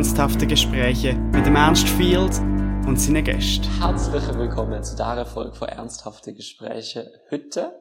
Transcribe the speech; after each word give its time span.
ernsthafte 0.00 0.46
Gespräche 0.46 1.12
mit 1.12 1.44
dem 1.44 1.56
Ernst 1.56 1.86
Field 1.86 2.38
und 2.88 2.96
seinen 2.98 3.22
Gästen. 3.22 3.66
Herzlich 3.82 4.26
willkommen 4.34 4.82
zu 4.82 4.96
dieser 4.96 5.26
Folge 5.26 5.52
von 5.52 5.68
Ernsthafte 5.68 6.32
Gespräche. 6.32 7.20
Heute 7.30 7.78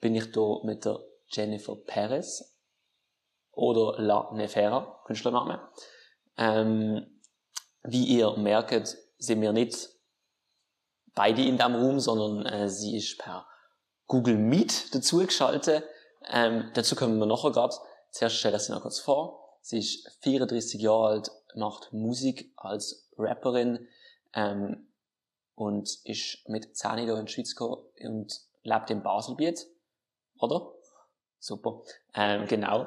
bin 0.00 0.14
ich 0.14 0.32
hier 0.32 0.60
mit 0.64 0.86
der 0.86 0.98
Jennifer 1.26 1.76
Perez 1.76 2.56
oder 3.52 4.00
La 4.02 4.30
Nefera, 4.32 5.02
Künstlername. 5.04 5.60
Ähm, 6.38 7.20
wie 7.82 8.04
ihr 8.04 8.34
merkt, 8.38 8.96
sind 9.18 9.42
wir 9.42 9.52
nicht 9.52 9.90
beide 11.14 11.42
in 11.42 11.58
diesem 11.58 11.74
Raum, 11.74 12.00
sondern 12.00 12.46
äh, 12.46 12.70
sie 12.70 12.96
ist 12.96 13.18
per 13.18 13.46
Google 14.06 14.38
Meet 14.38 14.94
dazugeschaltet. 14.94 15.84
Ähm, 16.30 16.70
dazu 16.72 16.96
kommen 16.96 17.18
wir 17.18 17.26
nachher 17.26 17.50
gerade. 17.50 17.76
Zuerst 18.10 18.36
stelle 18.36 18.56
ich 18.56 18.62
sie 18.62 18.72
noch 18.72 18.80
kurz 18.80 19.00
vor. 19.00 19.45
Sie 19.66 19.78
ist 19.78 20.08
34 20.20 20.80
Jahre 20.80 21.08
alt, 21.08 21.32
macht 21.56 21.92
Musik 21.92 22.52
als 22.54 23.10
Rapperin 23.18 23.88
ähm, 24.32 24.86
und 25.56 25.88
ist 26.04 26.48
mit 26.48 26.76
10 26.76 26.98
hier 26.98 27.16
in 27.16 27.26
die 27.26 27.32
Schweiz 27.32 27.56
gekommen 27.56 27.82
und 27.98 28.42
lebt 28.62 28.90
in 28.92 29.02
Baselbiet. 29.02 29.66
Oder? 30.38 30.72
Super. 31.40 31.82
Ähm, 32.14 32.46
genau. 32.46 32.86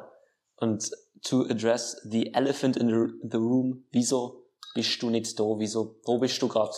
Und 0.55 0.89
to 1.21 1.41
address 1.49 1.99
the 2.09 2.33
elephant 2.33 2.77
in 2.77 2.87
the, 3.23 3.37
room, 3.37 3.85
wieso 3.91 4.45
bist 4.73 5.01
du 5.01 5.09
nicht 5.09 5.37
da? 5.37 5.43
Wieso, 5.57 5.99
wo 6.05 6.17
bist 6.17 6.41
du 6.41 6.47
gerade? 6.47 6.77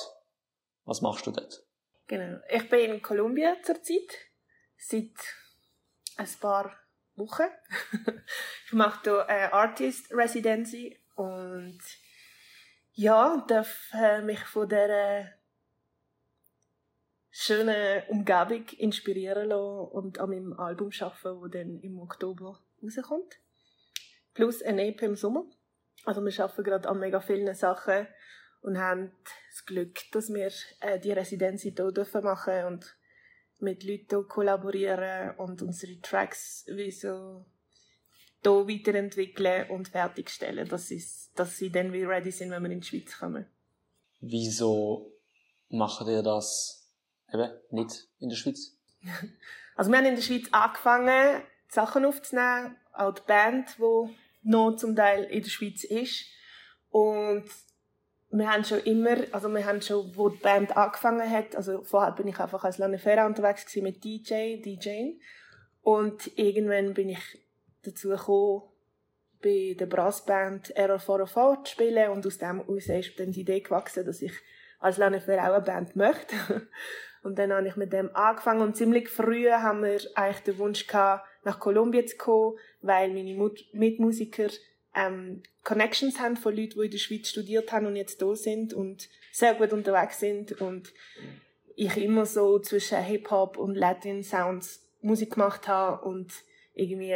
Was 0.86 1.04
machst 1.04 1.27
du 1.27 1.32
dort? 1.32 1.63
Genau. 2.08 2.40
Ich 2.49 2.68
bin 2.70 2.90
in 2.90 3.02
Kolumbien 3.04 3.58
zurzeit. 3.63 4.18
Seit 4.80 5.12
ein 6.18 6.27
paar 6.40 6.76
Wochen. 7.16 7.48
ich 8.66 8.74
mache 8.74 9.02
hier 9.04 9.30
eine 9.30 9.54
Artist 9.54 10.12
Residency 10.12 11.00
und 11.16 11.80
ja, 12.94 13.44
darf 13.48 13.91
äh, 13.94 14.22
mich 14.22 14.40
von 14.40 14.68
dieser 14.68 15.30
schönen 17.30 18.04
Umgebung 18.10 18.66
inspirieren 18.77 19.50
lassen 19.50 19.91
und 19.91 20.20
an 20.20 20.30
meinem 20.30 20.54
Album 20.54 20.91
arbeiten, 21.00 21.41
das 21.41 21.52
dann 21.52 21.80
im 21.80 22.00
Oktober 22.00 22.60
rauskommt. 22.84 23.40
Plus 24.34 24.62
ein 24.62 24.80
EP 24.80 25.02
im 25.04 25.16
Sommer. 25.16 25.46
Also 26.05 26.24
wir 26.24 26.40
arbeiten 26.44 26.63
gerade 26.63 26.90
an 26.90 27.00
mega 27.00 27.22
vielen 27.22 27.54
Sachen 27.55 28.07
und 28.62 28.78
haben 28.78 29.12
das 29.50 29.66
Glück, 29.66 30.00
dass 30.12 30.30
wir 30.34 30.52
äh, 30.82 31.00
die 31.00 31.12
Residenz 31.12 31.62
hier 31.62 31.74
dürfen 31.74 32.24
machen 32.24 32.66
und 32.66 32.96
mit 33.62 33.84
Leuten 33.84 34.27
kollaborieren 34.27 35.35
und 35.37 35.62
unsere 35.62 35.99
Tracks 36.01 36.65
wie 36.67 36.91
so 36.91 37.45
hier 38.43 38.67
weiterentwickeln 38.67 39.70
und 39.70 39.87
fertigstellen, 39.87 40.67
dass, 40.67 40.87
sie, 40.87 41.04
dass 41.35 41.57
sie 41.57 41.71
dann 41.71 41.93
wieder 41.93 42.09
ready 42.09 42.32
sind, 42.32 42.51
wenn 42.51 42.63
wir 42.63 42.71
in 42.71 42.82
die 42.82 42.87
Schweiz 42.87 43.17
kommen. 43.17 43.45
Wieso 44.20 45.12
macht 45.70 46.07
ihr 46.07 46.23
das 46.23 46.87
eben 47.34 47.51
nicht 47.70 48.07
in 48.20 48.29
der 48.29 48.35
Schweiz? 48.35 48.76
also 49.76 49.91
wir 49.91 49.98
haben 49.98 50.05
in 50.05 50.15
der 50.15 50.21
Schweiz 50.21 50.48
angefangen, 50.51 51.43
Sachen 51.67 52.05
aufzunehmen, 52.05 52.77
auch 52.93 53.13
die 53.13 53.21
Band, 53.26 53.77
die 53.77 54.15
noch 54.43 54.76
zum 54.76 54.95
Teil 54.95 55.23
in 55.26 55.43
der 55.43 55.49
Schweiz 55.49 55.84
ist. 55.84 56.26
Und 56.89 57.45
wir 58.32 58.49
haben 58.49 58.63
schon 58.63 58.79
immer, 58.79 59.18
also 59.32 59.49
wir 59.49 59.65
haben 59.65 59.82
schon, 59.82 60.15
wo 60.15 60.29
die 60.29 60.40
Band 60.40 60.76
angefangen 60.77 61.29
hat, 61.29 61.55
also 61.55 61.82
vorher 61.84 62.13
bin 62.13 62.27
ich 62.27 62.40
einfach 62.40 62.63
als 62.63 62.77
Lanefera 62.77 63.26
unterwegs 63.26 63.65
gewesen 63.65 63.84
mit 63.84 64.03
DJ, 64.03 64.62
DJing. 64.62 65.19
Und 65.81 66.38
irgendwann 66.38 66.94
bin 66.94 67.09
ich 67.09 67.40
dazu 67.84 68.09
gekommen, 68.09 68.63
bei 69.41 69.75
der 69.78 69.88
Brassband 69.88 70.69
Error 70.75 71.00
404 71.00 71.63
zu 71.66 71.72
spielen 71.72 72.12
und 72.12 72.25
aus 72.25 72.38
dem 72.38 72.59
heraus 72.59 72.88
ist 72.88 73.19
dann 73.19 73.31
die 73.31 73.41
Idee 73.41 73.59
gewachsen, 73.59 74.06
dass 74.06 74.22
ich 74.22 74.34
als 74.79 74.97
Lanefera 74.97 75.50
auch 75.50 75.56
eine 75.56 75.66
Band 75.66 75.95
möchte. 75.95 76.35
und 77.23 77.38
dann 77.38 77.51
habe 77.51 77.67
ich 77.67 77.75
mit 77.75 77.91
dem 77.91 78.16
angefangen 78.16 78.61
und 78.61 78.77
ziemlich 78.77 79.09
früh 79.09 79.50
haben 79.50 79.83
wir 79.83 80.00
eigentlich 80.16 80.44
den 80.44 80.57
Wunsch 80.59 80.88
gehabt, 80.88 81.27
nach 81.44 81.59
Kolumbien 81.59 82.07
zu 82.07 82.17
kommen, 82.17 82.57
weil 82.81 83.09
meine 83.09 83.33
Mut 83.33 83.66
Mitmusiker 83.73 84.50
ähm, 84.96 85.44
Connections 85.63 86.19
haben 86.19 86.38
von 86.38 86.56
Leuten, 86.56 86.79
die 86.79 86.85
in 86.85 86.91
der 86.91 86.97
Schweiz 86.97 87.29
studiert 87.29 87.72
haben 87.72 87.85
und 87.85 87.96
jetzt 87.96 88.22
da 88.22 88.35
sind 88.35 88.74
und 88.74 89.09
sehr 89.31 89.56
gut 89.56 89.74
unterwegs 89.74 90.19
sind 90.19 90.59
und 90.62 90.94
ich 91.75 91.97
immer 91.97 92.25
so 92.25 92.59
zwischen 92.59 93.00
Hip-Hop 93.00 93.57
und 93.57 93.75
Latin 93.75 94.24
Sounds 94.24 94.88
Musik 95.01 95.34
gemacht 95.34 95.68
habe 95.68 96.06
und 96.06 96.31
irgendwie 96.74 97.16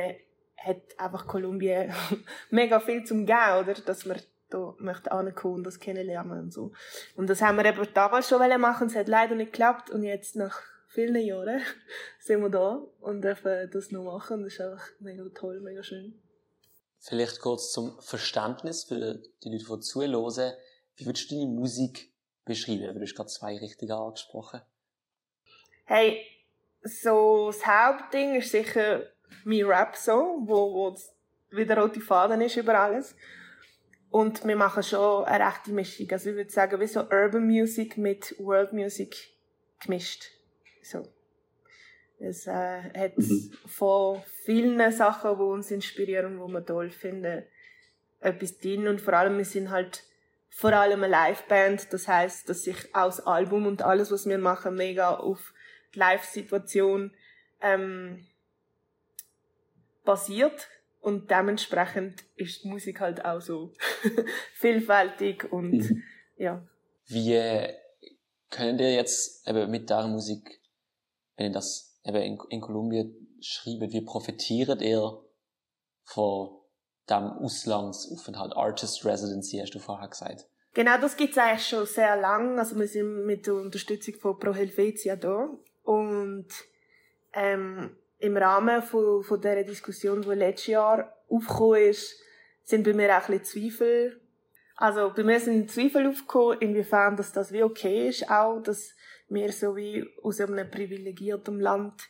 hat 0.57 0.81
einfach 0.97 1.27
Kolumbien 1.27 1.93
mega 2.49 2.79
viel 2.79 3.03
zum 3.03 3.25
geben, 3.25 3.59
oder? 3.61 3.73
Dass 3.73 4.05
man 4.05 4.19
da 4.49 4.73
möchte 4.79 5.11
ankommen 5.11 5.55
und 5.55 5.63
das 5.63 5.79
kennenlernen 5.79 6.39
und 6.39 6.53
so. 6.53 6.71
Und 7.15 7.29
das 7.29 7.41
haben 7.41 7.57
wir 7.57 7.65
eben 7.65 7.87
damals 7.93 8.29
schon 8.29 8.61
machen, 8.61 8.87
es 8.87 8.95
hat 8.95 9.07
leider 9.07 9.35
nicht 9.35 9.53
geklappt 9.53 9.89
und 9.89 10.03
jetzt 10.03 10.35
nach 10.35 10.61
vielen 10.87 11.15
Jahren 11.15 11.61
sind 12.19 12.41
wir 12.41 12.49
da 12.49 12.81
und 13.01 13.21
dürfen 13.21 13.69
das 13.71 13.91
noch 13.91 14.03
machen. 14.03 14.43
Das 14.43 14.53
ist 14.53 14.61
einfach 14.61 14.87
mega 14.99 15.23
toll, 15.33 15.59
mega 15.61 15.83
schön. 15.83 16.19
Vielleicht 17.07 17.39
kurz 17.39 17.71
zum 17.71 17.99
Verständnis 18.01 18.85
für 18.85 18.95
die 19.43 19.49
Leute, 19.49 19.65
die 19.65 19.79
zuhören. 19.81 20.53
Wie 20.95 21.05
würdest 21.05 21.29
du 21.29 21.35
deine 21.35 21.51
Musik 21.51 22.11
beschreiben? 22.45 22.95
Du 22.95 23.01
hast 23.01 23.15
gerade 23.15 23.29
zwei 23.29 23.57
richtige 23.57 23.95
angesprochen. 23.95 24.61
Hey, 25.85 26.25
so 26.81 27.51
das 27.51 27.65
Hauptding 27.65 28.35
ist 28.35 28.49
sicher 28.49 29.03
mein 29.43 29.65
Rap 29.65 29.95
so, 29.95 30.41
wo, 30.45 30.73
wo 30.73 30.97
wie 31.51 31.65
der 31.65 31.77
rote 31.77 32.01
Faden 32.01 32.41
ist 32.41 32.57
über 32.57 32.79
alles. 32.79 33.15
Und 34.09 34.43
wir 34.45 34.55
machen 34.55 34.81
schon 34.81 35.25
eine 35.25 35.45
rechte 35.45 35.71
Mischung. 35.71 36.07
Also 36.09 36.31
ich 36.31 36.35
würde 36.35 36.51
sagen, 36.51 36.79
wie 36.79 36.87
so 36.87 37.01
Urban 37.01 37.45
Music 37.45 37.97
mit 37.97 38.33
World 38.39 38.73
Music 38.73 39.15
gemischt. 39.79 40.31
So. 40.81 41.03
Es 42.19 42.47
äh, 42.47 42.81
hat 42.93 43.17
mhm. 43.17 43.51
von 43.65 44.21
vielen 44.43 44.91
Sachen, 44.91 45.37
die 45.37 45.43
uns 45.43 45.71
inspirieren, 45.71 46.39
die 46.39 46.53
wir 46.53 46.65
toll 46.65 46.89
finden, 46.89 47.43
etwas 48.21 48.57
drin. 48.57 48.87
Und 48.87 49.01
vor 49.01 49.13
allem, 49.13 49.37
wir 49.37 49.45
sind 49.45 49.69
halt 49.69 50.03
vor 50.49 50.73
allem 50.73 51.03
eine 51.03 51.11
Liveband. 51.11 51.91
Das 51.91 52.07
heißt, 52.07 52.47
dass 52.47 52.63
sich 52.63 52.95
aus 52.95 53.19
Album 53.19 53.67
und 53.67 53.81
alles, 53.81 54.11
was 54.11 54.25
wir 54.25 54.37
machen, 54.37 54.75
mega 54.75 55.15
auf 55.15 55.53
die 55.93 55.99
Live-Situation 55.99 57.11
ähm, 57.61 58.25
basiert. 60.03 60.69
Und 61.01 61.29
dementsprechend 61.29 62.23
ist 62.35 62.63
die 62.63 62.69
Musik 62.69 62.99
halt 62.99 63.25
auch 63.25 63.39
so 63.41 63.73
vielfältig 64.53 65.51
und 65.51 65.73
mhm. 65.73 66.03
ja. 66.37 66.67
Wie 67.07 67.39
könnt 68.49 68.81
ihr 68.81 68.93
jetzt 68.93 69.47
eben 69.47 69.69
mit 69.69 69.89
der 69.89 70.07
Musik, 70.07 70.61
wenn 71.37 71.47
ihr 71.47 71.51
das 71.51 71.94
eben 72.05 72.17
in, 72.17 72.37
in 72.49 72.61
Kolumbien 72.61 73.37
schreibt, 73.41 73.91
wie 73.91 74.01
profitiert 74.01 74.81
er 74.81 75.21
von 76.03 76.61
dem 77.09 77.23
Auslandsaufenthalt, 77.23 78.55
Artist 78.55 79.05
Residency, 79.05 79.59
hast 79.59 79.75
du 79.75 79.79
vorher 79.79 80.07
gesagt. 80.07 80.47
Genau, 80.73 80.97
das 80.99 81.15
gibt's 81.15 81.37
eigentlich 81.37 81.67
schon 81.67 81.85
sehr 81.85 82.17
lang. 82.17 82.59
Also 82.59 82.77
wir 82.77 82.87
sind 82.87 83.25
mit 83.25 83.47
der 83.47 83.55
Unterstützung 83.55 84.15
von 84.15 84.39
Pro 84.39 84.53
Helvetia 84.53 85.15
da. 85.15 85.49
Und 85.83 86.47
ähm, 87.33 87.95
im 88.17 88.37
Rahmen 88.37 88.81
von, 88.81 89.23
von 89.23 89.39
dieser 89.39 89.63
Diskussion, 89.63 90.21
die 90.21 90.29
letztes 90.29 90.67
Jahr 90.67 91.13
aufgekommen 91.29 91.81
ist, 91.81 92.19
sind 92.63 92.83
bei 92.83 92.93
mir 92.93 93.09
auch 93.17 93.29
ein 93.29 93.39
bisschen 93.39 93.71
Zweifel. 93.71 94.21
Also 94.75 95.13
bei 95.15 95.23
mir 95.23 95.39
sind 95.39 95.71
Zweifel 95.71 96.07
aufgekommen, 96.07 96.59
inwiefern 96.59 97.15
dass 97.15 97.31
das 97.31 97.53
wie 97.53 97.63
okay 97.63 98.09
ist, 98.09 98.29
auch, 98.29 98.59
dass 98.59 98.93
wir 99.27 99.51
so 99.51 99.75
wie 99.75 100.05
aus 100.21 100.39
einem 100.41 100.69
privilegierten 100.69 101.59
Land 101.59 102.09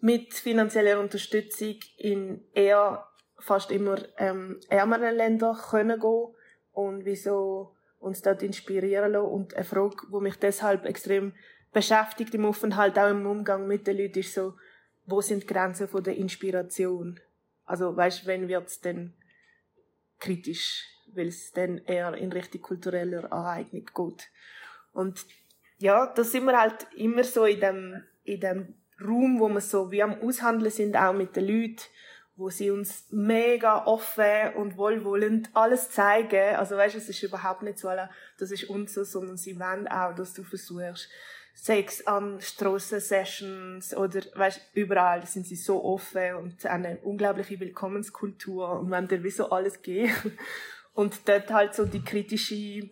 mit 0.00 0.34
finanzieller 0.34 1.00
Unterstützung 1.00 1.76
in 1.96 2.44
eher 2.52 3.06
fast 3.38 3.70
immer 3.70 3.98
ähm, 4.16 4.60
ärmeren 4.68 5.16
Ländern 5.16 5.56
können 5.56 6.00
gehen 6.00 6.34
und 6.72 7.04
wieso 7.04 7.76
uns 7.98 8.22
dort 8.22 8.42
inspirieren 8.42 9.12
lassen. 9.12 9.30
Und 9.30 9.54
eine 9.54 9.64
Frage, 9.64 9.96
die 10.12 10.20
mich 10.20 10.36
deshalb 10.36 10.84
extrem 10.84 11.32
beschäftigt 11.72 12.34
im 12.34 12.44
Aufenthalt, 12.44 12.98
auch 12.98 13.10
im 13.10 13.26
Umgang 13.26 13.66
mit 13.66 13.86
den 13.86 13.98
Leuten, 13.98 14.20
ist 14.20 14.34
so, 14.34 14.54
wo 15.06 15.20
sind 15.20 15.44
die 15.44 15.46
Grenzen 15.46 15.88
von 15.88 16.02
der 16.02 16.16
Inspiration? 16.16 17.20
Also, 17.64 17.96
weißt, 17.96 18.26
wenn 18.26 18.48
wird 18.48 18.68
es 18.68 18.80
denn 18.80 19.14
kritisch, 20.18 20.84
weil 21.14 21.28
es 21.28 21.52
dann 21.52 21.78
eher 21.78 22.14
in 22.14 22.32
Richtung 22.32 22.62
kultureller 22.62 23.32
Aneignung 23.32 23.84
geht. 23.84 24.30
Und 24.92 25.26
ja, 25.78 26.06
da 26.06 26.24
sind 26.24 26.44
wir 26.44 26.60
halt 26.60 26.86
immer 26.96 27.24
so 27.24 27.44
in 27.44 27.60
dem, 27.60 28.04
in 28.24 28.40
dem 28.40 28.74
Raum, 29.00 29.38
wo 29.38 29.48
wir 29.48 29.60
so 29.60 29.90
wie 29.90 30.02
am 30.02 30.20
Aushandeln 30.20 30.70
sind, 30.70 30.96
auch 30.96 31.12
mit 31.12 31.36
den 31.36 31.46
Leuten, 31.46 31.82
wo 32.36 32.50
sie 32.50 32.70
uns 32.70 33.06
mega 33.10 33.84
offen 33.86 34.54
und 34.56 34.76
wohlwollend 34.76 35.50
alles 35.54 35.90
zeigen. 35.90 36.56
Also 36.56 36.76
weißt, 36.76 36.96
es 36.96 37.08
ist 37.08 37.22
überhaupt 37.22 37.62
nicht 37.62 37.78
so, 37.78 37.88
das 38.38 38.50
ist 38.50 38.64
uns 38.64 38.94
so, 38.94 39.04
sondern 39.04 39.36
sie 39.36 39.58
wollen 39.58 39.88
auch, 39.88 40.14
dass 40.14 40.34
du 40.34 40.42
versuchst, 40.44 41.08
Sex 41.54 42.06
an 42.06 42.40
Strassen-Sessions 42.40 43.96
oder 43.96 44.20
weißt, 44.36 44.60
überall 44.74 45.26
sind 45.26 45.44
sie 45.44 45.56
so 45.56 45.84
offen 45.84 46.34
und 46.34 46.64
eine 46.64 46.98
unglaubliche 46.98 47.58
Willkommenskultur 47.58 48.78
und 48.78 48.90
wollen 48.90 49.08
dir 49.08 49.24
wie 49.24 49.30
so 49.30 49.50
alles 49.50 49.82
geben. 49.82 50.12
und 50.94 51.28
dort 51.28 51.50
halt 51.50 51.74
so 51.74 51.84
die 51.84 52.02
kritische 52.02 52.88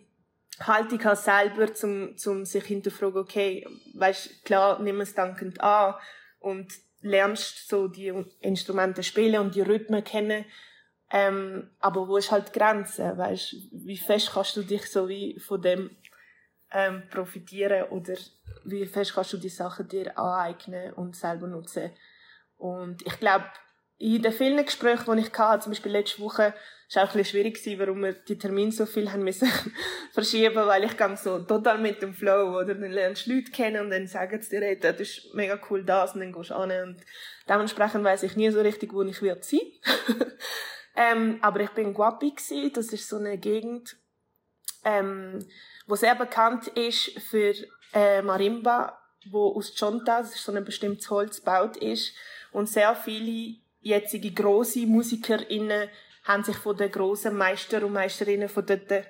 Haltung 0.61 1.03
hast 1.03 1.25
selber, 1.25 1.73
zum, 1.73 2.17
zum 2.17 2.45
sich 2.45 2.63
hinterfragen, 2.65 3.17
okay, 3.17 3.67
weißt, 3.93 4.43
klar, 4.43 4.79
nimm 4.81 5.01
es 5.01 5.13
dankend 5.13 5.61
an 5.61 5.95
und 6.39 6.73
lernst 7.01 7.67
so 7.67 7.87
die 7.87 8.13
Instrumente 8.41 9.03
spielen 9.03 9.39
und 9.39 9.55
die 9.55 9.61
Rhythmen 9.61 10.03
kennen, 10.03 10.45
ähm, 11.09 11.69
aber 11.79 12.07
wo 12.07 12.17
ist 12.17 12.31
halt 12.31 12.49
die 12.49 12.59
Grenze, 12.59 13.17
weißt, 13.17 13.55
wie 13.71 13.97
fest 13.97 14.31
kannst 14.33 14.57
du 14.57 14.63
dich 14.63 14.89
so 14.91 15.07
wie 15.07 15.39
von 15.39 15.61
dem 15.61 15.95
ähm, 16.71 17.03
profitieren 17.09 17.83
oder 17.89 18.15
wie 18.65 18.85
fest 18.85 19.13
kannst 19.13 19.33
du 19.33 19.37
die 19.37 19.49
Sachen 19.49 19.87
dir 19.87 20.17
aneignen 20.17 20.93
und 20.93 21.15
selber 21.15 21.47
nutzen. 21.47 21.91
Und 22.57 23.05
ich 23.05 23.19
glaube, 23.19 23.45
in 23.99 24.21
den 24.21 24.33
vielen 24.33 24.65
Gesprächen, 24.65 25.15
die 25.15 25.21
ich 25.23 25.33
hatte, 25.37 25.63
zum 25.63 25.71
Beispiel 25.71 25.91
letzte 25.91 26.21
Woche, 26.21 26.53
war 26.95 27.03
auch 27.03 27.09
ein 27.09 27.17
bisschen 27.17 27.43
schwierig 27.43 27.79
warum 27.79 28.03
wir 28.03 28.13
die 28.13 28.37
Termine 28.37 28.71
so 28.71 28.85
viel 28.85 29.11
haben 29.11 29.23
müssen 29.23 29.49
verschieben, 30.13 30.55
weil 30.55 30.85
ich 30.85 30.95
gang 30.95 31.17
so 31.17 31.39
total 31.39 31.79
mit 31.79 32.01
dem 32.01 32.13
Flow, 32.13 32.57
oder? 32.57 32.75
Dann 32.75 32.91
lernst 32.91 33.27
du 33.27 33.35
Leute 33.35 33.51
kennen 33.51 33.81
und 33.81 33.91
dann 33.91 34.07
sagen 34.07 34.41
sie 34.41 34.51
dir, 34.51 34.65
hey, 34.65 34.79
das 34.79 34.99
ist 34.99 35.33
mega 35.33 35.59
cool 35.69 35.83
das, 35.83 36.13
und 36.13 36.21
dann 36.21 36.31
gehst 36.31 36.51
du 36.51 36.55
an 36.55 36.71
und 36.71 37.01
dementsprechend 37.47 38.03
weiss 38.03 38.23
ich 38.23 38.35
nie 38.35 38.49
so 38.51 38.61
richtig, 38.61 38.93
wo 38.93 39.03
ich 39.03 39.21
wird 39.21 39.43
sein. 39.43 39.59
ähm, 40.95 41.39
aber 41.41 41.59
ich 41.59 41.69
bin 41.71 41.87
in 41.87 41.93
Guapi 41.93 42.31
gewesen, 42.31 42.71
das 42.73 42.87
ist 42.93 43.09
so 43.09 43.17
eine 43.17 43.37
Gegend, 43.37 43.97
ähm, 44.85 45.45
wo 45.87 45.95
sehr 45.95 46.15
bekannt 46.15 46.67
ist 46.67 47.19
für 47.19 47.53
äh, 47.93 48.21
Marimba, 48.21 48.97
wo 49.29 49.55
aus 49.55 49.75
Chonta, 49.77 50.21
das 50.21 50.35
ist 50.35 50.43
so 50.45 50.53
ein 50.53 50.63
bestimmtes 50.63 51.09
Holz, 51.09 51.39
gebaut 51.39 51.75
ist 51.77 52.13
und 52.53 52.69
sehr 52.69 52.95
viele 52.95 53.57
jetzige 53.81 54.31
grosse 54.31 54.85
MusikerInnen 54.85 55.89
haben 56.27 56.43
sich 56.43 56.57
von 56.57 56.75
den 56.75 56.91
grossen 56.91 57.37
Meister 57.37 57.85
und 57.85 57.93
Meisterinnen 57.93 58.49
von 58.49 58.65
dort 58.65 59.05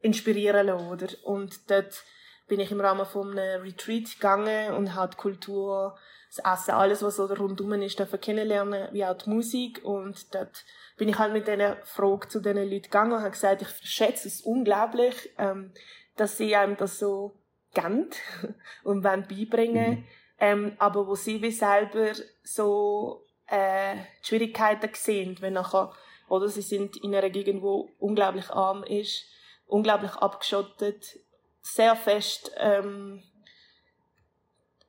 inspirieren 0.00 0.66
lassen, 0.66 0.88
oder? 0.88 1.08
Und 1.24 1.70
dort 1.70 2.04
bin 2.46 2.60
ich 2.60 2.70
im 2.70 2.80
Rahmen 2.80 3.06
von 3.06 3.38
einem 3.38 3.62
Retreat 3.62 4.14
gegangen 4.14 4.74
und 4.74 4.94
habe 4.94 5.12
die 5.12 5.16
Kultur, 5.16 5.96
das 6.34 6.60
Essen, 6.60 6.74
alles, 6.74 7.02
was 7.02 7.16
so 7.16 7.24
rundum 7.26 7.72
ist, 7.74 7.98
dürfen 7.98 8.20
kennenlernen, 8.20 8.88
wie 8.92 9.04
auch 9.04 9.16
die 9.16 9.30
Musik. 9.30 9.82
Und 9.82 10.34
dort 10.34 10.64
bin 10.96 11.08
ich 11.08 11.18
halt 11.18 11.32
mit 11.32 11.46
dieser 11.46 11.76
Frage 11.84 12.28
zu 12.28 12.40
diesen 12.40 12.56
Leuten 12.58 12.82
gegangen 12.82 13.12
und 13.12 13.20
habe 13.20 13.30
gesagt, 13.30 13.62
ich 13.62 13.68
schätze 13.90 14.28
es 14.28 14.42
unglaublich, 14.42 15.30
ähm, 15.38 15.72
dass 16.16 16.36
sie 16.36 16.54
einem 16.54 16.76
das 16.76 16.98
so 16.98 17.34
gern 17.72 18.08
und 18.84 19.04
wollen 19.04 19.26
beibringen. 19.26 19.90
Mhm. 19.90 20.04
Ähm, 20.40 20.76
aber 20.78 21.06
wo 21.06 21.14
sie 21.14 21.42
wie 21.42 21.50
selber 21.50 22.12
so 22.42 23.26
äh, 23.46 23.96
Schwierigkeiten 24.22 24.90
sehen, 24.94 25.36
wenn 25.40 25.54
nachher, 25.54 25.92
oder 26.28 26.48
sie 26.48 26.62
sind 26.62 26.96
in 26.98 27.14
einer 27.14 27.30
Gegend, 27.30 27.62
wo 27.62 27.90
unglaublich 27.98 28.50
arm 28.50 28.84
ist, 28.84 29.24
unglaublich 29.66 30.12
abgeschottet, 30.12 31.18
sehr 31.60 31.96
fest 31.96 32.50
ähm, 32.56 33.22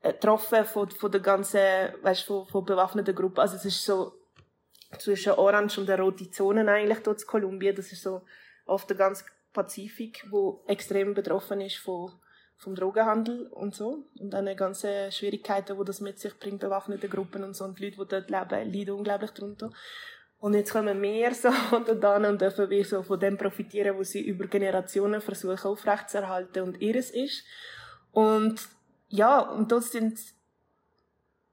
getroffen 0.02 0.66
von, 0.66 0.90
von 0.90 1.12
der 1.12 1.22
ganzen, 1.22 1.60
weißt, 2.02 2.24
von, 2.24 2.46
von 2.48 2.66
bewaffneten 2.66 3.16
Gruppe. 3.16 3.42
Also 3.42 3.56
es 3.56 3.66
ist 3.66 3.84
so 3.84 4.14
zwischen 4.98 5.34
Orange 5.34 5.78
und 5.80 5.88
der 5.88 6.00
rote 6.00 6.30
Zone 6.32 6.70
eigentlich 6.72 7.00
dort 7.00 7.22
in 7.22 7.28
Kolumbien. 7.28 7.76
Das 7.76 7.92
ist 7.92 8.02
so 8.02 8.22
oft 8.66 8.90
der 8.90 8.98
ganze 8.98 9.26
Pazifik, 9.54 10.26
wo 10.30 10.64
extrem 10.68 11.14
betroffen 11.14 11.62
ist 11.62 11.78
von 11.78 12.12
vom 12.60 12.76
Drogenhandel 12.76 13.48
und 13.48 13.74
so 13.74 14.04
und 14.20 14.32
dann 14.32 14.54
ganze 14.58 15.14
Schwierigkeiten, 15.14 15.78
wo 15.78 15.86
das 15.86 16.02
mit 16.02 16.20
sich 16.20 16.38
bringt, 16.38 16.60
bewaffnete 16.60 17.08
Gruppen 17.08 17.46
und 17.46 17.56
so 17.56 17.64
und 17.64 17.80
die 17.80 17.86
Leute, 17.86 17.98
die 17.98 18.08
dort 18.10 18.30
leben, 18.30 18.74
leiden 18.74 18.96
unglaublich 18.96 19.32
darunter. 19.32 19.72
Und 20.40 20.54
jetzt 20.54 20.72
kommen 20.72 21.02
wir 21.02 21.34
so 21.34 21.50
da 22.00 22.16
und 22.16 22.40
dürfen 22.40 22.70
wir 22.70 22.86
so 22.86 23.04
von 23.04 23.20
dem 23.20 23.38
profitieren, 23.38 23.98
was 24.00 24.12
sie 24.12 24.22
über 24.22 24.48
Generationen 24.48 25.22
versuchen 25.22 25.66
aufrechtzuerhalten 25.66 26.64
und 26.64 26.82
ihres 26.82 27.12
ist. 27.12 27.44
Und 28.12 28.60
ja, 29.10 29.40
und 29.40 29.72
dort 29.72 29.84
sind 29.84 30.18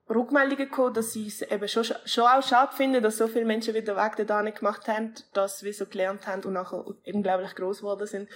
Rückmeldungen 0.09 0.69
gekommen, 0.69 0.94
dass 0.94 1.12
sie 1.12 1.27
es 1.27 1.43
eben 1.43 1.67
schon, 1.67 1.85
schon 2.05 2.25
auch 2.25 2.43
schade 2.43 2.77
finden, 2.77 3.03
dass 3.03 3.17
so 3.17 3.27
viele 3.27 3.44
Menschen 3.44 3.75
wieder 3.75 3.97
Weg 3.97 4.25
da 4.27 4.43
gemacht 4.43 4.87
haben, 4.87 5.15
dass 5.33 5.65
wir 5.65 5.75
so 5.75 5.87
gelernt 5.87 6.27
haben 6.29 6.44
und 6.44 6.53
nachher 6.53 6.85
unglaublich 7.06 7.55
groß 7.56 7.79
geworden 7.79 8.06
sind. 8.06 8.29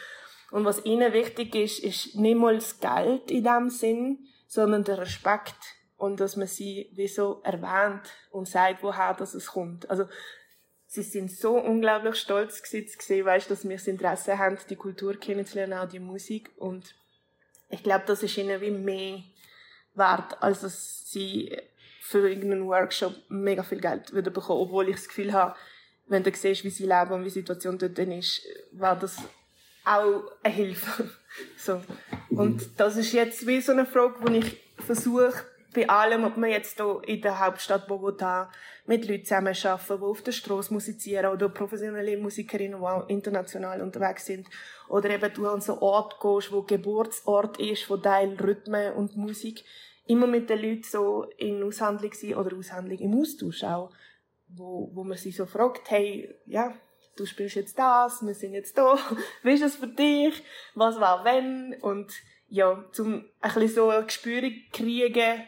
Und 0.50 0.64
was 0.64 0.84
ihnen 0.84 1.12
wichtig 1.12 1.54
ist, 1.54 1.78
ist 1.78 2.16
nicht 2.16 2.36
mal 2.36 2.56
das 2.56 2.80
Geld 2.80 3.30
in 3.30 3.44
dem 3.44 3.70
Sinn, 3.70 4.26
sondern 4.48 4.82
der 4.82 4.98
Respekt. 4.98 5.54
Und 5.96 6.18
dass 6.18 6.34
man 6.34 6.48
sie 6.48 6.90
wie 6.94 7.06
so 7.06 7.40
erwähnt 7.44 8.02
und 8.32 8.48
sagt, 8.48 8.82
woher 8.82 9.14
das 9.14 9.46
kommt. 9.46 9.88
Also, 9.90 10.06
sie 10.90 11.02
sind 11.02 11.30
so 11.30 11.56
unglaublich 11.56 12.16
stolz 12.16 12.62
gewesen, 12.62 12.88
zu 12.88 12.98
sehen, 13.00 13.24
weißt, 13.24 13.48
dass 13.48 13.66
wir 13.66 13.76
das 13.76 13.86
Interesse 13.86 14.38
haben, 14.38 14.58
die 14.68 14.76
Kultur 14.76 15.14
kennenzulernen, 15.14 15.78
auch 15.78 15.88
die 15.88 16.00
Musik. 16.00 16.50
Und 16.56 16.96
ich 17.68 17.84
glaube, 17.84 18.04
das 18.08 18.24
ist 18.24 18.36
ihnen 18.36 18.60
wie 18.60 18.72
mehr 18.72 19.22
wert, 19.94 20.42
als 20.42 20.62
dass 20.62 21.08
sie 21.08 21.56
für 22.02 22.28
irgendeinen 22.28 22.66
Workshop 22.66 23.14
mega 23.28 23.62
viel 23.62 23.80
Geld 23.80 24.12
wieder 24.12 24.32
bekommen. 24.32 24.62
Obwohl 24.62 24.88
ich 24.88 24.96
das 24.96 25.06
Gefühl 25.06 25.32
habe, 25.32 25.54
wenn 26.08 26.24
du 26.24 26.34
siehst, 26.34 26.64
wie 26.64 26.70
sie 26.70 26.86
leben 26.86 27.12
und 27.12 27.20
wie 27.20 27.28
die 27.28 27.30
Situation 27.30 27.78
dort 27.78 27.96
ist, 27.96 28.42
war 28.72 28.98
das 28.98 29.18
auch 29.84 30.24
eine 30.42 30.54
Hilfe. 30.54 31.08
so. 31.56 31.80
Und 32.30 32.68
das 32.80 32.96
ist 32.96 33.12
jetzt 33.12 33.46
wie 33.46 33.60
so 33.60 33.70
eine 33.70 33.86
Frage, 33.86 34.16
wo 34.20 34.32
ich 34.32 34.60
versuche, 34.78 35.44
bei 35.72 35.88
allem, 35.88 36.24
ob 36.24 36.36
man 36.36 36.50
jetzt 36.50 36.78
hier 36.78 37.00
in 37.06 37.20
der 37.20 37.38
Hauptstadt 37.38 37.86
Bogota 37.86 38.50
mit 38.86 39.06
Leuten 39.06 39.24
zusammenarbeiten, 39.24 39.98
die 39.98 40.04
auf 40.04 40.22
der 40.22 40.32
Straße 40.32 40.72
musizieren 40.72 41.32
oder 41.32 41.48
professionelle 41.48 42.16
Musikerinnen, 42.18 42.80
die 42.80 42.86
auch 42.86 43.08
international 43.08 43.80
unterwegs 43.80 44.26
sind. 44.26 44.48
Oder 44.88 45.10
eben 45.10 45.32
du 45.32 45.46
an 45.48 45.60
so 45.60 45.74
einen 45.74 45.82
Ort 45.82 46.20
gehst, 46.20 46.52
wo 46.52 46.62
Geburtsort 46.62 47.58
ist, 47.60 47.88
wo 47.88 47.96
Teil 47.96 48.34
Rhythmen 48.34 48.94
und 48.94 49.16
Musik. 49.16 49.64
Immer 50.06 50.26
mit 50.26 50.50
den 50.50 50.60
Leuten 50.60 50.82
so 50.82 51.24
in 51.36 51.62
Aushandlung 51.62 52.12
sind 52.12 52.36
oder 52.36 52.56
Aushandlung 52.56 52.98
im 52.98 53.20
Austausch 53.20 53.62
auch. 53.62 53.90
Wo, 54.48 54.90
wo 54.92 55.04
man 55.04 55.16
sich 55.16 55.36
so 55.36 55.46
fragt, 55.46 55.88
hey, 55.90 56.34
ja, 56.46 56.74
du 57.16 57.26
spielst 57.26 57.54
jetzt 57.54 57.78
das, 57.78 58.20
wir 58.26 58.34
sind 58.34 58.54
jetzt 58.54 58.76
da, 58.76 58.98
wie 59.44 59.52
ist 59.52 59.62
es 59.62 59.76
für 59.76 59.86
dich, 59.86 60.42
was 60.74 60.98
war 60.98 61.24
wenn 61.24 61.76
und 61.80 62.12
ja, 62.48 62.84
zum 62.90 63.24
ein 63.40 63.54
bisschen 63.54 63.68
so 63.68 63.88
ein 63.90 64.06
Gespür 64.06 64.42
kriegen, 64.72 65.44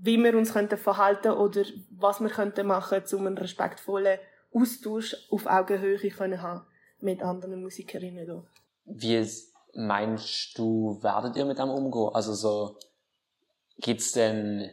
wie 0.00 0.18
wir 0.18 0.36
uns 0.36 0.52
könnten 0.52 0.78
verhalten 0.78 1.32
oder 1.32 1.62
was 1.90 2.20
wir 2.20 2.30
könnten 2.30 2.66
machen, 2.66 3.02
um 3.12 3.26
einen 3.26 3.38
respektvollen 3.38 4.18
Austausch 4.52 5.16
auf 5.30 5.46
Augenhöhe 5.46 5.98
können 6.10 6.42
haben 6.42 6.66
mit 7.00 7.22
anderen 7.22 7.62
Musikerinnen 7.62 8.26
da. 8.26 8.44
Wie 8.84 9.26
meinst 9.74 10.58
du, 10.58 10.98
werdet 11.02 11.36
ihr 11.36 11.44
mit 11.44 11.58
dem 11.58 11.70
umgehen? 11.70 12.10
Also 12.12 12.34
so, 12.34 12.78
gibt's 13.78 14.12
denn 14.12 14.70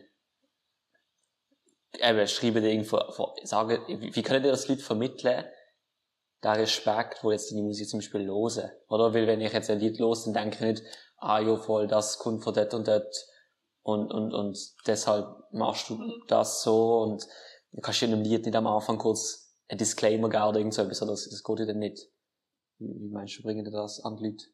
eben, 1.94 2.28
schreibe 2.28 2.62
dir 2.62 2.72
irgendwo, 2.72 3.00
sagen, 3.44 3.80
wie 3.88 4.24
könnt 4.24 4.46
ihr 4.46 4.52
das 4.52 4.68
Lied 4.68 4.82
vermitteln, 4.82 5.46
der 6.44 6.58
Respekt, 6.58 7.24
wo 7.24 7.32
jetzt 7.32 7.50
die 7.52 7.62
Musik 7.62 7.90
zum 7.90 8.00
Beispiel 8.00 8.22
lose. 8.22 8.72
Oder? 8.88 9.14
Weil 9.14 9.26
wenn 9.26 9.42
ich 9.42 9.52
jetzt 9.52 9.70
ein 9.70 9.80
Lied 9.80 9.98
los, 9.98 10.26
dann 10.26 10.34
denke 10.34 10.56
ich 10.56 10.62
nicht, 10.62 10.84
ah 11.18 11.40
jo, 11.40 11.58
voll, 11.58 11.88
das 11.88 12.20
kommt 12.20 12.44
von 12.44 12.54
dort 12.54 12.74
und 12.74 12.88
dort. 12.88 13.16
Und, 13.86 14.12
und, 14.12 14.34
und 14.34 14.58
deshalb 14.88 15.28
machst 15.52 15.92
du 15.92 16.00
das 16.28 16.64
so 16.64 17.04
und 17.04 17.28
du 17.72 17.82
kannst 17.82 18.02
in 18.02 18.14
einem 18.14 18.24
Lied 18.24 18.44
nicht 18.44 18.56
am 18.56 18.66
Anfang 18.66 18.98
kurz 18.98 19.56
ein 19.70 19.78
Disclaimer 19.78 20.28
geben 20.28 20.44
oder 20.44 20.58
irgend 20.58 20.74
so 20.74 20.82
etwas, 20.82 21.02
das, 21.02 21.30
das 21.30 21.44
geht 21.44 21.60
dir 21.60 21.68
dann 21.68 21.78
nicht. 21.78 22.00
Wie 22.80 23.10
meinst 23.10 23.38
du, 23.38 23.44
bringen 23.44 23.64
dir 23.64 23.70
das 23.70 24.04
an 24.04 24.18
die 24.18 24.30
Leute? 24.30 24.46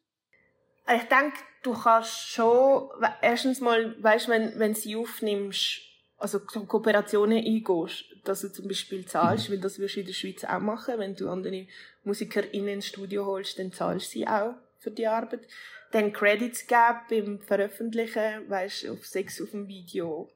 Ich 0.94 1.08
denke, 1.08 1.38
du 1.62 1.72
kannst 1.72 2.10
schon, 2.10 2.90
erstens 3.22 3.62
mal, 3.62 3.96
weißt, 4.02 4.28
wenn, 4.28 4.58
wenn 4.58 4.74
sie 4.74 4.96
aufnimmst, 4.96 5.80
also 6.18 6.38
Kooperationen 6.38 7.38
eingehst, 7.38 8.04
dass 8.24 8.42
du 8.42 8.52
zum 8.52 8.68
Beispiel 8.68 9.06
zahlst, 9.06 9.50
weil 9.50 9.60
das 9.60 9.78
wirst 9.78 9.96
du 9.96 10.00
in 10.00 10.06
der 10.06 10.12
Schweiz 10.12 10.44
auch 10.44 10.60
machen. 10.60 10.98
Wenn 10.98 11.16
du 11.16 11.30
andere 11.30 11.68
MusikerInnen 12.04 12.74
ins 12.74 12.86
Studio 12.86 13.24
holst, 13.24 13.58
dann 13.58 13.72
zahlst 13.72 14.08
du 14.08 14.18
sie 14.18 14.28
auch 14.28 14.56
für 14.82 14.90
die 14.90 15.06
Arbeit. 15.06 15.46
Dann 15.92 16.12
Credits 16.12 16.66
geben 16.66 17.00
beim 17.08 17.40
Veröffentlichen, 17.40 18.48
weißt 18.48 18.88
auf 18.88 19.06
Sex 19.06 19.40
auf 19.40 19.50
dem 19.50 19.68
Video. 19.68 20.30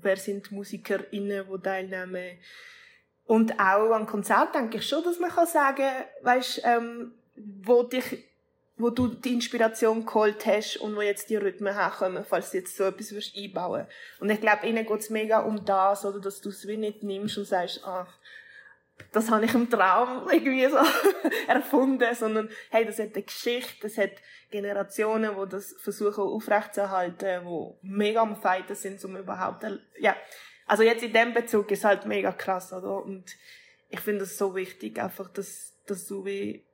Wer 0.00 0.16
sind 0.16 0.50
die 0.50 0.54
MusikerInnen, 0.54 1.46
die 1.50 1.62
teilnehmen? 1.62 2.38
Und 3.26 3.58
auch 3.60 3.92
an 3.92 4.06
Konzert 4.06 4.54
denke 4.54 4.78
ich 4.78 4.88
schon, 4.88 5.04
dass 5.04 5.18
man 5.18 5.30
kann 5.30 5.46
sagen, 5.46 5.88
weißt, 6.22 6.62
ähm, 6.64 7.12
wo 7.36 7.82
dich 7.82 8.24
wo 8.82 8.90
du 8.90 9.06
die 9.06 9.34
Inspiration 9.34 10.04
geholt 10.04 10.44
hast 10.46 10.76
und 10.78 10.96
wo 10.96 11.02
jetzt 11.02 11.30
die 11.30 11.36
Rhythmen 11.36 11.74
herkommen, 11.74 12.24
falls 12.24 12.50
du 12.50 12.58
jetzt 12.58 12.76
so 12.76 12.84
etwas 12.84 13.32
einbauen 13.36 13.86
Und 14.18 14.30
ich 14.30 14.40
glaube, 14.40 14.66
ihnen 14.66 14.84
geht 14.84 15.00
es 15.00 15.10
mega 15.10 15.40
um 15.40 15.64
das, 15.64 16.04
oder 16.04 16.20
dass 16.20 16.40
du 16.40 16.48
es 16.48 16.66
wie 16.66 16.76
nicht 16.76 17.02
nimmst 17.02 17.38
und 17.38 17.44
sagst, 17.44 17.84
ah, 17.84 18.08
das 19.10 19.30
habe 19.30 19.44
ich 19.44 19.54
im 19.54 19.68
Traum 19.68 20.28
irgendwie 20.30 20.68
so 20.68 20.78
erfunden, 21.48 22.14
sondern 22.14 22.48
hey, 22.70 22.84
das 22.84 22.98
hat 22.98 23.14
eine 23.14 23.22
Geschichte, 23.22 23.82
das 23.82 23.98
hat 23.98 24.12
Generationen, 24.50 25.36
die 25.40 25.48
das 25.48 25.74
versuchen 25.80 26.24
aufrechtzuerhalten, 26.24 27.46
die 27.46 27.70
mega 27.82 28.22
am 28.22 28.36
Fighten 28.36 28.74
sind, 28.74 29.04
um 29.04 29.16
überhaupt, 29.16 29.64
ja. 29.98 30.16
Also 30.66 30.84
jetzt 30.84 31.02
in 31.02 31.12
dem 31.12 31.34
Bezug 31.34 31.70
ist 31.70 31.84
halt 31.84 32.06
mega 32.06 32.32
krass, 32.32 32.72
oder? 32.72 33.02
Und 33.02 33.24
ich 33.88 34.00
finde 34.00 34.24
es 34.24 34.38
so 34.38 34.54
wichtig, 34.54 35.00
einfach, 35.00 35.28
dass, 35.28 35.74
dass 35.86 36.06
du 36.06 36.24
wie 36.24 36.64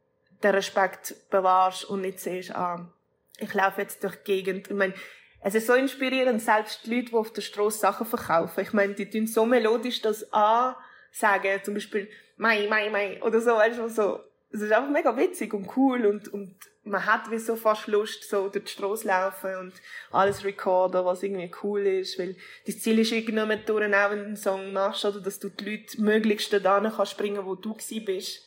den 0.42 0.50
Respekt 0.50 1.16
bewahrst 1.30 1.84
und 1.86 2.02
nicht 2.02 2.20
siehst, 2.20 2.54
ah, 2.54 2.92
ich 3.38 3.54
laufe 3.54 3.80
jetzt 3.80 4.02
durch 4.04 4.16
die 4.16 4.24
Gegend. 4.24 4.68
Ich 4.68 4.76
meine, 4.76 4.94
es 5.40 5.54
ist 5.54 5.66
so 5.66 5.74
inspirierend, 5.74 6.42
selbst 6.42 6.84
die 6.84 6.94
Leute, 6.94 7.10
die 7.10 7.14
auf 7.14 7.32
der 7.32 7.42
Straße 7.42 7.78
Sachen 7.78 8.06
verkaufen. 8.06 8.60
Ich 8.60 8.72
meine, 8.72 8.94
die 8.94 9.08
tun 9.08 9.26
so 9.26 9.46
melodisch 9.46 10.02
das 10.02 10.32
A 10.32 10.76
sagen, 11.18 11.60
zum 11.62 11.74
Beispiel 11.74 12.08
Mai, 12.36 12.66
Mai, 12.68 12.90
Mai 12.90 13.22
oder 13.22 13.40
so, 13.40 13.52
weißt 13.52 13.78
du, 13.78 13.88
so. 13.88 14.20
Es 14.50 14.62
ist 14.62 14.72
einfach 14.72 14.90
mega 14.90 15.14
witzig 15.14 15.52
und 15.52 15.68
cool 15.76 16.06
und, 16.06 16.28
und 16.28 16.54
man 16.84 17.04
hat 17.04 17.30
wie 17.30 17.38
so 17.38 17.54
fast 17.54 17.86
Lust, 17.86 18.28
so 18.28 18.48
durch 18.48 18.64
die 18.64 18.70
Straße 18.70 19.06
laufen 19.06 19.54
und 19.56 19.72
alles 20.10 20.42
recorden, 20.42 21.04
was 21.04 21.22
irgendwie 21.22 21.50
cool 21.62 21.86
ist, 21.86 22.18
weil 22.18 22.34
das 22.66 22.80
Ziel 22.80 22.98
ist 22.98 23.12
irgendwann 23.12 23.60
durch, 23.66 23.84
auch 23.84 24.10
wenn 24.10 24.18
du 24.18 24.24
einen 24.24 24.36
Song 24.36 24.72
machst, 24.72 25.04
oder, 25.04 25.20
dass 25.20 25.38
du 25.38 25.50
die 25.50 25.64
Leute 25.70 26.00
möglichst 26.00 26.50
da 26.52 26.80
kannst 26.80 27.18
bringen, 27.18 27.44
wo 27.44 27.56
du 27.56 27.74
gsi 27.74 28.00
bist, 28.00 28.46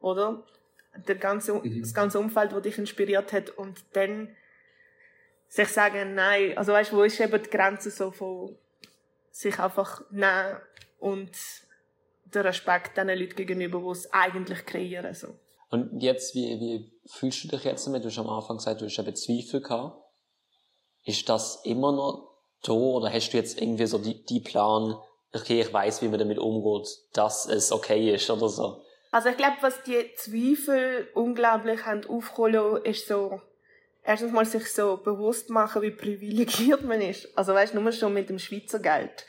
oder? 0.00 0.44
Der 1.08 1.16
ganze, 1.16 1.54
mhm. 1.54 1.80
Das 1.80 1.92
ganze 1.92 2.20
Umfeld, 2.20 2.52
das 2.52 2.62
dich 2.62 2.78
inspiriert 2.78 3.32
hat 3.32 3.50
und 3.50 3.82
dann 3.94 4.36
sich 5.48 5.68
sagen, 5.68 6.14
nein, 6.14 6.56
also 6.56 6.72
weißt, 6.72 6.92
wo 6.92 7.02
ist 7.02 7.20
eben 7.20 7.42
die 7.42 7.50
Grenze 7.50 7.90
so 7.90 8.12
von 8.12 8.56
sich 9.32 9.58
einfach 9.58 10.02
nehmen 10.10 10.60
und 11.00 11.32
der 12.34 12.44
Respekt 12.44 12.96
den 12.96 13.08
Leuten 13.08 13.36
gegenüber, 13.36 13.80
die 13.80 13.90
es 13.90 14.12
eigentlich 14.12 14.66
kreieren, 14.66 15.14
so. 15.14 15.28
Und 15.70 16.02
jetzt, 16.02 16.34
wie, 16.34 16.60
wie 16.60 16.92
fühlst 17.06 17.42
du 17.44 17.48
dich 17.48 17.64
jetzt 17.64 17.86
damit? 17.86 18.04
Du 18.04 18.08
hast 18.08 18.18
am 18.18 18.28
Anfang 18.28 18.58
gesagt, 18.58 18.80
du 18.80 18.84
hast 18.84 18.98
eben 18.98 19.16
Zweifel 19.16 19.60
gehabt. 19.60 20.00
Ist 21.04 21.28
das 21.28 21.64
immer 21.64 21.92
noch 21.92 22.30
da 22.62 22.72
oder 22.72 23.12
hast 23.12 23.30
du 23.30 23.36
jetzt 23.36 23.60
irgendwie 23.60 23.86
so 23.86 23.98
die, 23.98 24.24
die 24.24 24.40
Plan, 24.40 24.96
okay, 25.32 25.60
ich 25.60 25.72
weiß, 25.72 26.00
wie 26.02 26.08
man 26.08 26.18
damit 26.18 26.38
umgeht, 26.38 26.88
dass 27.12 27.46
es 27.46 27.72
okay 27.72 28.14
ist 28.14 28.30
oder 28.30 28.48
so? 28.48 28.82
Also 29.10 29.28
ich 29.28 29.36
glaube, 29.36 29.56
was 29.60 29.82
die 29.82 30.10
Zweifel 30.16 31.08
unglaublich 31.14 31.84
haben 31.84 32.06
aufgeholt, 32.06 32.86
ist 32.86 33.06
so, 33.06 33.40
erstens 34.02 34.32
mal 34.32 34.46
sich 34.46 34.72
so 34.72 34.96
bewusst 34.96 35.50
machen, 35.50 35.82
wie 35.82 35.90
privilegiert 35.90 36.82
man 36.82 37.00
ist. 37.00 37.36
Also 37.36 37.52
weißt, 37.54 37.74
nur 37.74 37.92
schon 37.92 38.14
mit 38.14 38.28
dem 38.28 38.38
Schweizer 38.38 38.78
Geld 38.78 39.26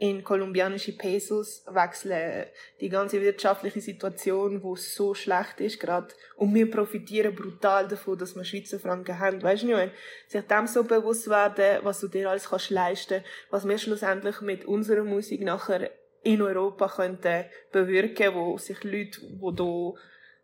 in 0.00 0.24
kolumbianische 0.24 0.92
Pesos 0.92 1.62
wechseln, 1.68 2.46
die 2.80 2.88
ganze 2.88 3.20
wirtschaftliche 3.20 3.82
Situation, 3.82 4.62
wo 4.62 4.74
so 4.74 5.12
schlecht 5.12 5.60
ist 5.60 5.78
gerade, 5.78 6.14
und 6.36 6.54
wir 6.54 6.70
profitieren 6.70 7.34
brutal 7.34 7.86
davon, 7.86 8.16
dass 8.16 8.34
wir 8.34 8.44
Schweizer 8.44 8.80
Franken 8.80 9.18
haben. 9.18 9.42
Weißt 9.42 9.62
du 9.62 9.66
nicht, 9.66 9.92
sich 10.26 10.42
dem 10.46 10.66
so 10.66 10.84
bewusst 10.84 11.28
werden, 11.28 11.84
was 11.84 12.00
du 12.00 12.08
dir 12.08 12.30
alles 12.30 12.48
kannst 12.48 12.70
leisten, 12.70 13.22
was 13.50 13.68
wir 13.68 13.76
schlussendlich 13.76 14.40
mit 14.40 14.64
unserer 14.64 15.04
Musik 15.04 15.42
nachher 15.42 15.90
in 16.22 16.40
Europa 16.40 16.88
könnten 16.88 17.44
bewirken, 17.70 18.34
wo 18.34 18.56
sich 18.56 18.82
Leute, 18.82 19.20
wo 19.38 19.50
du, 19.50 19.98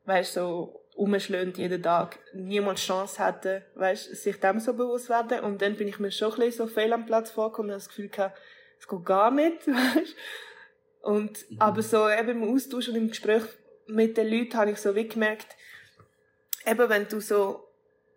weißt 0.04 0.34
so 0.34 0.82
umschlägt 0.96 1.56
jeden 1.56 1.82
Tag, 1.82 2.18
niemals 2.34 2.80
Chance 2.80 3.24
hätten, 3.24 3.62
weißt, 3.74 4.16
sich 4.16 4.38
dem 4.38 4.60
so 4.60 4.74
bewusst 4.74 5.08
werden. 5.08 5.40
Und 5.40 5.62
dann 5.62 5.76
bin 5.76 5.88
ich 5.88 5.98
mir 5.98 6.10
schon 6.10 6.32
ein 6.32 6.40
bisschen 6.40 6.66
so 6.66 6.72
fehl 6.72 6.92
am 6.92 7.06
Platz 7.06 7.30
vorgekommen. 7.30 7.72
Und 7.72 7.78
das 7.78 7.88
Gefühl 7.88 8.08
gehabt, 8.08 8.38
es 8.78 8.88
geht 8.88 9.04
gar 9.04 9.30
nicht, 9.30 9.66
weißt? 9.66 10.16
Und, 11.02 11.50
mhm. 11.50 11.60
aber 11.60 11.82
so 11.82 12.08
eben 12.08 12.42
im 12.42 12.54
Austausch 12.54 12.88
und 12.88 12.96
im 12.96 13.08
Gespräch 13.08 13.42
mit 13.86 14.16
den 14.16 14.28
Leuten 14.28 14.56
habe 14.56 14.72
ich 14.72 14.78
so 14.78 14.94
wie 14.94 15.06
gemerkt, 15.06 15.56
eben 16.66 16.88
wenn 16.88 17.06
du 17.08 17.20
so 17.20 17.68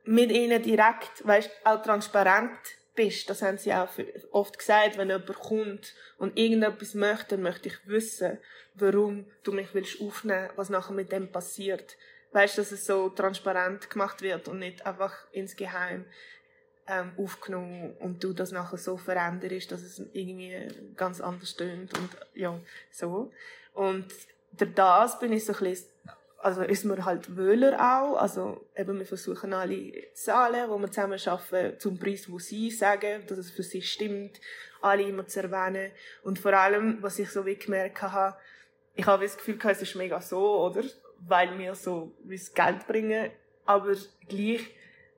mit 0.05 0.31
ihnen 0.31 0.61
direkt, 0.63 1.25
weißt, 1.25 1.51
auch 1.65 1.83
transparent 1.83 2.57
bist, 2.95 3.29
das 3.29 3.41
haben 3.41 3.57
sie 3.57 3.73
auch 3.73 3.89
oft 4.31 4.57
gesagt, 4.57 4.97
wenn 4.97 5.09
jemand 5.09 5.39
kommt 5.39 5.93
und 6.17 6.37
irgendetwas 6.37 6.95
möchte, 6.95 7.35
dann 7.35 7.43
möchte 7.43 7.69
ich 7.69 7.75
wissen, 7.85 8.39
warum 8.73 9.25
du 9.43 9.51
mich 9.51 9.67
willst 9.73 10.01
aufnehmen, 10.01 10.49
was 10.55 10.69
nachher 10.69 10.93
mit 10.93 11.11
dem 11.11 11.31
passiert. 11.31 11.95
Weißt, 12.31 12.57
dass 12.57 12.71
es 12.71 12.85
so 12.85 13.09
transparent 13.09 13.89
gemacht 13.89 14.21
wird 14.21 14.47
und 14.47 14.59
nicht 14.59 14.85
einfach 14.85 15.13
insgeheim 15.31 16.05
ähm, 16.89 17.11
aufgenommen 17.17 17.93
und 17.99 18.23
du 18.23 18.33
das 18.33 18.51
nachher 18.51 18.77
so 18.77 18.97
veränderst, 18.97 19.71
dass 19.71 19.83
es 19.83 20.01
irgendwie 20.13 20.67
ganz 20.95 21.21
anders 21.21 21.55
tönt 21.55 21.95
und 21.97 22.09
ja, 22.33 22.59
so. 22.91 23.31
Und 23.73 24.07
durch 24.57 24.73
das 24.73 25.19
bin 25.19 25.31
ich 25.31 25.45
so 25.45 25.53
ein 25.53 25.59
bisschen, 25.59 25.87
also 26.39 26.63
ist 26.63 26.85
mir 26.85 27.05
halt 27.05 27.37
Wöhler 27.37 27.77
auch, 27.79 28.17
also 28.17 28.65
eben 28.75 28.97
wir 28.97 29.05
versuchen 29.05 29.53
alle 29.53 30.11
Zahlen, 30.13 30.69
wo 30.69 30.79
wir 30.79 30.91
zusammen 30.91 31.19
arbeiten, 31.23 31.79
zum 31.79 31.99
Preis, 31.99 32.29
wo 32.29 32.39
sie 32.39 32.71
sagen, 32.71 33.23
dass 33.27 33.37
es 33.37 33.51
für 33.51 33.63
sie 33.63 33.83
stimmt, 33.83 34.41
alle 34.81 35.03
immer 35.03 35.27
zu 35.27 35.43
erwähnen 35.43 35.91
und 36.23 36.39
vor 36.39 36.53
allem, 36.53 36.97
was 37.01 37.19
ich 37.19 37.29
so 37.29 37.45
wie 37.45 37.55
gemerkt 37.55 38.01
habe, 38.01 38.35
ich 38.95 39.05
habe 39.05 39.23
das 39.23 39.37
Gefühl, 39.37 39.59
es 39.63 39.81
ist 39.81 39.95
mega 39.95 40.19
so, 40.21 40.65
oder? 40.65 40.83
Weil 41.19 41.57
wir 41.59 41.75
so 41.75 42.13
wie 42.23 42.41
Geld 42.55 42.87
bringen, 42.87 43.29
aber 43.65 43.95
gleich, 44.27 44.61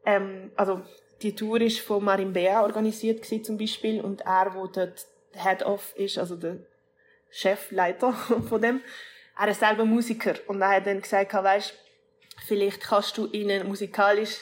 ähm, 0.06 0.52
also 0.56 0.82
die 1.24 1.36
Tour 1.36 1.62
ist 1.62 1.80
von 1.80 2.04
Marin 2.04 2.34
Bea 2.34 2.62
organisiert 2.64 3.22
gewesen, 3.22 3.44
zum 3.44 3.58
Beispiel 3.58 4.02
und 4.02 4.22
er, 4.22 4.54
wo 4.54 4.68
dort 4.68 5.06
Head 5.34 5.64
of 5.64 5.94
ist, 5.96 6.18
also 6.18 6.36
der 6.36 6.58
Chefleiter 7.30 8.14
von 8.50 8.62
dem, 8.62 8.82
er 9.40 9.48
ist 9.48 9.60
selber 9.60 9.86
Musiker 9.86 10.36
und 10.48 10.62
er 10.62 10.70
hat 10.70 10.88
dann 10.88 11.02
gesagt, 11.02 11.34
weißt, 11.34 11.74
vielleicht 12.46 12.82
kannst 12.82 13.18
du 13.18 13.28
ihnen 13.28 13.68
musikalisch 13.68 14.38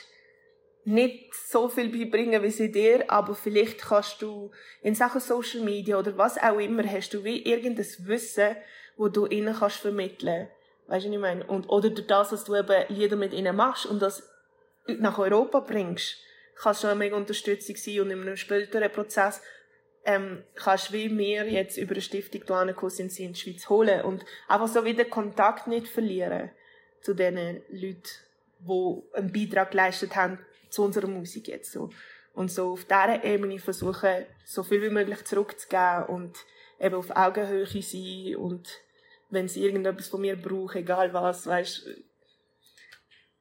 nicht 0.86 1.34
so 1.36 1.70
viel 1.70 1.90
beibringen 1.90 2.42
wie 2.42 2.50
sie 2.50 2.72
dir, 2.72 3.10
aber 3.10 3.36
vielleicht 3.36 3.80
kannst 3.80 4.22
du 4.22 4.52
in 4.82 4.96
Sachen 4.96 5.22
Social 5.22 5.62
Media 5.62 6.00
oder 6.00 6.18
was 6.18 6.38
auch 6.38 6.58
immer, 6.58 6.84
hast 6.84 7.14
du 7.14 7.24
wie 7.24 7.44
irgendein 7.44 7.86
Wissen, 8.00 8.56
wo 8.98 9.08
du 9.08 9.28
ihnen 9.28 9.56
kannst 9.56 9.78
vermitteln. 9.78 10.48
Weißt 10.88 11.06
du, 11.06 11.10
was 11.10 11.16
ich 11.16 11.22
meine? 11.22 11.46
Und, 11.46 11.70
oder 11.70 11.90
das, 11.92 12.32
was 12.32 12.46
du 12.46 12.56
eben 12.56 12.86
Lieder 12.88 13.18
mit 13.18 13.34
ihnen 13.34 13.56
machst 13.56 13.86
und 13.86 14.02
das 14.02 14.24
nach 14.88 15.20
Europa 15.20 15.60
bringst 15.60 16.18
kann 16.62 16.76
schon 16.76 16.90
eine 16.90 17.00
mega 17.00 17.16
Unterstützung 17.16 17.76
sein 17.76 18.02
und 18.02 18.12
in 18.12 18.22
einem 18.22 18.38
späteren 18.38 18.92
Prozess 18.92 19.42
ähm, 20.06 20.44
kannst 20.56 20.90
du 20.90 20.94
wie 20.94 21.18
wir 21.18 21.50
jetzt 21.50 21.78
über 21.78 21.92
eine 21.92 22.02
Stiftung 22.02 22.42
hier 22.46 22.56
angekommen 22.56 22.90
sind, 22.90 23.12
sie 23.12 23.26
in 23.26 23.34
die 23.34 23.40
Schweiz 23.40 23.70
holen 23.70 24.02
und 24.02 24.26
einfach 24.48 24.68
so 24.68 24.86
wieder 24.86 25.06
Kontakt 25.06 25.68
nicht 25.68 25.88
verlieren 25.88 26.52
zu 27.02 27.14
den 27.14 27.62
Leuten, 27.70 28.04
die 28.60 29.02
einen 29.14 29.32
Beitrag 29.32 29.72
geleistet 29.72 30.16
haben 30.16 30.40
zu 30.70 30.84
unserer 30.84 31.08
Musik 31.08 31.48
jetzt 31.48 31.72
so. 31.72 31.90
Und 32.34 32.52
so 32.52 32.72
auf 32.74 32.86
dieser 32.86 33.24
Ebene 33.24 33.60
versuchen, 33.60 34.26
so 34.46 34.64
viel 34.64 34.82
wie 34.82 34.90
möglich 34.90 35.24
zurückzugeben 35.26 36.06
und 36.06 36.38
eben 36.80 36.96
auf 36.96 37.10
Augenhöhe 37.12 37.66
sein 37.66 38.36
und 38.38 38.82
wenn 39.30 39.48
sie 39.48 39.64
irgendetwas 39.64 40.08
von 40.08 40.22
mir 40.22 40.36
brauchen, 40.36 40.78
egal 40.78 41.14
was, 41.14 41.46
weißt 41.46 41.88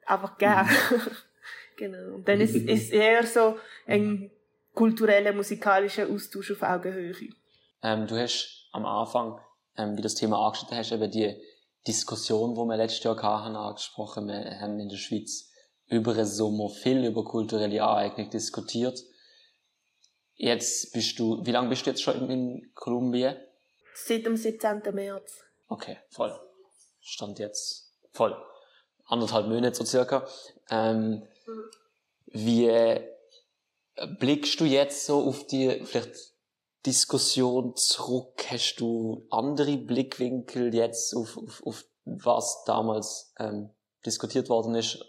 einfach 0.06 0.38
geben. 0.38 0.68
Mhm. 0.90 1.00
Genau. 1.78 2.16
Und 2.16 2.28
dann 2.28 2.40
ist 2.40 2.54
es 2.68 2.90
eher 2.90 3.24
so 3.26 3.56
ein 3.86 4.30
kultureller, 4.74 5.32
musikalischer 5.32 6.08
Austausch 6.08 6.50
auf 6.50 6.62
Augenhöhe. 6.62 7.14
Ähm, 7.82 8.06
du 8.06 8.16
hast 8.20 8.68
am 8.72 8.84
Anfang, 8.84 9.40
ähm, 9.76 9.96
wie 9.96 10.02
das 10.02 10.16
Thema 10.16 10.44
angeschnitten 10.44 10.76
hast, 10.76 10.92
eben 10.92 11.10
die 11.10 11.34
Diskussion, 11.86 12.54
die 12.54 12.60
wir 12.60 12.76
letztes 12.76 13.04
Jahr 13.04 13.16
hatten, 13.16 13.56
angesprochen. 13.56 14.26
Wir 14.26 14.60
haben 14.60 14.78
in 14.78 14.88
der 14.88 14.96
Schweiz 14.96 15.50
über 15.86 16.12
den 16.12 16.26
Sommer 16.26 16.68
viel 16.68 17.04
über 17.04 17.24
kulturelle 17.24 17.82
Aneignung 17.82 18.28
diskutiert. 18.28 18.98
Jetzt 20.34 20.92
bist 20.92 21.18
du, 21.18 21.44
wie 21.44 21.52
lange 21.52 21.68
bist 21.68 21.86
du 21.86 21.90
jetzt 21.90 22.02
schon 22.02 22.28
in 22.28 22.70
Kolumbien? 22.74 23.36
Seit 23.94 24.26
dem 24.26 24.36
17. 24.36 24.82
März. 24.92 25.44
Okay, 25.68 25.98
voll. 26.10 26.38
Stand 27.00 27.38
jetzt 27.38 27.92
voll. 28.12 28.36
Anderthalb 29.06 29.46
Monate 29.46 29.74
so 29.74 29.84
circa. 29.84 30.26
Ähm, 30.70 31.26
wie 32.26 32.66
äh, 32.66 33.04
blickst 34.18 34.60
du 34.60 34.64
jetzt 34.64 35.06
so 35.06 35.22
auf 35.22 35.46
die 35.46 35.84
vielleicht 35.84 36.34
Diskussion 36.86 37.74
zurück? 37.76 38.44
Hast 38.50 38.76
du 38.76 39.26
andere 39.30 39.76
Blickwinkel 39.76 40.74
jetzt 40.74 41.14
auf, 41.14 41.36
auf, 41.36 41.62
auf 41.64 41.84
was 42.04 42.64
damals 42.64 43.32
ähm, 43.38 43.70
diskutiert 44.04 44.48
worden 44.48 44.74
ist? 44.74 45.04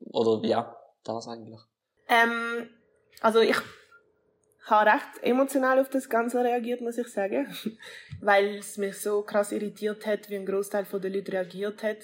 Oder 0.00 0.46
ja, 0.46 0.76
das 1.02 1.26
eigentlich? 1.26 1.60
Ähm, 2.08 2.68
also 3.20 3.40
ich 3.40 3.56
habe 4.66 4.90
recht 4.90 5.22
emotional 5.22 5.78
auf 5.78 5.88
das 5.90 6.08
Ganze 6.08 6.42
reagiert, 6.42 6.80
muss 6.80 6.98
ich 6.98 7.08
sagen. 7.08 7.46
Weil 8.20 8.58
es 8.58 8.78
mich 8.78 9.00
so 9.00 9.22
krass 9.22 9.52
irritiert 9.52 10.06
hat, 10.06 10.30
wie 10.30 10.36
ein 10.36 10.46
Großteil 10.46 10.84
der 10.84 11.10
Leute 11.10 11.32
reagiert 11.32 11.82
hat 11.82 11.98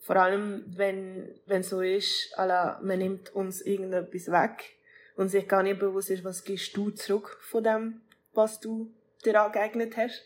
vor 0.00 0.16
allem, 0.16 0.64
wenn, 0.66 1.34
wenn 1.46 1.62
so 1.62 1.80
ist, 1.80 2.32
alla, 2.36 2.80
man 2.82 2.98
nimmt 2.98 3.34
uns 3.34 3.60
irgendetwas 3.62 4.28
weg 4.28 4.76
und 5.16 5.28
sich 5.28 5.48
gar 5.48 5.62
nicht 5.62 5.78
bewusst 5.78 6.10
ist, 6.10 6.24
was 6.24 6.44
gibst 6.44 6.76
du 6.76 6.90
zurück 6.90 7.38
von 7.40 7.64
dem, 7.64 8.00
was 8.32 8.60
du 8.60 8.92
dir 9.24 9.40
angeeignet 9.40 9.96
hast. 9.96 10.24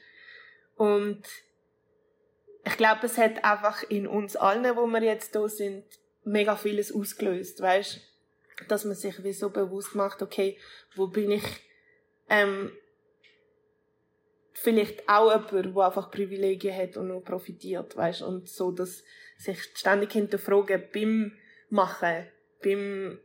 Und 0.77 1.23
ich 2.65 2.77
glaube, 2.77 3.07
es 3.07 3.19
hat 3.19 3.45
einfach 3.45 3.83
in 3.85 4.07
uns 4.07 4.37
allen, 4.37 4.77
wo 4.77 4.87
wir 4.87 5.03
jetzt 5.03 5.35
da 5.35 5.49
sind, 5.49 5.85
mega 6.25 6.57
vieles 6.57 6.93
ausgelöst, 6.93 7.61
weißt? 7.61 8.01
Dass 8.69 8.85
man 8.85 8.95
sich 8.95 9.23
wie 9.23 9.33
so 9.33 9.51
bewusst 9.51 9.95
macht, 9.95 10.23
okay, 10.23 10.59
wo 10.95 11.07
bin 11.07 11.31
ich, 11.31 11.45
ähm, 12.29 12.73
vielleicht 14.53 15.09
auch 15.09 15.31
jemand, 15.31 15.77
der 15.77 15.87
einfach 15.87 16.11
Privilegien 16.11 16.77
hat 16.77 16.97
und 16.97 17.09
nur 17.09 17.23
profitiert, 17.25 17.97
weißt 17.97 18.23
und 18.23 18.49
so, 18.49 18.73
dass 18.73 19.05
sich 19.39 19.63
ständig 19.75 20.13
hinterfragen 20.13 20.83
beim 20.93 21.33
Machen, 21.71 22.27
beim 22.63 23.19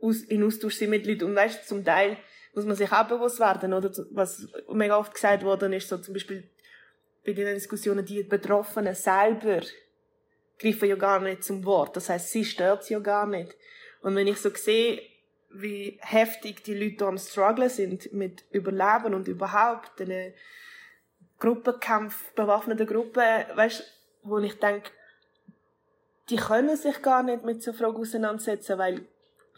Aus 0.00 0.22
in 0.22 0.44
Austausch 0.44 0.76
sein 0.76 0.90
mit 0.90 1.06
Leuten. 1.06 1.24
Und 1.24 1.36
weißt 1.36 1.66
zum 1.66 1.84
Teil 1.84 2.18
muss 2.54 2.66
man 2.66 2.76
sich 2.76 2.92
auch 2.92 3.08
bewusst 3.08 3.40
werden, 3.40 3.72
oder? 3.72 3.90
Was 4.10 4.46
mega 4.72 4.98
oft 4.98 5.14
gesagt 5.14 5.42
worden 5.42 5.72
ist, 5.72 5.88
so 5.88 5.98
zum 5.98 6.14
Beispiel 6.14 6.48
bei 7.24 7.32
den 7.32 7.54
Diskussionen, 7.54 8.04
die 8.04 8.22
Betroffenen 8.22 8.94
selber 8.94 9.62
greifen 10.58 10.88
ja 10.88 10.96
gar 10.96 11.20
nicht 11.20 11.42
zum 11.42 11.64
Wort, 11.64 11.96
das 11.96 12.08
heißt, 12.08 12.30
sie 12.30 12.44
stört 12.44 12.88
ja 12.88 13.00
gar 13.00 13.26
nicht. 13.26 13.56
Und 14.02 14.14
wenn 14.14 14.28
ich 14.28 14.36
so 14.36 14.50
sehe, 14.50 15.02
wie 15.50 15.98
heftig 16.00 16.62
die 16.62 16.74
Leute 16.74 17.06
am 17.06 17.18
strugglen 17.18 17.70
sind 17.70 18.12
mit 18.12 18.44
Überleben 18.50 19.14
und 19.14 19.28
überhaupt 19.28 19.98
den 19.98 20.34
Gruppenkampf, 21.38 22.32
bewaffneten 22.34 22.86
Gruppen, 22.86 23.22
weißt, 23.54 23.82
wo 24.22 24.38
ich 24.38 24.58
denke, 24.58 24.90
die 26.30 26.36
können 26.36 26.76
sich 26.76 27.02
gar 27.02 27.22
nicht 27.22 27.44
mit 27.44 27.62
so 27.62 27.72
Fragen 27.72 27.96
auseinandersetzen, 27.96 28.78
weil 28.78 29.06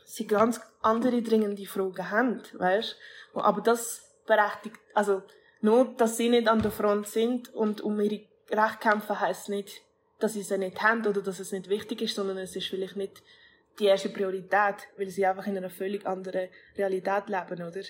sie 0.05 0.27
ganz 0.27 0.61
andere 0.83 1.23
dringende 1.23 1.67
Fragen 1.67 2.11
haben, 2.11 2.43
weißt? 2.55 2.97
Aber 3.35 3.61
das 3.61 4.03
berechtigt, 4.27 4.77
also, 4.95 5.23
nur, 5.61 5.95
dass 5.97 6.17
sie 6.17 6.29
nicht 6.29 6.49
an 6.49 6.63
der 6.63 6.71
Front 6.71 7.09
sind 7.09 7.53
und 7.55 7.81
um 7.81 8.01
ihre 8.01 8.21
Rechte 8.51 8.79
kämpfen, 8.81 9.21
heisst 9.21 9.49
nicht, 9.49 9.83
dass 10.19 10.35
sie 10.35 10.43
sie 10.43 10.59
nicht 10.59 10.83
haben 10.83 11.07
oder 11.07 11.21
dass 11.21 11.41
es 11.41 11.53
nicht 11.53 11.69
wichtig 11.69 12.03
ist, 12.03 12.15
sondern 12.15 12.39
es 12.39 12.57
ist 12.57 12.69
vielleicht 12.69 12.97
nicht 12.97 13.23
die 13.79 13.87
erste 13.87 14.09
Priorität, 14.09 14.77
weil 14.97 15.09
sie 15.09 15.27
einfach 15.27 15.47
in 15.47 15.57
einer 15.57 15.71
völlig 15.71 16.07
anderen 16.07 16.49
Realität 16.77 17.29
leben, 17.29 17.63
oder? 17.67 17.83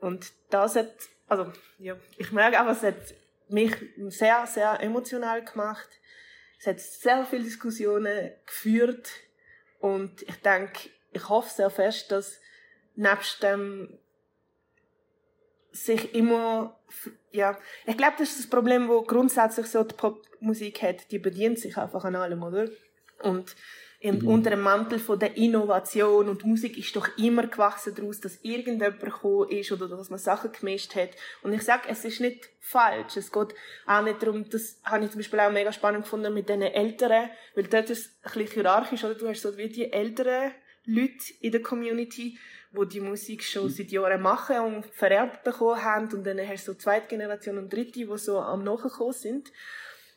Und 0.00 0.32
das 0.50 0.76
hat, 0.76 0.92
also, 1.28 1.52
ja, 1.78 1.96
ich 2.18 2.32
merke 2.32 2.60
auch, 2.60 2.68
es 2.70 2.82
hat 2.82 2.96
mich 3.48 3.74
sehr, 4.08 4.46
sehr 4.46 4.80
emotional 4.80 5.44
gemacht. 5.44 5.88
Es 6.62 6.68
hat 6.68 6.78
sehr 6.78 7.26
viele 7.26 7.42
Diskussionen 7.42 8.30
geführt 8.46 9.10
und 9.80 10.22
ich 10.22 10.36
denke, 10.42 10.90
ich 11.10 11.28
hoffe 11.28 11.52
sehr 11.52 11.70
fest, 11.70 12.12
dass 12.12 12.40
nebst 12.94 13.42
dem 13.42 13.98
sich 15.72 16.14
immer, 16.14 16.78
ja, 17.32 17.58
ich 17.84 17.96
glaube, 17.96 18.14
das 18.16 18.28
ist 18.28 18.38
das 18.38 18.46
Problem, 18.46 18.86
wo 18.88 19.02
grundsätzlich 19.02 19.66
so 19.66 19.82
die 19.82 19.96
Popmusik 19.96 20.82
hat, 20.82 21.10
die 21.10 21.18
bedient 21.18 21.58
sich 21.58 21.76
einfach 21.76 22.04
an 22.04 22.14
allem, 22.14 22.44
oder? 22.44 22.68
Und 23.22 23.56
mhm. 24.02 24.26
unter 24.26 24.50
dem 24.50 24.60
Mantel 24.60 24.98
von 24.98 25.18
der 25.18 25.36
Innovation 25.36 26.28
und 26.28 26.44
Musik 26.44 26.76
ist 26.76 26.94
doch 26.96 27.08
immer 27.16 27.46
gewachsen 27.46 27.94
daraus, 27.94 28.20
dass 28.20 28.38
irgendjemand 28.42 29.00
gekommen 29.00 29.48
ist 29.48 29.70
oder 29.70 29.88
dass 29.88 30.10
man 30.10 30.18
Sachen 30.18 30.50
gemischt 30.52 30.94
hat. 30.96 31.10
Und 31.42 31.52
ich 31.52 31.62
sage, 31.62 31.84
es 31.88 32.04
ist 32.04 32.20
nicht 32.20 32.50
falsch. 32.58 33.16
Es 33.16 33.30
geht 33.30 33.54
auch 33.86 34.02
nicht 34.02 34.22
darum, 34.22 34.48
das 34.50 34.80
habe 34.84 35.04
ich 35.04 35.10
zum 35.10 35.20
Beispiel 35.20 35.40
auch 35.40 35.52
mega 35.52 35.72
spannend 35.72 36.04
gefunden 36.04 36.34
mit 36.34 36.48
den 36.48 36.62
Älteren, 36.62 37.30
weil 37.54 37.64
dort 37.64 37.90
ist 37.90 37.98
es 37.98 38.12
ein 38.22 38.38
bisschen 38.38 38.54
hierarchisch, 38.54 39.04
oder? 39.04 39.14
Du 39.14 39.28
hast 39.28 39.42
so 39.42 39.56
wie 39.56 39.68
die 39.68 39.92
älteren 39.92 40.52
Leute 40.84 41.32
in 41.40 41.52
der 41.52 41.62
Community, 41.62 42.38
wo 42.72 42.84
die 42.84 43.00
Musik 43.00 43.44
schon 43.44 43.68
seit 43.68 43.90
Jahren 43.90 44.20
machen 44.20 44.58
und 44.60 44.86
vererbt 44.86 45.44
bekommen 45.44 45.82
haben 45.82 46.12
und 46.12 46.24
dann 46.24 46.40
hast 46.40 46.66
du 46.66 46.72
so 46.72 46.78
zweite 46.78 47.06
Generation 47.06 47.58
und 47.58 47.72
dritte, 47.72 48.00
die 48.00 48.18
so 48.18 48.40
am 48.40 48.64
Nachkommen 48.64 49.12
sind. 49.12 49.52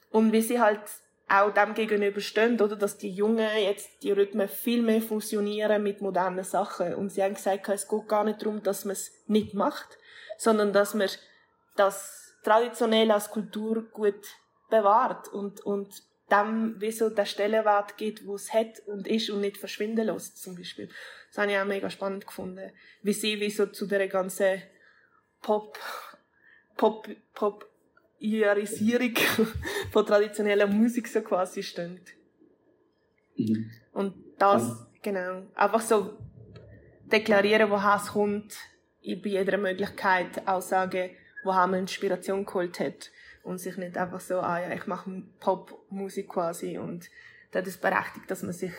Und 0.09 0.31
wie 0.31 0.41
sie 0.41 0.59
halt 0.59 0.79
auch 1.27 1.51
dem 1.51 1.73
gegenüberstehen, 1.73 2.59
oder, 2.61 2.75
dass 2.75 2.97
die 2.97 3.09
Jungen 3.09 3.49
jetzt 3.57 4.03
die 4.03 4.11
Rhythmen 4.11 4.47
viel 4.47 4.81
mehr 4.81 5.01
fusionieren 5.01 5.81
mit 5.81 6.01
modernen 6.01 6.43
Sachen. 6.43 6.93
Und 6.95 7.09
sie 7.09 7.23
haben 7.23 7.33
gesagt, 7.33 7.67
es 7.69 7.87
geht 7.87 8.07
gar 8.07 8.23
nicht 8.23 8.41
darum, 8.41 8.61
dass 8.61 8.85
man 8.85 8.93
es 8.93 9.11
nicht 9.27 9.53
macht, 9.53 9.97
sondern 10.37 10.71
dass 10.71 10.93
man 10.93 11.09
das 11.75 12.35
traditionell 12.43 13.09
als 13.11 13.31
Kultur 13.31 13.83
gut 13.91 14.23
bewahrt 14.69 15.27
und, 15.29 15.61
und 15.61 16.03
dem 16.31 16.79
wie 16.79 16.91
so 16.91 17.09
der 17.09 17.25
Stellenwert 17.25 17.97
gibt, 17.97 18.25
wo 18.25 18.35
es 18.35 18.53
hat 18.53 18.79
und 18.87 19.07
ist 19.07 19.29
und 19.29 19.41
nicht 19.41 19.57
verschwinden 19.57 20.07
lässt, 20.07 20.41
zum 20.41 20.55
Beispiel. 20.55 20.89
Das 21.29 21.39
habe 21.39 21.51
ich 21.51 21.57
auch 21.57 21.65
mega 21.65 21.89
spannend 21.89 22.25
gefunden. 22.25 22.71
Wie 23.01 23.13
sie 23.13 23.39
wie 23.39 23.51
so 23.51 23.67
zu 23.67 23.85
der 23.85 24.07
ganzen 24.07 24.61
Pop, 25.41 25.77
Pop, 26.77 27.07
Pop, 27.33 27.69
Iarisierung 28.25 29.15
von 29.91 30.05
traditioneller 30.05 30.67
Musik 30.67 31.07
so 31.07 31.21
quasi 31.21 31.63
stehen. 31.63 31.99
Mhm. 33.37 33.69
Und 33.93 34.13
das, 34.37 34.63
ja. 34.63 34.87
genau, 35.01 35.43
einfach 35.55 35.81
so 35.81 36.17
deklarieren, 37.11 37.69
woher 37.69 37.97
es 38.01 38.11
kommt, 38.11 38.55
bei 39.01 39.29
jeder 39.29 39.57
Möglichkeit 39.57 40.47
auch 40.47 40.61
sagen, 40.61 41.11
woher 41.43 41.67
man 41.67 41.81
Inspiration 41.81 42.45
geholt 42.45 42.79
hat 42.79 43.11
und 43.43 43.59
sich 43.59 43.77
nicht 43.77 43.97
einfach 43.97 44.19
so, 44.19 44.39
ah 44.39 44.59
ja, 44.59 44.73
ich 44.73 44.87
mache 44.87 45.23
Popmusik 45.39 46.29
quasi 46.29 46.77
und 46.77 47.09
das 47.51 47.67
ist 47.67 47.81
berechtigt, 47.81 48.29
dass 48.29 48.43
man 48.43 48.53
sich 48.53 48.73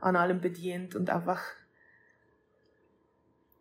an 0.00 0.16
allem 0.16 0.40
bedient 0.40 0.94
und 0.94 1.10
einfach 1.10 1.42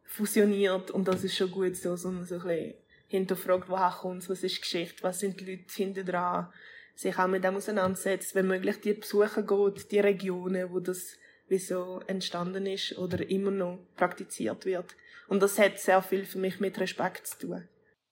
fusioniert 0.06 0.91
und 0.91 1.08
das 1.08 1.23
ist 1.23 1.36
schon 1.36 1.51
gut 1.51 1.75
so, 1.75 1.95
sondern 1.95 2.25
so 2.25 2.36
ein 2.36 2.41
bisschen 2.41 2.73
hinterfragt, 3.12 3.69
woher 3.69 3.91
kommt 3.91 4.28
was 4.30 4.43
ist 4.43 4.62
Geschichte, 4.62 5.04
was 5.04 5.19
sind 5.19 5.39
die 5.39 5.45
Leute 5.45 5.74
hinter 5.74 6.04
dran, 6.04 6.47
sich 6.95 7.17
auch 7.19 7.28
mit 7.28 7.43
dem 7.43 7.58
auseinandersetzt, 7.58 8.36
wenn 8.36 8.47
möglich 8.47 8.80
die 8.82 8.93
besuchen 8.93 9.45
geht, 9.45 9.91
die 9.91 10.00
Regionen, 10.00 10.71
wo 10.71 10.80
das 10.80 11.17
wie 11.47 11.60
so 11.60 12.00
entstanden 12.08 12.65
ist 12.65 12.97
oder 12.97 13.30
immer 13.30 13.52
noch 13.52 13.80
praktiziert 13.97 14.65
wird. 14.65 14.86
Und 15.28 15.41
das 15.43 15.60
hat 15.60 15.78
sehr 15.80 16.02
viel 16.02 16.26
für 16.26 16.39
mich 16.39 16.62
mit 16.62 16.80
Respekt 16.80 17.28
zu 17.28 17.39
tun. 17.39 17.67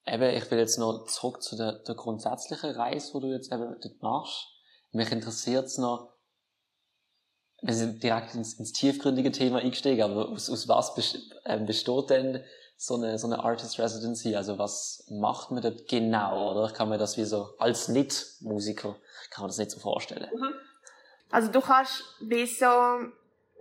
Eben, 0.06 0.36
ich 0.36 0.52
will 0.52 0.60
jetzt 0.60 0.78
noch 0.78 1.06
zurück 1.06 1.42
zu 1.42 1.56
der, 1.56 1.80
der 1.80 1.96
grundsätzlichen 1.96 2.72
Reise, 2.72 3.14
wo 3.14 3.22
du 3.22 3.28
jetzt 3.28 3.52
eben 3.54 3.76
dort 3.82 4.02
machst. 4.02 4.48
Mich 4.92 5.12
interessiert 5.12 5.66
es 5.66 5.78
noch, 5.78 6.14
wir 7.62 7.74
sind 7.74 8.04
direkt 8.04 8.36
ins, 8.36 8.54
ins 8.54 8.74
tiefgründige 8.74 9.32
Thema 9.32 9.60
eingestiegen, 9.60 10.02
aber 10.02 10.30
aus, 10.30 10.50
aus 10.50 10.68
was 10.68 10.94
ähm, 11.46 11.66
besteht 11.66 12.10
denn 12.10 12.44
so 12.82 12.96
eine, 12.96 13.20
so 13.20 13.28
eine 13.28 13.44
Artist 13.44 13.78
Residency? 13.78 14.36
Also 14.36 14.58
was 14.58 15.06
macht 15.10 15.52
man 15.52 15.62
dort 15.62 15.88
genau, 15.90 16.54
oder? 16.54 16.72
Kann 16.72 16.88
man 16.88 16.98
das 16.98 17.18
wie 17.18 17.26
so, 17.26 17.50
als 17.60 17.90
Nicht-Musiker, 17.90 18.96
kann 19.30 19.44
man 19.44 19.50
das 19.50 19.58
nicht 19.58 19.72
so 19.72 19.80
vorstellen? 19.80 20.30
Mhm. 20.34 20.54
Also 21.30 21.52
du 21.52 21.60
kannst 21.60 22.04
wie 22.22 22.46
so, 22.46 22.66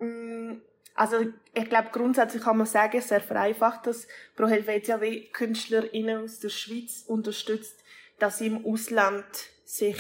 mm, 0.01 0.63
also 0.95 1.17
ich 1.53 1.69
glaube 1.69 1.89
grundsätzlich 1.93 2.43
kann 2.43 2.59
man 2.59 2.67
sagen, 2.67 3.01
sehr 3.01 3.21
vereinfacht, 3.21 3.89
dass 3.89 4.07
Pro 4.37 4.47
Helvetia 4.47 5.01
wie 5.01 5.29
KünstlerInnen 5.33 6.23
aus 6.23 6.39
der 6.39 6.51
Schweiz 6.51 7.03
unterstützt, 7.07 7.77
dass 8.21 8.39
sie 8.39 8.47
im 8.47 8.65
Ausland 8.65 9.27
sich 9.65 9.99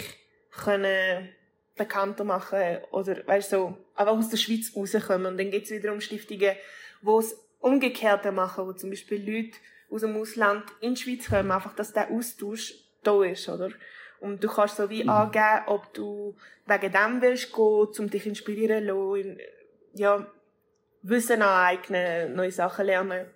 können 0.53 1.29
bekannter 1.77 2.23
machen 2.23 2.79
oder 2.93 3.27
weißt 3.27 3.51
so 3.51 3.77
einfach 3.97 4.17
aus 4.17 4.29
der 4.29 4.37
Schweiz 4.37 4.73
rauskommen 4.75 5.27
und 5.27 5.39
dann 5.39 5.51
geht 5.51 5.65
es 5.65 5.71
wiederum 5.71 6.01
Stiftungen, 6.01 6.55
wo 7.03 7.19
es 7.19 7.37
Umgekehrte 7.61 8.33
machen, 8.33 8.67
wo 8.67 8.73
zum 8.73 8.91
Beispiel 8.91 9.19
Leute 9.19 9.59
aus 9.91 10.03
dem 10.03 10.17
Ausland 10.17 10.65
in 10.81 10.95
die 10.95 11.01
Schweiz 11.01 11.29
kommen, 11.29 11.51
einfach, 11.51 11.75
dass 11.75 11.93
der 11.93 12.11
Austausch 12.11 12.75
da 13.03 13.23
ist, 13.25 13.49
oder? 13.49 13.71
Und 14.21 14.43
du 14.43 14.49
kannst 14.49 14.77
so 14.77 14.91
wie 14.91 15.05
mhm. 15.05 15.11
angeben, 15.11 15.63
ob 15.67 15.93
du 15.95 16.37
wegen 16.67 16.93
dem 16.93 17.23
willst 17.23 17.53
gehen, 17.53 17.89
um 17.99 18.11
dich 18.11 18.27
inspirieren 18.27 18.87
zu 18.87 19.15
lassen, 19.15 19.39
ja, 19.95 20.27
Wissen 21.03 21.43
aneignen, 21.43 22.35
neue 22.35 22.51
Sachen 22.51 22.87
lernen. 22.87 23.27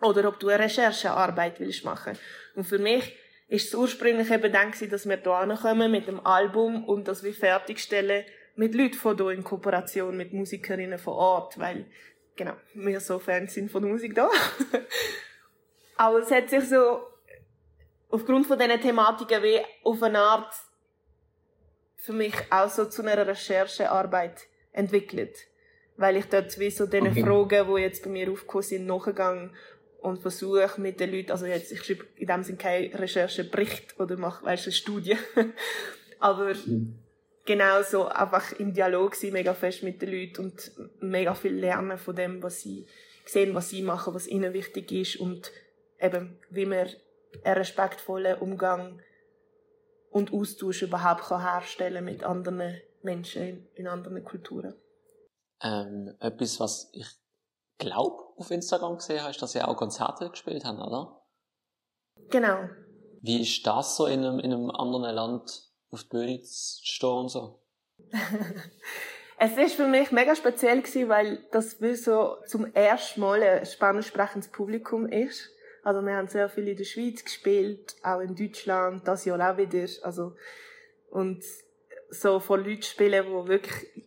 Oder 0.00 0.28
ob 0.28 0.40
du 0.40 0.48
eine 0.48 0.64
Recherchearbeit 0.64 1.60
willst 1.60 1.84
machen. 1.84 2.18
Und 2.56 2.64
für 2.64 2.78
mich 2.78 3.16
ist 3.48 3.68
es 3.68 3.74
ursprünglich 3.74 4.30
eben 4.30 4.52
dann 4.52 4.72
dass 4.90 5.08
wir 5.08 5.16
hier 5.16 5.58
kommen 5.62 5.90
mit 5.90 6.08
dem 6.08 6.24
Album 6.26 6.84
und 6.84 7.06
das 7.06 7.22
wir 7.22 7.32
fertigstellen 7.32 8.24
mit 8.56 8.74
Leuten 8.74 8.94
von 8.94 9.16
hier 9.16 9.30
in 9.30 9.44
Kooperation 9.44 10.16
mit 10.16 10.32
Musikerinnen 10.32 10.98
vor 10.98 11.14
Ort, 11.14 11.58
weil 11.58 11.86
genau, 12.36 12.54
wir 12.74 13.00
so 13.00 13.18
Fans 13.18 13.54
sind 13.54 13.70
von 13.70 13.82
der 13.82 13.92
Musik 13.92 14.14
da. 14.14 14.28
Aber 15.96 16.18
es 16.18 16.30
hat 16.30 16.50
sich 16.50 16.68
so 16.68 17.02
aufgrund 18.10 18.46
von 18.46 18.58
diesen 18.58 18.80
Thematiken 18.80 19.42
wie 19.42 19.60
auf 19.82 20.02
eine 20.02 20.18
Art 20.18 20.54
für 21.96 22.12
mich 22.12 22.34
auch 22.50 22.68
so 22.68 22.86
zu 22.86 23.02
einer 23.02 23.26
Recherchearbeit 23.26 24.46
entwickelt. 24.72 25.36
Weil 25.96 26.16
ich 26.16 26.26
dort 26.26 26.58
wie 26.58 26.70
so 26.70 26.86
diesen 26.86 27.08
okay. 27.08 27.22
Fragen, 27.22 27.74
die 27.74 27.80
jetzt 27.80 28.02
bei 28.02 28.10
mir 28.10 28.30
aufgekommen 28.30 28.64
sind, 28.64 28.86
nachgegangen 28.86 29.54
und 30.00 30.20
versuche 30.20 30.80
mit 30.80 31.00
den 31.00 31.12
Leuten, 31.12 31.30
also 31.30 31.46
jetzt, 31.46 31.72
ich 31.72 31.82
schreibe 31.82 32.04
in 32.16 32.26
dem 32.26 32.42
Sinne 32.42 32.58
keinen 32.58 32.92
Recherchebericht 32.92 33.98
oder 33.98 34.16
mache, 34.16 34.44
weißt 34.44 34.66
du, 34.66 34.68
eine 34.68 34.74
Studie. 34.74 35.16
Aber 36.18 36.52
mhm 36.54 37.03
genau 37.44 37.82
so 37.82 38.06
einfach 38.06 38.52
im 38.52 38.72
Dialog 38.72 39.14
sein, 39.14 39.32
mega 39.32 39.54
fest 39.54 39.82
mit 39.82 40.00
den 40.02 40.10
Leuten 40.10 40.44
und 40.44 40.72
mega 41.00 41.34
viel 41.34 41.54
lernen 41.54 41.98
von 41.98 42.16
dem, 42.16 42.42
was 42.42 42.60
sie 42.60 42.86
sehen, 43.26 43.54
was 43.54 43.70
sie 43.70 43.82
machen, 43.82 44.14
was 44.14 44.26
ihnen 44.26 44.52
wichtig 44.52 44.92
ist 44.92 45.16
und 45.16 45.50
eben, 46.00 46.38
wie 46.50 46.66
man 46.66 46.88
einen 47.42 47.56
respektvollen 47.56 48.38
Umgang 48.38 49.00
und 50.10 50.32
Austausch 50.32 50.82
überhaupt 50.82 51.24
kann 51.24 51.42
herstellen 51.42 52.04
mit 52.04 52.22
anderen 52.22 52.80
Menschen 53.02 53.68
in, 53.74 53.86
anderen 53.86 54.24
Kulturen. 54.24 54.74
Ähm, 55.60 56.14
etwas, 56.20 56.60
was 56.60 56.90
ich 56.92 57.06
glaube 57.78 58.22
auf 58.36 58.50
Instagram 58.50 58.96
gesehen 58.96 59.20
habe, 59.20 59.30
ist, 59.30 59.42
dass 59.42 59.52
sie 59.52 59.62
auch 59.62 59.76
Konzerte 59.76 60.30
gespielt 60.30 60.64
haben, 60.64 60.80
oder? 60.80 61.20
Genau. 62.30 62.68
Wie 63.20 63.40
ist 63.42 63.66
das 63.66 63.96
so 63.96 64.06
in 64.06 64.24
einem, 64.24 64.38
in 64.38 64.52
einem 64.52 64.70
anderen 64.70 65.14
Land 65.14 65.73
auf 65.94 66.02
die 66.04 66.08
Bühne 66.08 66.42
zu 66.42 66.84
stehen 66.84 67.08
und 67.08 67.28
so? 67.28 67.58
es 69.38 69.56
ist 69.56 69.74
für 69.74 69.86
mich 69.86 70.10
mega 70.12 70.34
speziell 70.34 70.82
gewesen, 70.82 71.08
weil 71.08 71.44
das 71.52 71.80
wie 71.80 71.94
so 71.94 72.36
zum 72.46 72.72
ersten 72.74 73.20
Mal 73.20 73.42
ein 73.42 73.66
spanisch 73.66 74.08
sprechendes 74.08 74.50
Publikum 74.50 75.06
ist. 75.06 75.50
Also 75.82 76.00
wir 76.02 76.14
haben 76.14 76.28
sehr 76.28 76.48
viel 76.48 76.68
in 76.68 76.76
der 76.76 76.84
Schweiz 76.84 77.24
gespielt, 77.24 77.96
auch 78.02 78.20
in 78.20 78.34
Deutschland, 78.34 79.06
das 79.06 79.24
Jahr 79.24 79.52
auch 79.52 79.58
wieder. 79.58 79.86
Also, 80.02 80.34
und 81.10 81.44
so 82.10 82.40
von 82.40 82.64
Leuten 82.64 82.82
spielen, 82.82 83.26
die 83.26 83.48
wirklich 83.48 84.04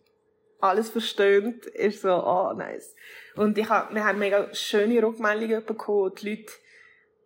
alles 0.60 0.90
verstehen, 0.90 1.60
ist 1.74 2.02
so, 2.02 2.08
oh, 2.08 2.52
nice. 2.52 2.94
Und 3.36 3.56
ich 3.58 3.68
hab, 3.68 3.94
wir 3.94 4.04
haben 4.04 4.18
mega 4.18 4.52
schöne 4.54 5.02
Rückmeldungen 5.02 5.64
bekommen. 5.64 6.12
Die 6.16 6.30
Leute, 6.30 6.52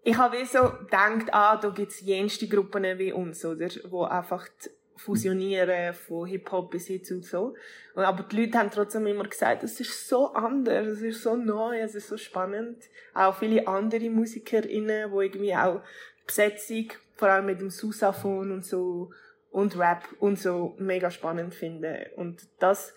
ich 0.03 0.17
habe 0.17 0.39
wie 0.39 0.45
so 0.45 0.73
gedacht, 0.81 1.33
ah, 1.33 1.57
da 1.57 1.71
gibt's 1.71 2.01
jenste 2.01 2.49
Gruppen 2.49 2.85
wie 2.99 3.13
uns, 3.13 3.45
oder? 3.45 3.69
Wo 3.89 4.05
einfach 4.05 4.49
fusionieren 4.97 5.95
von 5.95 6.27
Hip-Hop 6.27 6.71
bis 6.71 6.87
hin 6.87 7.03
zu 7.05 7.23
so. 7.23 7.55
Aber 7.95 8.23
die 8.25 8.41
Leute 8.43 8.59
haben 8.59 8.71
trotzdem 8.71 9.07
immer 9.07 9.25
gesagt, 9.25 9.63
es 9.63 9.81
ist 9.81 10.09
so 10.09 10.33
anders, 10.33 10.87
es 10.87 11.03
ist 11.03 11.23
so 11.23 11.37
neu, 11.37 11.81
es 11.81 11.95
ist 11.95 12.09
so 12.09 12.17
spannend. 12.17 12.79
Auch 13.15 13.37
viele 13.37 13.67
andere 13.67 14.11
MusikerInnen, 14.11 15.11
die 15.11 15.25
irgendwie 15.25 15.55
auch 15.55 15.83
Besetzung, 16.27 16.93
vor 17.17 17.29
allem 17.29 17.47
mit 17.47 17.61
dem 17.61 17.71
Sousaphon 17.71 18.53
und 18.53 18.65
so, 18.65 19.11
und 19.51 19.79
Rap 19.79 20.05
und 20.19 20.39
so 20.39 20.75
mega 20.79 21.11
spannend 21.11 21.55
finden. 21.55 22.07
Und 22.17 22.49
das 22.59 22.95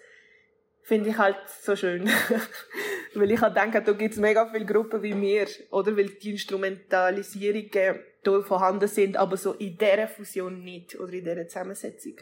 finde 0.86 1.10
ich 1.10 1.18
halt 1.18 1.38
so 1.48 1.76
schön. 1.76 2.10
weil 3.16 3.32
ich 3.32 3.42
halt 3.42 3.58
denke, 3.58 3.82
da 3.82 3.92
gibt's 3.94 4.18
mega 4.18 4.46
viele 4.48 4.66
Gruppen 4.66 5.02
wie 5.02 5.14
mir, 5.14 5.48
oder? 5.72 5.96
Weil 5.98 6.10
die 6.10 6.32
Instrumentalisierungen 6.32 8.00
da 8.24 8.42
vorhanden 8.42 8.88
sind, 8.88 9.18
aber 9.18 9.38
so 9.38 9.54
in 9.54 9.78
dieser 9.78 10.08
Fusion 10.08 10.64
nicht, 10.64 11.00
oder 11.00 11.14
in 11.14 11.24
dieser 11.24 11.48
Zusammensetzung. 11.48 12.16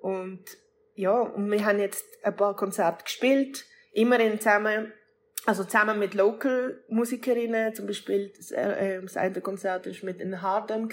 Und, 0.00 0.44
ja, 0.94 1.12
und 1.20 1.50
wir 1.50 1.64
haben 1.64 1.80
jetzt 1.80 2.04
ein 2.22 2.36
paar 2.36 2.56
Konzerte 2.56 3.04
gespielt, 3.04 3.64
immerhin 3.92 4.40
zusammen, 4.40 4.92
also 5.46 5.64
zusammen 5.64 5.98
mit 5.98 6.14
Local-Musikerinnen, 6.14 7.74
zum 7.74 7.86
Beispiel, 7.86 8.32
das, 8.36 8.50
äh, 8.50 9.00
das 9.00 9.16
eine 9.16 9.40
Konzert 9.40 9.86
war 9.86 9.94
mit 10.02 10.20
einem 10.20 10.40
Hardem. 10.42 10.88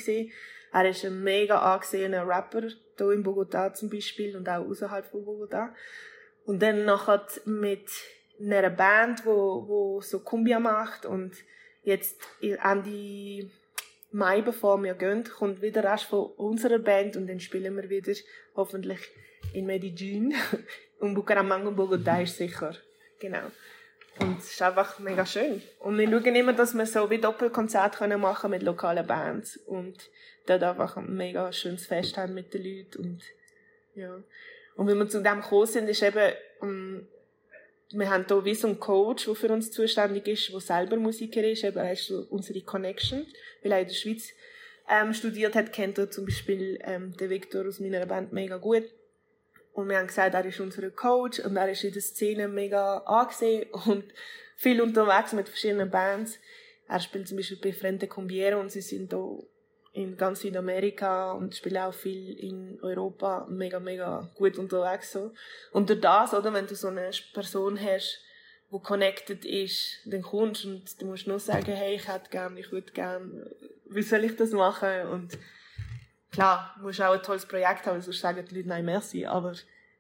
Er 0.72 0.90
ist 0.90 1.06
ein 1.06 1.24
mega 1.24 1.60
angesehener 1.60 2.28
Rapper, 2.28 2.64
hier 2.98 3.12
in 3.12 3.24
Bogotá 3.24 3.74
zum 3.74 3.90
Beispiel, 3.90 4.36
und 4.36 4.48
auch 4.50 4.66
außerhalb 4.66 5.06
von 5.06 5.26
Bogotá. 5.26 5.70
Und 6.46 6.62
dann 6.62 6.86
nachher 6.86 7.26
mit 7.46 7.88
einer 8.40 8.70
Band, 8.70 9.26
wo, 9.26 9.68
wo 9.68 10.02
so 10.02 10.20
Kumbia 10.20 10.60
macht 10.60 11.06
und 11.06 11.34
jetzt 11.84 12.20
Ende 12.42 13.50
Mai, 14.12 14.42
bevor 14.42 14.82
wir 14.82 14.94
gehen, 14.94 15.26
kommt 15.26 15.62
wieder 15.62 15.84
Rest 15.84 16.06
von 16.06 16.32
unserer 16.38 16.80
Band 16.80 17.18
und 17.18 17.28
dann 17.28 17.40
spielen 17.40 17.76
wir 17.76 17.90
wieder 17.90 18.14
hoffentlich 18.56 19.00
in 19.54 19.66
Medellin 19.66 20.34
und 21.00 21.16
Bucaramanga 21.16 21.68
und 21.68 21.78
Bogotá 21.78 22.22
ist 22.22 22.38
sicher. 22.38 22.76
Genau. 23.20 23.52
Und 24.20 24.40
es 24.40 24.52
ist 24.52 24.62
einfach 24.62 25.00
mega 25.00 25.26
schön. 25.26 25.62
Und 25.80 25.98
wir 25.98 26.10
schauen 26.10 26.36
immer, 26.36 26.54
dass 26.54 26.74
wir 26.74 26.86
so 26.86 27.10
wie 27.10 27.18
Doppelkonzerte 27.18 28.18
machen 28.18 28.42
können 28.42 28.52
mit 28.52 28.64
lokalen 28.64 29.06
Bands 29.06 29.58
und 29.58 30.10
dort 30.46 30.64
einfach 30.64 30.96
ein 30.96 31.14
mega 31.14 31.52
schönes 31.52 31.86
Fest 31.86 32.16
haben 32.18 32.34
mit 32.34 32.54
den 32.54 32.64
Leuten 32.64 33.04
und 33.04 33.22
ja. 33.96 34.18
Und 34.76 34.88
wenn 34.88 34.98
wir 34.98 35.08
zu 35.08 35.22
dem 35.22 35.42
gekommen 35.42 35.66
sind, 35.66 35.88
ist 35.90 36.04
eben, 36.04 36.34
ähm, 36.62 37.08
wir 37.92 38.10
haben 38.10 38.26
hier 38.28 38.46
wie 38.46 38.56
so 38.56 38.68
einen 38.68 38.80
Coach, 38.80 39.26
der 39.26 39.36
für 39.36 39.50
uns 39.50 39.72
zuständig 39.72 40.28
ist, 40.28 40.52
der 40.52 40.60
selber 40.60 40.98
Musiker 40.98 41.44
ist, 41.44 41.64
eben 41.64 41.78
er 41.78 41.94
ist 41.94 42.12
unsere 42.12 42.62
Connection, 42.62 43.26
weil 43.64 43.72
er 43.72 43.82
in 43.82 43.88
der 43.88 43.94
Schweiz 43.94 44.30
ähm, 44.90 45.14
studiert 45.14 45.56
hat, 45.56 45.72
kennt 45.72 45.98
er 45.98 46.12
zum 46.12 46.26
Beispiel 46.26 46.80
ähm, 46.84 47.16
den 47.18 47.30
Victor 47.30 47.66
aus 47.68 47.80
meiner 47.80 48.06
Band 48.06 48.34
mega 48.34 48.58
gut. 48.58 48.84
Und 49.74 49.90
wir 49.90 49.98
haben 49.98 50.08
gesagt, 50.08 50.34
er 50.34 50.46
ist 50.46 50.60
unser 50.60 50.90
Coach 50.90 51.40
und 51.40 51.58
er 51.58 51.70
ist 51.70 51.84
in 51.84 51.94
der 51.94 52.02
Szene 52.02 52.48
mega 52.48 52.98
angesehen 53.00 53.70
und 53.72 54.06
viel 54.56 54.82
unterwegs 54.82 55.34
mit 55.34 55.50
verschiedenen 55.50 55.90
Bands. 55.90 56.40
Er 56.88 57.00
spielt 57.00 57.28
zum 57.28 57.38
Beispiel 57.38 57.58
bei 57.62 57.74
Frente 57.74 58.08
Combiero 58.08 58.60
und 58.60 58.72
sie 58.72 58.82
sind 58.82 59.12
hier 59.12 59.44
in 59.96 60.18
ganz 60.18 60.42
Südamerika 60.42 61.32
und 61.32 61.56
spiele 61.56 61.86
auch 61.86 61.94
viel 61.94 62.38
in 62.38 62.80
Europa 62.82 63.48
mega, 63.50 63.80
mega 63.80 64.30
gut 64.36 64.58
unterwegs. 64.58 65.14
So. 65.14 65.32
Und 65.72 65.90
durch 65.90 66.02
das, 66.02 66.34
oder, 66.34 66.54
wenn 66.54 66.68
du 66.68 66.76
so 66.76 66.90
eine 66.90 67.10
Person 67.34 67.80
hast, 67.82 68.22
die 68.72 68.80
connected 68.80 69.46
ist, 69.46 70.00
dann 70.06 70.22
kommst 70.22 70.66
und 70.66 71.02
du 71.02 71.06
musst 71.06 71.28
nur 71.28 71.40
sagen, 71.40 71.72
hey, 71.72 71.96
ich 71.96 72.08
hätte 72.08 72.30
gern, 72.30 72.58
ich 72.58 72.72
würde 72.72 72.92
gern, 72.92 73.50
wie 73.90 74.02
soll 74.02 74.26
ich 74.26 74.36
das 74.36 74.52
machen? 74.52 75.08
Und 75.12 75.38
klar, 76.32 76.76
du 76.78 76.84
musst 76.84 77.02
auch 77.02 77.14
ein 77.14 77.24
tolles 77.24 77.46
Projekt 77.46 77.86
haben, 77.86 78.02
sonst 78.02 78.20
sagen 78.20 78.46
die 78.50 78.56
Leute, 78.56 78.68
nein, 78.68 78.84
merci, 78.84 79.26
aber 79.26 79.54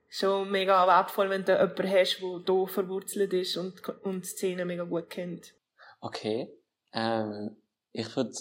schon 0.09 0.51
mega 0.51 0.85
wertvoll, 0.87 1.29
wenn 1.29 1.45
du 1.45 1.53
jemanden 1.53 1.89
hast, 1.89 2.19
der 2.19 2.55
hier 2.55 2.67
verwurzelt 2.67 3.33
ist 3.33 3.55
und, 3.55 3.87
und 4.03 4.25
die 4.25 4.27
Szene 4.27 4.65
mega 4.65 4.83
gut 4.83 5.09
kennt. 5.09 5.53
Okay. 6.01 6.49
Ähm, 6.91 7.55
ich 7.93 8.13
würde 8.15 8.33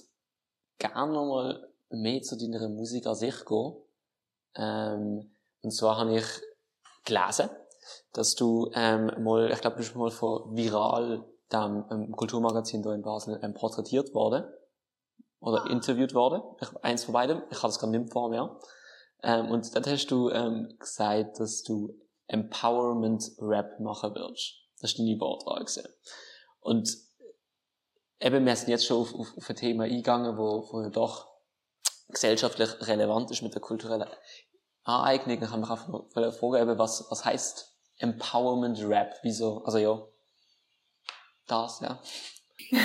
gerne 0.78 1.12
nochmal 1.12 1.68
mehr 1.90 2.22
zu 2.22 2.36
deiner 2.36 2.68
Musik 2.68 3.06
an 3.06 3.14
sich 3.14 3.44
gehen. 3.44 3.74
Ähm, 4.56 5.30
und 5.62 5.70
zwar 5.70 5.98
habe 5.98 6.16
ich 6.16 6.24
gelesen, 7.04 7.50
dass 8.12 8.34
du 8.34 8.70
ähm, 8.74 9.10
mal, 9.22 9.50
ich 9.50 9.60
glaube, 9.60 9.76
du 9.76 9.82
bist 9.82 9.96
mal 9.96 10.10
von 10.10 10.56
Viral, 10.56 11.24
dem 11.52 11.84
ähm, 11.90 12.12
Kulturmagazin 12.12 12.82
hier 12.82 12.92
in 12.92 13.02
Basel, 13.02 13.38
ähm, 13.42 13.54
porträtiert 13.54 14.14
worden. 14.14 14.44
Oder 15.40 15.64
ah. 15.64 15.70
interviewt 15.70 16.14
worden. 16.14 16.42
Ich, 16.60 16.68
eins 16.82 17.04
von 17.04 17.12
beidem. 17.12 17.42
Ich 17.50 17.58
habe 17.58 17.68
das 17.68 17.78
gar 17.78 17.88
nicht 17.90 18.12
vor 18.12 18.30
mir. 18.30 18.58
Ähm, 19.22 19.50
und 19.50 19.74
dort 19.74 19.86
hast 19.86 20.06
du 20.06 20.30
ähm, 20.30 20.74
gesagt, 20.78 21.40
dass 21.40 21.62
du 21.62 21.94
Empowerment 22.26 23.32
Rap 23.38 23.78
machen 23.80 24.14
willst. 24.14 24.54
Das 24.80 24.92
ist 24.92 24.98
deine 24.98 25.18
Wortwahl 25.20 25.64
Und 26.60 27.03
eben, 28.20 28.44
wir 28.44 28.56
sind 28.56 28.68
jetzt 28.68 28.86
schon 28.86 28.98
auf, 28.98 29.14
auf, 29.14 29.36
auf 29.36 29.50
ein 29.50 29.56
Thema 29.56 29.84
eingegangen, 29.84 30.36
wo, 30.36 30.68
wo 30.70 30.82
ja 30.82 30.90
doch 30.90 31.28
gesellschaftlich 32.08 32.70
relevant 32.86 33.30
ist 33.30 33.42
mit 33.42 33.54
der 33.54 33.60
kulturellen 33.60 34.08
Aneignung. 34.84 35.40
Dann 35.40 35.50
kann 35.50 35.60
man 35.60 35.68
noch 35.68 36.34
fragen, 36.34 36.62
eben, 36.62 36.78
was, 36.78 37.06
was 37.10 37.24
heißt 37.24 37.72
Empowerment 37.98 38.78
Rap? 38.82 39.14
Wieso? 39.22 39.64
Also 39.64 39.78
ja, 39.78 40.06
das, 41.46 41.80
ja. 41.80 42.02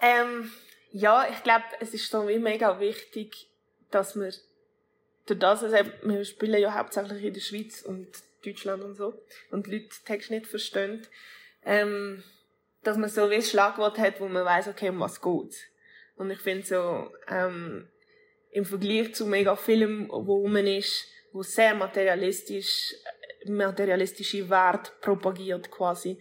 ähm, 0.00 0.50
ja, 0.92 1.28
ich 1.28 1.42
glaube, 1.42 1.64
es 1.80 1.94
ist 1.94 2.10
so 2.10 2.26
wie 2.28 2.38
mega 2.38 2.80
wichtig, 2.80 3.48
dass 3.90 4.16
wir 4.16 4.32
durch 5.26 5.38
das, 5.38 5.62
also 5.62 5.76
wir 6.02 6.24
spielen 6.24 6.60
ja 6.60 6.74
hauptsächlich 6.74 7.22
in 7.22 7.34
der 7.34 7.40
Schweiz 7.40 7.82
und 7.82 8.08
Deutschland 8.44 8.82
und 8.82 8.96
so, 8.96 9.14
und 9.50 9.66
die 9.66 9.78
Leute 9.78 9.94
Text 10.04 10.30
nicht 10.30 10.46
verstehen, 10.46 11.06
ähm, 11.64 12.24
dass 12.82 12.96
man 12.96 13.08
so 13.08 13.30
wie 13.30 13.36
ein 13.36 13.42
Schlagwort 13.42 13.98
hat, 13.98 14.20
wo 14.20 14.28
man 14.28 14.44
weiß, 14.44 14.68
okay, 14.68 14.90
was 14.94 15.20
geht's. 15.20 15.60
Und 16.16 16.30
ich 16.30 16.38
finde 16.38 16.66
so, 16.66 17.10
ähm, 17.28 17.88
im 18.50 18.64
Vergleich 18.64 19.14
zu 19.14 19.26
mega 19.26 19.56
Filmen, 19.56 20.08
wo 20.10 20.46
man 20.46 20.66
ist, 20.66 21.06
wo 21.32 21.42
sehr 21.42 21.74
materialistisch, 21.74 22.94
materialistische 23.46 24.48
Werte 24.50 24.90
propagiert 25.00 25.70
quasi, 25.70 26.18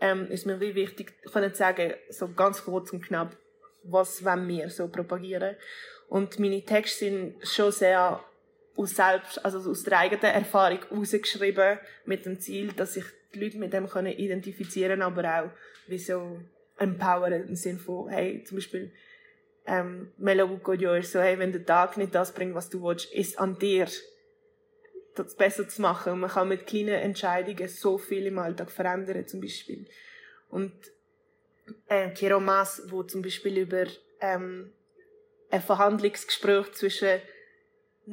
ähm, 0.00 0.30
ist 0.30 0.46
mir 0.46 0.60
wie 0.60 0.74
wichtig, 0.74 1.12
können 1.32 1.54
sagen, 1.54 1.94
so 2.08 2.28
ganz 2.32 2.64
kurz 2.64 2.92
und 2.92 3.04
knapp, 3.04 3.36
was 3.82 4.24
wollen 4.24 4.48
wir 4.48 4.70
so 4.70 4.88
propagieren. 4.88 5.56
Und 6.08 6.38
meine 6.38 6.64
Texte 6.64 7.04
sind 7.04 7.46
schon 7.46 7.72
sehr 7.72 8.24
aus 8.78 8.90
selbst, 8.94 9.44
also 9.44 9.70
aus 9.70 9.82
der 9.82 9.98
eigenen 9.98 10.34
Erfahrung 10.34 10.78
rausgeschrieben, 10.90 11.78
mit 12.04 12.24
dem 12.24 12.38
Ziel, 12.38 12.72
dass 12.72 12.94
sich 12.94 13.04
die 13.34 13.40
Leute 13.40 13.58
mit 13.58 13.72
dem 13.72 13.88
können 13.88 14.12
identifizieren 14.12 15.02
aber 15.02 15.24
auch 15.24 15.50
wie 15.88 15.98
so 15.98 16.40
empowern 16.78 17.32
im 17.48 17.56
Sinne 17.56 17.78
von, 17.78 18.08
hey, 18.08 18.44
zum 18.44 18.58
Beispiel, 18.58 18.92
ähm, 19.66 20.12
Melabuko 20.16 20.72
ist 20.72 21.12
so, 21.12 21.20
hey, 21.20 21.38
wenn 21.38 21.52
der 21.52 21.66
Tag 21.66 21.96
nicht 21.96 22.14
das 22.14 22.32
bringt, 22.32 22.54
was 22.54 22.70
du 22.70 22.82
willst, 22.82 23.12
ist 23.12 23.38
an 23.38 23.58
dir, 23.58 23.88
das 25.14 25.34
besser 25.34 25.68
zu 25.68 25.82
machen. 25.82 26.12
Und 26.12 26.20
man 26.20 26.30
kann 26.30 26.48
mit 26.48 26.66
kleinen 26.66 26.94
Entscheidungen 26.94 27.68
so 27.68 27.98
viel 27.98 28.26
im 28.26 28.38
Alltag 28.38 28.70
verändern, 28.70 29.26
zum 29.26 29.40
Beispiel. 29.40 29.86
Und, 30.48 30.72
äh, 31.88 32.10
Kiro 32.10 32.40
Mas, 32.40 32.82
wo 32.86 33.02
zum 33.02 33.20
Beispiel 33.20 33.58
über, 33.58 33.84
ähm, 34.20 34.72
ein 35.50 35.62
Verhandlungsgespräch 35.62 36.72
zwischen 36.72 37.20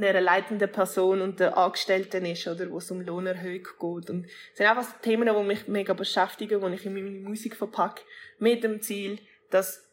einer 0.04 0.22
leitenden 0.22 0.72
Person 0.72 1.22
und 1.22 1.40
der 1.40 1.58
Angestellten 1.58 2.26
ist, 2.26 2.48
oder, 2.48 2.70
wo 2.70 2.78
es 2.78 2.92
um 2.92 3.02
Lohnerhöhung 3.02 3.64
geht. 3.64 4.10
Und 4.10 4.26
es 4.26 4.58
sind 4.58 4.68
einfach 4.68 5.00
Themen, 5.02 5.34
die 5.34 5.44
mich 5.44 5.68
mega 5.68 5.94
beschäftigen, 5.94 6.62
die 6.62 6.76
ich 6.76 6.86
in 6.86 6.94
meine 6.94 7.10
Musik 7.10 7.56
verpacke, 7.56 8.04
mit 8.40 8.64
dem 8.64 8.82
Ziel, 8.82 9.20
dass 9.50 9.88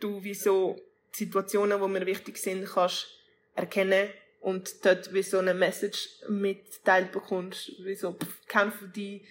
du 0.00 0.22
wie 0.22 0.34
so 0.34 0.76
Situationen, 1.12 1.80
die 1.80 1.88
mir 1.88 2.06
wichtig 2.06 2.36
sind, 2.36 2.66
kannst 2.66 3.08
erkennen 3.54 4.08
und 4.40 4.84
dort 4.84 5.12
wie 5.12 5.22
so 5.22 5.38
eine 5.38 5.54
Message 5.54 6.08
mitteilt 6.28 7.10
bekommst, 7.10 7.72
wie 7.84 7.94
so, 7.94 8.16
kämpf 8.46 8.76
für 8.76 8.88
die, 8.88 9.22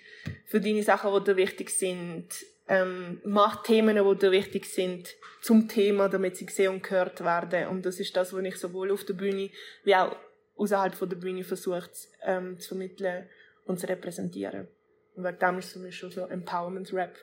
für 0.46 0.60
deine 0.60 0.84
Sachen, 0.84 1.14
die 1.14 1.24
dir 1.24 1.38
wichtig 1.38 1.70
sind, 1.70 2.28
ähm, 2.68 3.22
macht 3.24 3.66
Themen, 3.66 3.96
die 3.96 4.20
dir 4.20 4.32
wichtig 4.32 4.66
sind, 4.66 5.16
zum 5.45 5.67
Thema, 5.67 6.10
damit 6.10 6.38
sie 6.38 6.47
gesehen 6.47 6.73
und 6.73 6.81
gehört 6.81 7.23
werden. 7.23 7.67
Und 7.67 7.86
das 7.86 7.99
ist 7.99 8.17
das, 8.17 8.34
was 8.34 8.43
ich 8.43 8.58
sowohl 8.58 8.91
auf 8.91 9.03
der 9.03 9.13
Bühne 9.13 9.51
wie 9.84 9.95
auch 9.95 10.15
außerhalb 10.58 10.97
der 10.97 11.15
Bühne 11.17 11.43
versucht 11.43 11.91
ähm, 12.23 12.60
zu 12.60 12.69
vermitteln 12.69 13.29
und 13.67 13.79
zu 13.79 13.88
repräsentieren. 13.88 14.67
Und 15.15 15.23
wegen 15.23 15.38
dem 15.38 15.62
für 15.62 15.77
mich 15.77 15.95
schon 15.95 16.10
so 16.10 16.21
Empowerment-Rap 16.21 17.15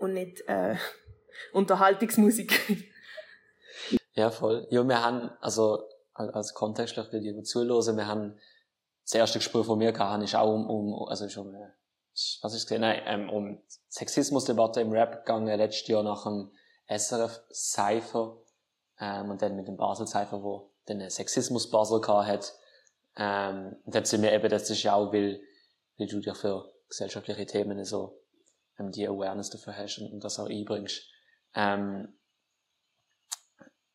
und 0.00 0.14
nicht 0.14 0.40
äh, 0.48 0.74
Unterhaltungsmusik. 1.52 2.90
ja, 4.14 4.32
voll. 4.32 4.66
Ja, 4.70 4.82
wir 4.82 5.04
haben, 5.04 5.30
also 5.40 5.88
als 6.12 6.54
Kontext, 6.54 6.96
für 6.96 7.20
die, 7.20 7.32
die 7.32 7.42
zuhören, 7.44 7.96
wir 7.96 8.08
haben 8.08 8.36
das 9.04 9.14
erste 9.14 9.38
Gespräch 9.38 9.64
von 9.64 9.78
mir 9.78 9.92
gehabt, 9.92 10.24
ist 10.24 10.34
auch 10.34 10.52
um, 10.52 10.68
um 10.68 11.08
also 11.08 11.26
ist 11.26 11.36
um, 11.36 11.54
was 11.54 12.52
ist 12.52 12.64
gesehen, 12.64 12.80
nein, 12.80 13.00
ähm, 13.06 13.30
um 13.30 13.62
Sexismusdebatte 13.90 14.80
im 14.80 14.90
Rap 14.90 15.24
gegangen, 15.24 15.56
letztes 15.56 15.86
Jahr 15.86 16.02
nach 16.02 16.24
dem 16.24 16.50
SRF 16.86 17.42
Cypher, 17.52 18.36
ähm, 19.00 19.30
und 19.30 19.42
dann 19.42 19.56
mit 19.56 19.68
dem 19.68 19.76
Basel 19.76 20.06
Cypher, 20.06 20.42
wo 20.42 20.70
den 20.88 21.08
Sexismus 21.10 21.70
Basel 21.70 22.00
gehabt 22.00 22.28
hat, 22.28 22.54
ähm, 23.16 23.76
und 23.84 23.94
dann 23.94 24.04
sind 24.04 24.22
wir 24.22 24.32
eben, 24.32 24.48
das 24.48 24.68
ist 24.70 24.82
ja 24.82 24.94
auch, 24.94 25.12
weil, 25.12 25.40
weil 25.98 26.08
du 26.08 26.20
dir 26.20 26.34
für 26.34 26.72
gesellschaftliche 26.88 27.46
Themen 27.46 27.84
so, 27.84 28.20
ähm, 28.78 28.90
die 28.90 29.06
Awareness 29.06 29.50
dafür 29.50 29.76
hast 29.76 29.98
und, 29.98 30.12
und 30.12 30.24
das 30.24 30.38
auch 30.38 30.48
einbringst. 30.48 31.02
Ähm, 31.54 32.18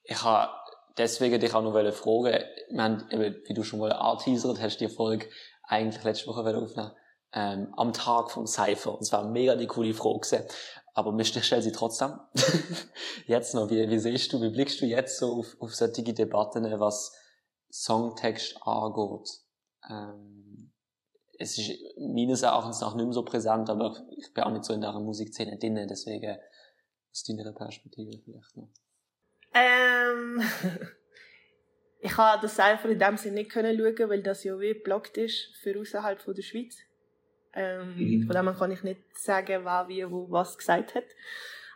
ich 0.03 0.23
habe 0.23 0.51
deswegen 0.97 1.39
dich 1.39 1.53
auch 1.53 1.61
noch 1.61 1.73
fragen, 1.93 2.43
ich 2.67 2.75
meine, 2.75 3.05
wie 3.45 3.53
du 3.53 3.63
schon 3.63 3.79
mal 3.79 3.91
anteasert 3.91 4.59
hast, 4.59 4.77
die 4.77 4.87
Folge 4.87 5.29
eigentlich 5.63 6.03
letzte 6.03 6.27
Woche 6.27 6.39
aufnehmen 6.39 6.91
ähm, 7.33 7.73
am 7.77 7.93
Tag 7.93 8.31
vom 8.31 8.47
Cypher. 8.47 8.97
Und 8.97 9.05
zwar 9.05 9.27
mega 9.27 9.55
die 9.55 9.67
coole 9.67 9.93
Frage. 9.93 10.47
Aber 10.93 11.17
ich 11.17 11.27
stelle 11.45 11.61
sie 11.61 11.71
trotzdem. 11.71 12.19
jetzt 13.27 13.53
noch, 13.53 13.69
wie, 13.69 13.89
wie 13.89 13.99
siehst 13.99 14.33
du, 14.33 14.41
wie 14.41 14.49
blickst 14.49 14.81
du 14.81 14.85
jetzt 14.85 15.17
so 15.17 15.39
auf, 15.39 15.55
auf 15.59 15.75
solche 15.75 16.13
Debatten, 16.13 16.63
was 16.79 17.15
Songtext 17.71 18.57
angeht? 18.61 19.29
Ähm, 19.89 20.71
es 21.39 21.57
ist 21.57 21.71
meines 21.97 22.41
Erachtens 22.41 22.81
nach 22.81 22.95
nicht 22.95 23.05
mehr 23.05 23.13
so 23.13 23.23
präsent, 23.23 23.69
aber 23.69 23.95
ich 24.17 24.33
bin 24.33 24.43
auch 24.43 24.51
nicht 24.51 24.65
so 24.65 24.73
in 24.73 24.81
der 24.81 24.91
Musikszene 24.93 25.57
drin, 25.57 25.87
deswegen 25.89 26.37
aus 27.11 27.23
deiner 27.23 27.53
Perspektive 27.53 28.21
vielleicht 28.23 28.57
noch. 28.57 28.69
Ähm, 29.53 30.41
ich 32.01 32.17
habe 32.17 32.41
das 32.41 32.55
Cypher 32.55 32.89
in 32.89 32.99
dem 32.99 33.17
Sinne 33.17 33.35
nicht 33.35 33.51
können 33.51 33.77
schauen, 33.77 34.09
weil 34.09 34.21
das 34.21 34.43
ja 34.43 34.59
wie 34.59 34.73
blockt 34.73 35.17
ist 35.17 35.55
für 35.61 35.79
außerhalb 35.79 36.23
der 36.23 36.41
Schweiz. 36.41 36.77
Ähm, 37.53 37.95
mhm. 37.95 38.27
Von 38.27 38.35
dem 38.35 38.55
kann 38.57 38.71
ich 38.71 38.83
nicht 38.83 39.01
sagen, 39.17 39.65
wer 39.65 39.85
wie 39.87 40.09
wo 40.09 40.29
was 40.29 40.57
gesagt 40.57 40.95
hat. 40.95 41.05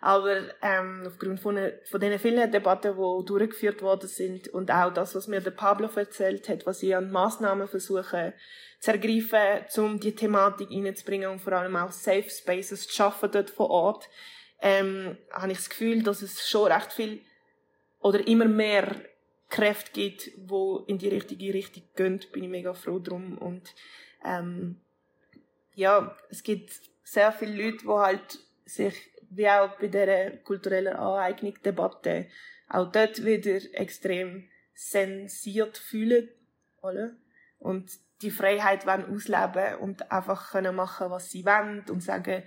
Aber 0.01 0.35
ähm, 0.61 1.05
aufgrund 1.07 1.39
von, 1.39 1.57
von 1.89 2.01
den 2.01 2.19
vielen 2.19 2.51
Debatten, 2.51 2.91
die 2.91 3.25
durchgeführt 3.25 3.81
worden 3.81 4.09
sind 4.09 4.49
und 4.49 4.69
auch 4.69 4.93
das, 4.93 5.15
was 5.15 5.29
mir 5.29 5.39
der 5.39 5.51
Pablo 5.51 5.87
erzählt 5.95 6.49
hat, 6.49 6.65
was 6.65 6.79
sie 6.79 6.93
an 6.93 7.09
Massnahmen 7.09 7.69
versuchen 7.69 8.33
zu 8.81 8.91
ergreifen, 8.91 9.65
um 9.77 10.01
die 10.01 10.13
Thematik 10.13 10.69
reinzubringen 10.71 11.29
und 11.29 11.39
vor 11.39 11.53
allem 11.53 11.77
auch 11.77 11.91
Safe 11.91 12.29
Spaces 12.29 12.87
zu 12.87 12.93
schaffen 12.93 13.31
dort 13.31 13.49
vor 13.49 13.69
Ort, 13.69 14.09
ähm, 14.61 15.17
habe 15.31 15.53
ich 15.53 15.59
das 15.59 15.69
Gefühl, 15.69 16.03
dass 16.03 16.21
es 16.21 16.49
schon 16.49 16.69
recht 16.69 16.91
viel 16.91 17.21
oder 17.99 18.27
immer 18.27 18.45
mehr 18.45 18.93
Kräfte 19.49 19.91
gibt, 19.93 20.31
wo 20.37 20.79
in 20.87 20.97
die 20.97 21.07
richtige 21.07 21.53
Richtung 21.53 21.83
gehen. 21.95 22.19
Bin 22.33 22.43
ich 22.43 22.49
mega 22.49 22.73
froh 22.73 22.99
drum 22.99 23.37
und 23.37 23.73
ähm, 24.25 24.81
ja, 25.75 26.15
es 26.29 26.43
gibt 26.43 26.79
sehr 27.03 27.31
viele 27.31 27.63
Leute, 27.63 27.83
die 27.83 27.89
halt 27.89 28.39
sich, 28.65 28.95
wie 29.29 29.49
auch 29.49 29.77
bei 29.79 29.87
dieser 29.87 30.31
kulturellen 30.37 30.95
Aneignung, 30.95 31.55
Debatte, 31.63 32.27
auch 32.69 32.91
dort 32.91 33.23
wieder 33.23 33.59
extrem 33.73 34.49
sensiert 34.73 35.77
fühlen, 35.77 36.29
oder? 36.81 37.15
Und 37.59 37.91
die 38.21 38.31
Freiheit 38.31 38.85
wollen 38.85 39.05
ausleben 39.05 39.79
und 39.79 40.11
einfach 40.11 40.51
können 40.51 40.75
machen, 40.75 41.09
was 41.09 41.29
sie 41.29 41.45
wollen 41.45 41.83
und 41.89 42.01
sagen, 42.01 42.43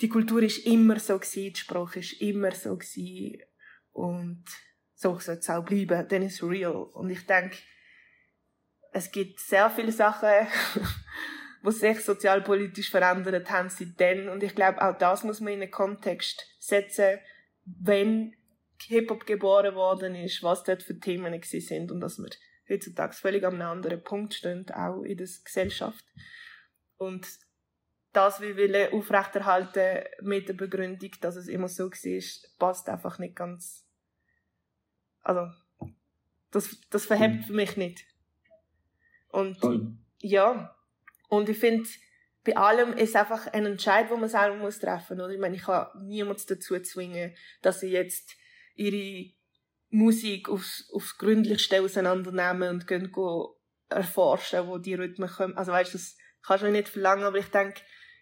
die 0.00 0.08
Kultur 0.08 0.42
ist 0.42 0.66
immer 0.66 0.98
so 0.98 1.18
gewesen, 1.18 1.52
die 1.52 1.60
Sprache 1.60 2.00
ist 2.00 2.20
immer 2.20 2.50
so 2.52 2.76
gewesen 2.76 3.42
und 3.92 4.44
so 4.94 5.18
soll 5.18 5.36
es 5.36 5.50
auch 5.50 5.64
bleiben, 5.64 6.08
dann 6.08 6.22
ist 6.22 6.42
real. 6.42 6.74
Und 6.74 7.10
ich 7.10 7.26
denke, 7.26 7.56
es 8.92 9.10
gibt 9.10 9.40
sehr 9.40 9.70
viele 9.70 9.92
Sachen, 9.92 10.28
die 11.64 11.72
sich 11.72 12.00
sozialpolitisch 12.00 12.90
verändert 12.90 13.50
haben 13.50 13.68
seitdem. 13.68 14.28
Und 14.28 14.42
ich 14.42 14.54
glaube, 14.54 14.82
auch 14.82 14.96
das 14.98 15.24
muss 15.24 15.40
man 15.40 15.54
in 15.54 15.62
einen 15.62 15.70
Kontext 15.70 16.46
setzen, 16.58 17.18
wenn 17.64 18.34
Hip-Hop 18.86 19.26
geboren 19.26 19.74
worden 19.74 20.14
ist, 20.14 20.42
was 20.42 20.64
dort 20.64 20.82
für 20.82 20.98
Themen 20.98 21.40
sind 21.42 21.90
und 21.90 22.00
dass 22.00 22.18
wir 22.18 22.30
heutzutage 22.68 23.14
völlig 23.14 23.44
an 23.44 23.54
einem 23.54 23.70
anderen 23.70 24.02
Punkt 24.02 24.34
stehen, 24.34 24.70
auch 24.70 25.02
in 25.02 25.16
der 25.16 25.28
Gesellschaft. 25.44 26.04
Und 26.96 27.26
das 28.12 28.40
wir 28.40 28.56
wollen 28.56 28.92
aufrechterhalten 28.92 30.04
mit 30.22 30.48
der 30.48 30.54
Begründung, 30.54 31.10
dass 31.20 31.36
es 31.36 31.48
immer 31.48 31.68
so 31.68 31.90
war, 31.90 32.48
passt 32.58 32.88
einfach 32.88 33.18
nicht 33.18 33.36
ganz. 33.36 33.86
Also, 35.22 35.50
das, 36.50 36.78
das 36.90 37.06
verhebt 37.06 37.36
mhm. 37.36 37.42
für 37.44 37.52
mich 37.54 37.76
nicht. 37.76 38.06
Und 39.28 39.58
Voll. 39.58 39.96
ja, 40.20 40.76
und 41.28 41.48
ich 41.48 41.58
finde, 41.58 41.88
bei 42.44 42.56
allem 42.56 42.92
ist 42.92 43.16
einfach 43.16 43.46
ein 43.48 43.66
Entscheid, 43.66 44.10
den 44.10 44.20
man 44.20 44.28
selber 44.28 44.56
muss 44.56 44.78
treffen 44.78 45.16
muss. 45.16 45.32
Ich 45.32 45.38
meine, 45.38 45.56
ich 45.56 45.62
kann 45.62 45.86
niemand 46.04 46.48
dazu 46.50 46.78
zwingen, 46.80 47.34
dass 47.62 47.80
sie 47.80 47.90
jetzt 47.90 48.36
ihre 48.74 49.32
Musik 49.88 50.48
aufs, 50.48 50.90
aufs 50.92 51.16
Gründlichste 51.16 51.80
auseinandernehmen 51.80 52.68
und 52.68 52.86
gehen 52.86 53.10
go 53.10 53.58
erforschen, 53.88 54.66
wo 54.66 54.78
die 54.78 54.94
Rhythmen 54.94 55.28
kommen. 55.28 55.56
Also 55.56 55.72
weißt, 55.72 55.94
das 55.94 56.16
kannst 56.42 56.64
du 56.64 56.70
nicht 56.70 56.88
verlangen, 56.88 57.24
aber 57.24 57.38
ich 57.38 57.46
denke, 57.46 57.80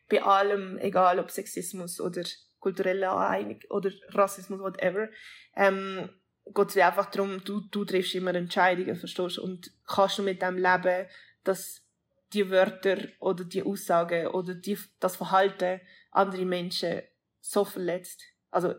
bei 0.08 0.22
allem, 0.22 0.78
egal 0.78 1.18
ob 1.18 1.30
Sexismus 1.30 2.00
oder 2.00 2.22
kulturelle 2.58 3.08
Aneignung 3.10 3.60
oder 3.70 3.90
Rassismus, 4.10 4.60
whatever, 4.60 5.08
ähm, 5.56 6.10
geht 6.54 6.68
es 6.68 6.76
einfach 6.76 7.10
darum, 7.10 7.42
du, 7.44 7.60
du 7.70 7.84
triffst 7.84 8.14
immer 8.14 8.34
Entscheidungen, 8.34 8.96
verstehst 8.96 9.38
du? 9.38 9.42
Und 9.42 9.72
kannst 9.86 10.18
du 10.18 10.22
mit 10.22 10.42
dem 10.42 10.56
leben, 10.56 11.08
dass 11.44 11.81
die 12.32 12.50
Wörter 12.50 13.08
oder 13.20 13.44
die 13.44 13.62
Aussagen 13.62 14.28
oder 14.28 14.54
die, 14.54 14.78
das 15.00 15.16
Verhalten 15.16 15.80
andere 16.10 16.44
Menschen 16.44 17.02
so 17.40 17.64
verletzt. 17.64 18.22
Also 18.50 18.74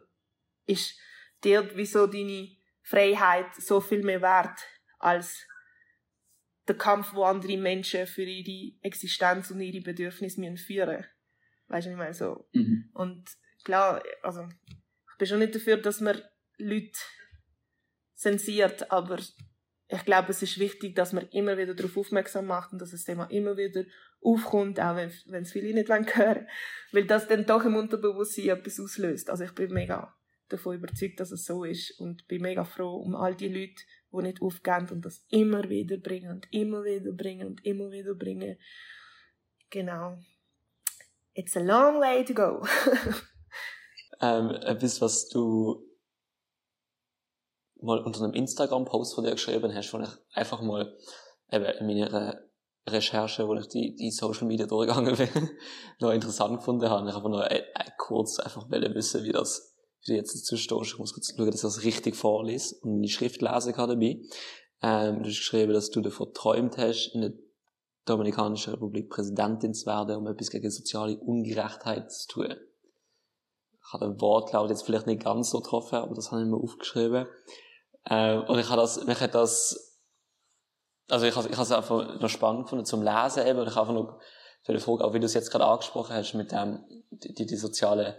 ist 0.66 0.98
dir 1.44 1.70
wieso 1.76 2.08
deine 2.08 2.50
Freiheit 2.82 3.54
so 3.56 3.82
viel 3.82 4.04
mehr 4.04 4.22
wert 4.22 4.60
als 5.00 5.46
der 6.68 6.78
Kampf, 6.78 7.14
wo 7.14 7.24
andere 7.24 7.58
Menschen 7.58 8.08
für 8.08 8.24
ihre 8.24 8.76
Existenz 8.82 9.52
und 9.52 9.62
ihre 9.62 9.82
Bedürfnisse 9.82 10.40
müssen 10.40 10.58
führen. 10.58 11.06
Weißt 11.68 11.88
du, 11.88 11.92
ich 11.92 11.98
meine 11.98 12.14
so. 12.14 12.48
Mhm. 12.54 12.90
Und 12.94 13.26
klar, 13.64 14.02
also 14.22 14.48
ich 14.68 15.18
bin 15.18 15.28
schon 15.28 15.40
nicht 15.40 15.56
dafür, 15.56 15.78
dass 15.78 16.02
man 16.02 16.22
Leute 16.58 17.00
zensiert, 18.16 18.92
aber 18.92 19.20
ich 19.94 20.06
glaube, 20.06 20.32
es 20.32 20.42
ist 20.42 20.60
wichtig, 20.60 20.96
dass 20.96 21.14
man 21.14 21.28
immer 21.30 21.56
wieder 21.58 21.76
darauf 21.76 21.96
aufmerksam 21.98 22.48
macht 22.48 22.74
und 22.74 22.82
dass 22.82 22.92
das 22.92 23.04
Thema 23.04 23.26
immer 23.26 23.58
wieder 23.58 23.84
aufkommt, 24.22 24.80
auch 24.80 24.96
wenn, 24.96 25.12
wenn 25.28 25.44
es 25.44 25.52
viele 25.52 25.74
nicht 25.74 25.90
hören 25.90 26.08
wollen, 26.16 26.48
weil 26.92 27.06
das 27.06 27.28
dann 27.28 27.46
doch 27.46 27.64
im 27.64 27.76
Unterbewusstsein 27.76 28.50
etwas 28.50 28.80
auslöst. 28.80 29.30
Also 29.30 29.44
ich 29.44 29.54
bin 29.54 29.72
mega 29.72 30.16
davon 30.50 30.78
überzeugt, 30.78 31.20
dass 31.20 31.32
es 31.32 31.46
so 31.46 31.64
ist 31.64 32.00
und 32.00 32.28
bin 32.28 32.42
mega 32.42 32.64
froh 32.64 32.96
um 32.96 33.16
all 33.16 33.36
die 33.36 33.50
Leute, 33.50 33.84
die 34.12 34.24
nicht 34.24 34.42
aufgehen 34.42 34.90
und 34.90 35.06
das 35.06 35.26
immer 35.30 35.70
wieder 35.70 35.98
bringen 35.98 36.32
und 36.32 36.48
immer 36.52 36.84
wieder 36.84 37.12
bringen 37.12 37.48
und 37.48 37.64
immer 37.64 37.92
wieder 37.92 38.16
bringen. 38.16 38.58
Genau. 39.70 40.18
It's 41.36 41.56
a 41.56 41.60
long 41.60 42.00
way 42.00 42.26
to 42.26 42.34
go. 42.34 42.66
ähm, 44.22 44.50
etwas, 44.50 45.02
was 45.02 45.30
du 45.30 45.88
mal 47.84 48.00
unter 48.00 48.24
einem 48.24 48.34
Instagram-Post 48.34 49.16
von 49.16 49.24
dir 49.24 49.32
geschrieben 49.32 49.74
hast, 49.74 49.94
wo 49.94 50.00
ich 50.00 50.10
einfach 50.34 50.62
mal 50.62 50.96
eben 51.52 51.66
in 51.66 51.88
meiner 51.88 52.40
Recherche, 52.88 53.48
wo 53.48 53.56
ich 53.56 53.68
die, 53.68 53.96
die 53.96 54.12
Social 54.12 54.48
Media 54.48 54.66
durchgegangen 54.66 55.16
bin, 55.34 55.50
noch 56.00 56.12
interessant 56.12 56.58
gefunden 56.58 56.90
habe. 56.90 57.08
Ich 57.08 57.16
habe 57.16 57.30
nur 57.30 57.50
äh, 57.50 57.60
äh, 57.60 57.92
kurz 57.98 58.40
einfach 58.40 58.70
wissen, 58.70 59.24
wie 59.24 59.32
das, 59.32 59.76
wie 60.02 60.12
du 60.12 60.18
jetzt 60.18 60.36
dazu 60.36 60.58
stehst. 60.58 60.94
Ich 60.94 60.98
muss 60.98 61.14
kurz 61.14 61.34
schauen, 61.36 61.46
dass 61.46 61.56
ich 61.56 61.62
das 61.62 61.84
richtig 61.84 62.16
vorlese 62.16 62.76
und 62.82 62.96
meine 62.96 63.08
Schrift 63.08 63.42
lesen 63.42 63.74
kann 63.74 63.90
dabei. 63.90 64.20
Ähm, 64.82 65.24
du 65.24 65.30
hast 65.30 65.38
geschrieben, 65.38 65.74
dass 65.74 65.92
du 65.92 66.02
davon 66.02 66.34
träumt 66.34 66.78
hast, 66.78 67.12
in 67.14 67.22
der 67.22 67.34
Dominikanischen 68.06 68.74
Republik 68.74 69.10
Präsidentin 69.10 69.74
zu 69.74 69.86
werden, 69.86 70.18
um 70.18 70.28
etwas 70.28 70.50
gegen 70.50 70.70
soziale 70.70 71.18
Ungerechtheit 71.18 72.12
zu 72.12 72.28
tun. 72.28 72.56
Ich 73.86 73.94
habe 73.94 74.08
den 74.08 74.20
Wortlaut 74.20 74.70
jetzt 74.70 74.84
vielleicht 74.84 75.08
nicht 75.08 75.24
ganz 75.24 75.52
so 75.52 75.60
getroffen, 75.62 75.96
aber 75.96 76.16
das 76.16 76.32
habe 76.32 76.42
ich 76.42 76.48
mir 76.48 76.58
aufgeschrieben. 76.58 77.28
Äh, 78.06 78.36
und 78.36 78.60
ich 78.60 78.70
habe 78.70 78.82
das, 78.82 79.04
mich 79.06 79.20
hat 79.20 79.36
das, 79.36 80.02
also 81.10 81.26
ich 81.26 81.36
habe 81.36 81.48
ich 81.48 81.56
habe 81.56 81.64
es 81.64 81.72
einfach 81.72 82.20
noch 82.20 82.30
spannend 82.30 82.64
gefunden 82.64 82.86
zum 82.86 83.02
Lesen 83.04 83.46
eben. 83.46 83.60
Und 83.60 83.68
ich 83.68 83.76
habe 83.76 83.90
einfach 83.90 83.94
noch 83.94 84.20
für 84.64 84.74
die 84.74 84.80
Frage, 84.80 85.04
auch 85.04 85.14
wie 85.14 85.20
du 85.20 85.26
es 85.26 85.34
jetzt 85.34 85.52
gerade 85.52 85.66
angesprochen 85.66 86.16
hast, 86.16 86.34
mit 86.34 86.52
dem, 86.52 86.84
die, 87.12 87.46
die, 87.46 87.56
sozialen 87.56 88.16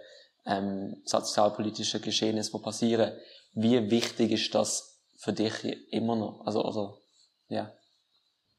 ähm, 0.47 1.03
sozialpolitischen 1.05 2.03
Geschehnissen, 2.03 2.57
die 2.57 2.63
passieren. 2.63 3.19
Wie 3.55 3.91
wichtig 3.91 4.33
ist 4.33 4.55
das 4.55 5.03
für 5.19 5.33
dich 5.33 5.65
immer 5.91 6.17
noch? 6.17 6.43
Also, 6.45 6.63
also, 6.63 6.99
ja. 7.49 7.73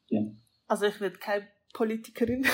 ja. 0.08 0.22
Also 0.68 0.86
ich 0.86 1.00
werde 1.00 1.18
keine 1.18 1.48
Politikerin. 1.74 2.48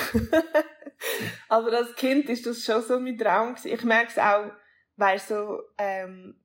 Aber 1.48 1.72
als 1.72 1.94
Kind 1.94 2.28
ist 2.28 2.46
das 2.46 2.58
schon 2.58 2.82
so 2.82 2.98
mein 2.98 3.16
Traum 3.16 3.54
gewesen. 3.54 3.72
Ich 3.72 3.84
merke 3.84 4.10
es 4.10 4.18
auch, 4.18 4.50
weil 4.96 5.18
so, 5.18 5.60
ähm, 5.78 6.41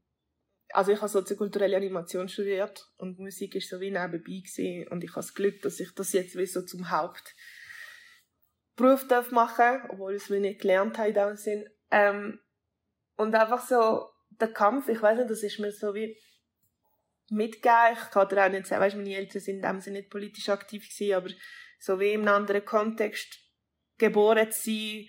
also 0.69 0.91
ich 0.91 0.97
habe 0.99 1.09
soziokulturelle 1.09 1.77
Animation 1.77 2.27
studiert 2.29 2.89
und 2.97 3.19
Musik 3.19 3.55
ist 3.55 3.69
so 3.69 3.79
wie 3.79 3.91
nebenbei 3.91 4.19
gewesen. 4.19 4.87
und 4.89 5.03
ich 5.03 5.11
habe 5.11 5.21
das 5.21 5.33
Glück, 5.33 5.61
dass 5.61 5.79
ich 5.79 5.93
das 5.93 6.13
jetzt 6.13 6.37
wie 6.37 6.45
so 6.45 6.61
zum 6.61 6.89
Hauptberuf 6.91 7.27
darf 9.07 9.31
machen, 9.31 9.81
obwohl 9.89 10.15
ich 10.15 10.23
es 10.23 10.31
wie 10.31 10.39
nicht 10.39 10.61
gelernt 10.61 10.97
habe 10.97 11.09
in 11.09 11.15
dem 11.15 11.35
Sinn. 11.35 11.69
Ähm, 11.91 12.39
und 13.15 13.33
einfach 13.33 13.65
so 13.65 14.09
der 14.29 14.49
Kampf, 14.53 14.89
ich 14.89 15.01
weiß 15.01 15.17
nicht, 15.17 15.29
das 15.29 15.43
ist 15.43 15.59
mir 15.59 15.71
so 15.71 15.93
wie 15.93 16.17
mitgegeben. 17.29 17.93
Ich 17.93 18.11
kann 18.11 18.27
dir 18.27 18.45
auch 18.45 18.49
nicht 18.49 18.67
sagen, 18.67 18.81
weißt, 18.81 18.95
meine 18.95 19.15
Eltern 19.15 19.41
sind 19.41 19.55
in 19.57 19.61
dem 19.61 19.79
Sinne 19.79 19.99
nicht 19.99 20.09
politisch 20.09 20.49
aktiv 20.49 20.87
gewesen, 20.87 21.13
aber 21.15 21.29
so 21.79 21.99
wie 21.99 22.13
in 22.13 22.21
einem 22.21 22.35
anderen 22.35 22.65
Kontext 22.65 23.39
geboren 23.97 24.51
zu 24.51 24.69
sein 24.69 25.07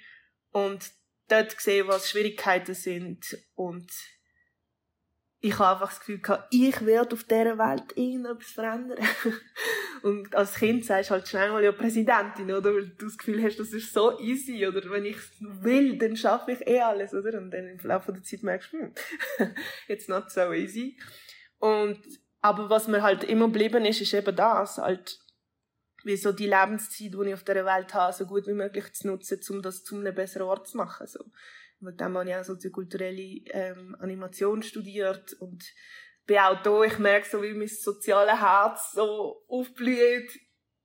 und 0.50 0.90
dort 1.28 1.60
sehen, 1.60 1.88
was 1.88 2.08
Schwierigkeiten 2.08 2.74
sind 2.74 3.36
und 3.54 3.90
ich 5.40 5.56
habe 5.58 5.74
einfach 5.74 5.90
das 5.90 6.00
Gefühl 6.00 6.18
gehabt, 6.18 6.48
ich 6.52 6.84
werde 6.84 7.14
auf 7.14 7.22
dieser 7.22 7.58
Welt 7.58 7.96
irgendetwas 7.96 8.50
verändern. 8.50 8.98
und 10.02 10.34
als 10.34 10.54
Kind 10.54 10.84
sagst 10.84 11.10
du 11.10 11.14
halt 11.14 11.28
schnell 11.28 11.52
mal 11.52 11.62
ja 11.62 11.70
Präsidentin, 11.70 12.50
oder? 12.50 12.74
Weil 12.74 12.88
du 12.88 13.06
das 13.06 13.16
Gefühl 13.16 13.42
hast, 13.44 13.58
das 13.58 13.72
ist 13.72 13.92
so 13.92 14.18
easy, 14.18 14.66
oder 14.66 14.90
wenn 14.90 15.04
ich 15.04 15.18
will, 15.40 15.96
dann 15.96 16.16
schaffe 16.16 16.52
ich 16.52 16.66
eh 16.66 16.80
alles, 16.80 17.14
oder? 17.14 17.38
Und 17.38 17.52
dann 17.52 17.68
im 17.68 17.78
Laufe 17.78 18.12
der 18.12 18.22
Zeit 18.24 18.42
merkst 18.42 18.72
du, 18.72 18.78
hm, 18.78 18.94
it's 19.88 20.08
not 20.08 20.30
so 20.30 20.52
easy. 20.52 20.98
Und, 21.58 22.00
aber 22.40 22.68
was 22.68 22.88
mir 22.88 23.02
halt 23.02 23.22
immer 23.22 23.46
geblieben 23.46 23.84
ist, 23.84 24.00
ist 24.00 24.14
eben 24.14 24.34
das, 24.34 24.78
halt, 24.78 25.20
wie 26.02 26.16
so 26.16 26.32
die 26.32 26.46
Lebenszeit, 26.46 27.12
die 27.12 27.28
ich 27.28 27.34
auf 27.34 27.44
dieser 27.44 27.64
Welt 27.64 27.94
habe, 27.94 28.12
so 28.12 28.26
gut 28.26 28.48
wie 28.48 28.54
möglich 28.54 28.92
zu 28.92 29.06
nutzen, 29.06 29.40
um 29.50 29.62
das 29.62 29.84
zu 29.84 29.96
einem 29.96 30.14
besseren 30.14 30.48
Ort 30.48 30.66
zu 30.66 30.76
machen, 30.76 31.06
so. 31.06 31.24
Und 31.80 32.00
dann 32.00 32.16
habe 32.16 32.28
ich 32.28 32.36
auch 32.36 32.44
soziokulturelle 32.44 33.40
ähm, 33.52 33.96
Animation 34.00 34.62
studiert 34.62 35.32
und 35.34 35.64
bin 36.26 36.38
auch 36.38 36.62
da, 36.62 36.82
ich 36.82 36.98
merke 36.98 37.28
so, 37.28 37.42
wie 37.42 37.54
mein 37.54 37.68
soziales 37.68 38.40
Herz 38.40 38.92
so 38.92 39.44
aufblüht, 39.48 40.30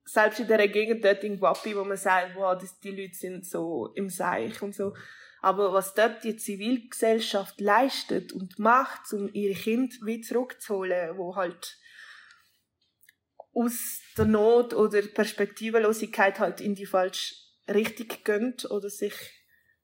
selbst 0.05 0.39
in 0.39 0.47
dieser 0.47 0.67
Gegend 0.67 1.03
dort 1.03 1.23
in 1.23 1.39
Guapi, 1.39 1.75
wo 1.75 1.83
man 1.83 1.97
sagt, 1.97 2.35
wow, 2.35 2.57
das, 2.59 2.79
die 2.79 2.91
Leute 2.91 3.15
sind 3.15 3.45
so 3.45 3.91
im 3.95 4.09
Seich 4.09 4.61
und 4.61 4.75
so. 4.75 4.93
Aber 5.41 5.73
was 5.73 5.93
dort 5.93 6.23
die 6.23 6.37
Zivilgesellschaft 6.37 7.59
leistet 7.59 8.31
und 8.31 8.59
macht, 8.59 9.11
um 9.11 9.29
ihre 9.33 9.59
Kinder 9.59 9.93
wieder 10.05 10.23
zurückzuholen, 10.23 11.17
wo 11.17 11.35
halt 11.35 11.77
aus 13.53 14.01
der 14.17 14.25
Not 14.25 14.73
oder 14.73 15.01
Perspektivenlosigkeit 15.01 16.39
halt 16.39 16.61
in 16.61 16.75
die 16.75 16.85
falsche 16.85 17.35
Richtung 17.67 18.07
gehen 18.23 18.55
oder 18.69 18.89
sich 18.89 19.13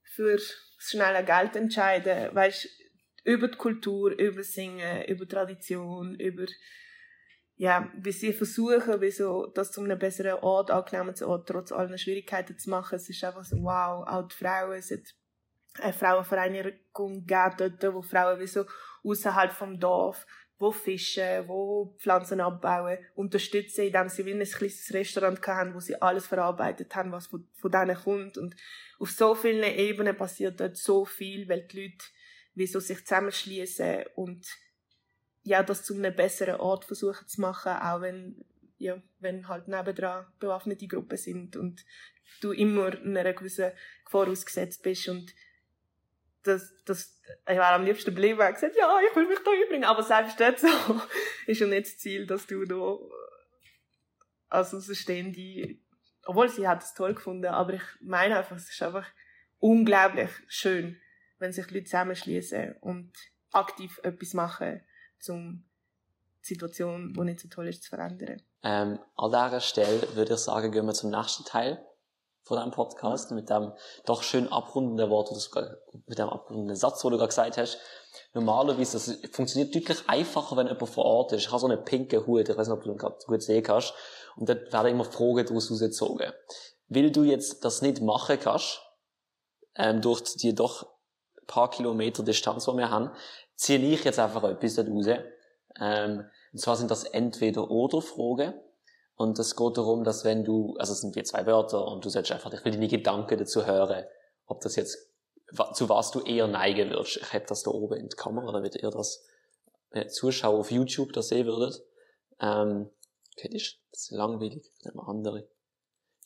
für 0.03 0.39
das 0.79 0.91
schnelle 0.91 1.23
Geld 1.25 1.55
entscheiden, 1.55 2.33
weißt, 2.33 2.67
über 3.25 3.49
die 3.49 3.57
Kultur, 3.57 4.17
über 4.17 4.43
Singen, 4.43 5.03
über 5.05 5.27
Tradition, 5.27 6.15
über 6.15 6.45
ja, 7.55 7.91
wie 7.93 8.13
sie 8.13 8.31
versuchen, 8.31 9.01
wie 9.01 9.11
so, 9.11 9.47
das 9.47 9.73
zu 9.73 9.83
einem 9.83 9.99
besseren 9.99 10.39
Ort, 10.39 10.71
angenehmen 10.71 11.13
Ort, 11.23 11.49
trotz 11.49 11.73
allen 11.73 11.97
Schwierigkeiten 11.97 12.57
zu 12.57 12.69
machen. 12.69 12.95
Es 12.95 13.09
ist 13.09 13.21
einfach 13.21 13.43
so, 13.43 13.57
wow, 13.57 14.07
auch 14.07 14.29
die 14.29 14.35
Frauen, 14.35 14.77
es 14.77 14.91
hat 14.91 15.13
eine 15.81 15.91
Frauenvereinigung 15.91 17.25
gegeben 17.25 17.77
dort, 17.79 17.93
wo 17.93 18.01
Frauen 18.01 18.39
wie 18.39 18.47
so 18.47 18.63
außerhalb 19.03 19.51
vom 19.51 19.77
Dorf, 19.77 20.25
wo 20.59 20.71
fischen, 20.71 21.47
wo 21.47 21.95
Pflanzen 21.97 22.41
abbauen, 22.41 22.97
unterstützen, 23.15 23.85
indem 23.85 24.09
sie 24.09 24.25
wie 24.25 24.33
ein 24.33 24.43
kleines 24.43 24.93
Restaurant 24.93 25.47
hatten, 25.47 25.73
wo 25.73 25.79
sie 25.79 25.99
alles 26.01 26.27
verarbeitet 26.27 26.93
haben, 26.95 27.13
was 27.13 27.27
von, 27.27 27.47
von 27.55 27.71
denen 27.71 27.95
kommt. 27.95 28.37
Und 28.37 28.55
auf 28.99 29.09
so 29.09 29.33
vielen 29.33 29.63
Ebenen 29.63 30.17
passiert 30.17 30.59
dort 30.59 30.75
so 30.75 31.05
viel, 31.05 31.47
weil 31.47 31.61
die 31.61 31.83
Leute 31.83 32.05
wie 32.55 32.67
sich 32.67 33.05
zusammenschließen 33.05 34.03
und 34.15 34.45
ja, 35.43 35.63
das 35.63 35.83
zu 35.83 35.95
einem 35.95 36.13
besseren 36.13 36.59
Ort 36.59 36.83
versuchen 36.83 37.25
zu 37.25 37.39
machen, 37.39 37.71
auch 37.71 38.01
wenn, 38.01 38.43
ja, 38.77 39.01
wenn 39.19 39.47
halt 39.47 39.69
nebendran 39.69 40.25
bewaffnete 40.39 40.87
Gruppen 40.87 41.17
sind 41.17 41.55
und 41.55 41.85
du 42.41 42.51
immer 42.51 42.91
einer 42.99 43.33
gewissen 43.33 43.71
Gefahr 44.03 44.27
ausgesetzt 44.27 44.83
bist 44.83 45.07
und 45.07 45.33
das, 46.43 46.73
das, 46.85 47.19
ich 47.47 47.55
wäre 47.55 47.67
am 47.67 47.85
liebsten 47.85 48.11
geblieben 48.11 48.39
und 48.39 48.53
gesagt, 48.53 48.75
ja, 48.77 48.99
ich 49.07 49.15
will 49.15 49.27
mich 49.27 49.39
da 49.43 49.51
einbringen. 49.51 49.85
Aber 49.85 50.03
selbst 50.03 50.39
dort 50.39 50.59
so 50.59 50.67
ist 51.47 51.59
ja 51.59 51.67
nicht 51.67 51.87
das 51.87 51.97
Ziel, 51.97 52.25
dass 52.25 52.47
du 52.47 52.65
da 52.65 52.97
als 54.49 54.73
Außenstehende 54.73 55.79
obwohl 56.29 56.47
sie 56.47 56.67
hat 56.67 56.83
es 56.83 56.93
toll 56.93 57.15
gefunden, 57.15 57.47
aber 57.47 57.73
ich 57.73 57.81
meine 58.01 58.37
einfach, 58.37 58.55
es 58.55 58.69
ist 58.69 58.83
einfach 58.83 59.07
unglaublich 59.57 60.29
schön, 60.47 60.95
wenn 61.39 61.51
sich 61.51 61.71
Leute 61.71 61.85
zusammenschließen 61.85 62.75
und 62.81 63.11
aktiv 63.51 63.99
etwas 64.03 64.35
machen, 64.35 64.81
um 65.27 65.65
die 66.43 66.47
Situation, 66.47 67.13
die 67.13 67.21
nicht 67.21 67.39
so 67.39 67.47
toll 67.47 67.67
ist, 67.67 67.81
zu 67.81 67.89
verändern. 67.89 68.43
Ähm, 68.61 68.99
an 69.15 69.31
dieser 69.31 69.59
Stelle 69.59 70.15
würde 70.15 70.35
ich 70.35 70.39
sagen, 70.39 70.71
gehen 70.71 70.85
wir 70.85 70.93
zum 70.93 71.09
nächsten 71.09 71.45
Teil 71.45 71.83
von 72.49 72.57
deinem 72.57 72.71
Podcast 72.71 73.31
mit 73.31 73.49
dem 73.49 73.71
doch 74.05 74.23
schön 74.23 74.51
abrundenden 74.51 75.09
Wort, 75.11 75.31
oder 75.31 75.77
mit 76.07 76.17
dem 76.17 76.29
abrundenden 76.29 76.75
Satz, 76.75 77.01
den 77.01 77.11
du 77.11 77.17
gerade 77.17 77.29
gesagt 77.29 77.57
hast. 77.57 77.77
Normalerweise, 78.33 78.93
das 78.93 79.31
funktioniert 79.31 79.73
deutlich 79.73 79.99
einfacher, 80.07 80.57
wenn 80.57 80.65
jemand 80.65 80.89
vor 80.89 81.05
Ort 81.05 81.31
ist. 81.31 81.43
Ich 81.43 81.51
habe 81.51 81.59
so 81.59 81.67
einen 81.67 81.85
pinken 81.85 82.25
Hut, 82.25 82.49
ich 82.49 82.57
weiß 82.57 82.67
nicht, 82.67 82.77
ob 82.77 82.83
du 82.83 82.91
ihn 82.91 82.97
gerade 82.97 83.17
gut 83.27 83.43
sehen 83.43 83.61
kannst. 83.61 83.93
Und 84.35 84.49
dort 84.49 84.73
werden 84.73 84.87
immer 84.87 85.05
Fragen 85.05 85.45
daraus 85.45 85.69
rausgezogen. 85.69 86.33
Weil 86.87 87.11
du 87.11 87.23
jetzt 87.23 87.63
das 87.63 87.83
nicht 87.83 88.01
machen 88.01 88.39
kannst, 88.39 88.81
ähm, 89.75 90.01
durch 90.01 90.23
die 90.23 90.55
doch 90.55 90.87
paar 91.45 91.69
Kilometer 91.69 92.23
Distanz, 92.23 92.65
die 92.65 92.77
wir 92.77 92.89
haben, 92.89 93.11
ziehe 93.55 93.79
ich 93.79 94.03
jetzt 94.03 94.17
einfach 94.17 94.43
etwas 94.43 94.73
dort 94.73 94.89
raus. 94.89 95.07
Ähm, 95.79 96.25
und 96.51 96.59
zwar 96.59 96.75
sind 96.77 96.89
das 96.89 97.03
Entweder-Oder-Fragen. 97.03 98.59
Und 99.19 99.37
es 99.37 99.55
geht 99.55 99.77
darum, 99.77 100.03
dass 100.03 100.23
wenn 100.23 100.43
du, 100.43 100.75
also 100.77 100.93
es 100.93 101.01
sind 101.01 101.15
wie 101.15 101.23
zwei 101.23 101.45
Wörter 101.45 101.85
und 101.85 102.05
du 102.05 102.09
sollst 102.09 102.31
einfach, 102.31 102.53
ich 102.53 102.63
will 102.63 102.71
deine 102.71 102.87
Gedanken 102.87 103.37
dazu 103.37 103.65
hören, 103.65 104.05
ob 104.45 104.61
das 104.61 104.75
jetzt, 104.75 105.09
zu 105.73 105.89
was 105.89 106.11
du 106.11 106.21
eher 106.21 106.47
neigen 106.47 106.89
würdest. 106.91 107.17
Ich 107.17 107.33
hätte 107.33 107.47
das 107.47 107.63
da 107.63 107.71
oben 107.71 107.97
in 107.97 108.09
die 108.09 108.15
Kamera, 108.15 108.51
damit 108.51 108.75
ihr 108.75 108.89
das 108.89 109.25
äh, 109.91 110.07
Zuschauer 110.07 110.59
auf 110.59 110.71
YouTube 110.71 111.11
da 111.13 111.21
sehen 111.21 111.47
würdet. 111.47 111.81
Ähm, 112.39 112.89
Okay, 113.39 113.49
das 113.53 113.77
ist 113.91 114.11
langweilig. 114.11 114.69
Nehmen 114.83 114.97
wir 114.97 115.07
andere. 115.07 115.47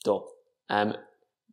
Da. 0.04 0.26
Ähm, 0.70 0.96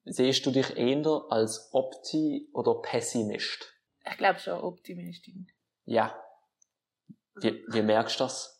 siehst 0.04 0.46
du 0.46 0.50
dich 0.50 0.74
eher 0.76 1.24
als 1.28 1.68
Opti 1.72 2.48
oder 2.54 2.76
Pessimist? 2.80 3.74
Ich 4.10 4.16
glaube 4.16 4.40
schon 4.40 4.58
Optimistin. 4.58 5.52
Ja. 5.84 6.18
Wie, 7.34 7.62
wie 7.68 7.82
merkst 7.82 8.20
du 8.20 8.24
das? 8.24 8.59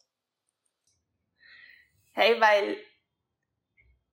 Hey, 2.12 2.40
weil, 2.40 2.76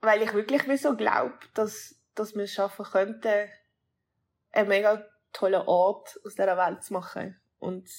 weil 0.01 0.21
ich 0.21 0.33
wirklich 0.33 0.81
so 0.81 0.95
glaube, 0.95 1.38
dass, 1.53 1.95
dass 2.15 2.36
wir 2.36 2.43
es 2.43 2.53
schaffen 2.53 2.86
könnten, 2.86 3.49
einen 4.51 4.69
mega 4.69 5.05
tollen 5.33 5.62
Ort 5.67 6.19
aus 6.25 6.36
dieser 6.36 6.57
Welt 6.57 6.83
zu 6.83 6.93
machen. 6.93 7.39
Und 7.60 7.89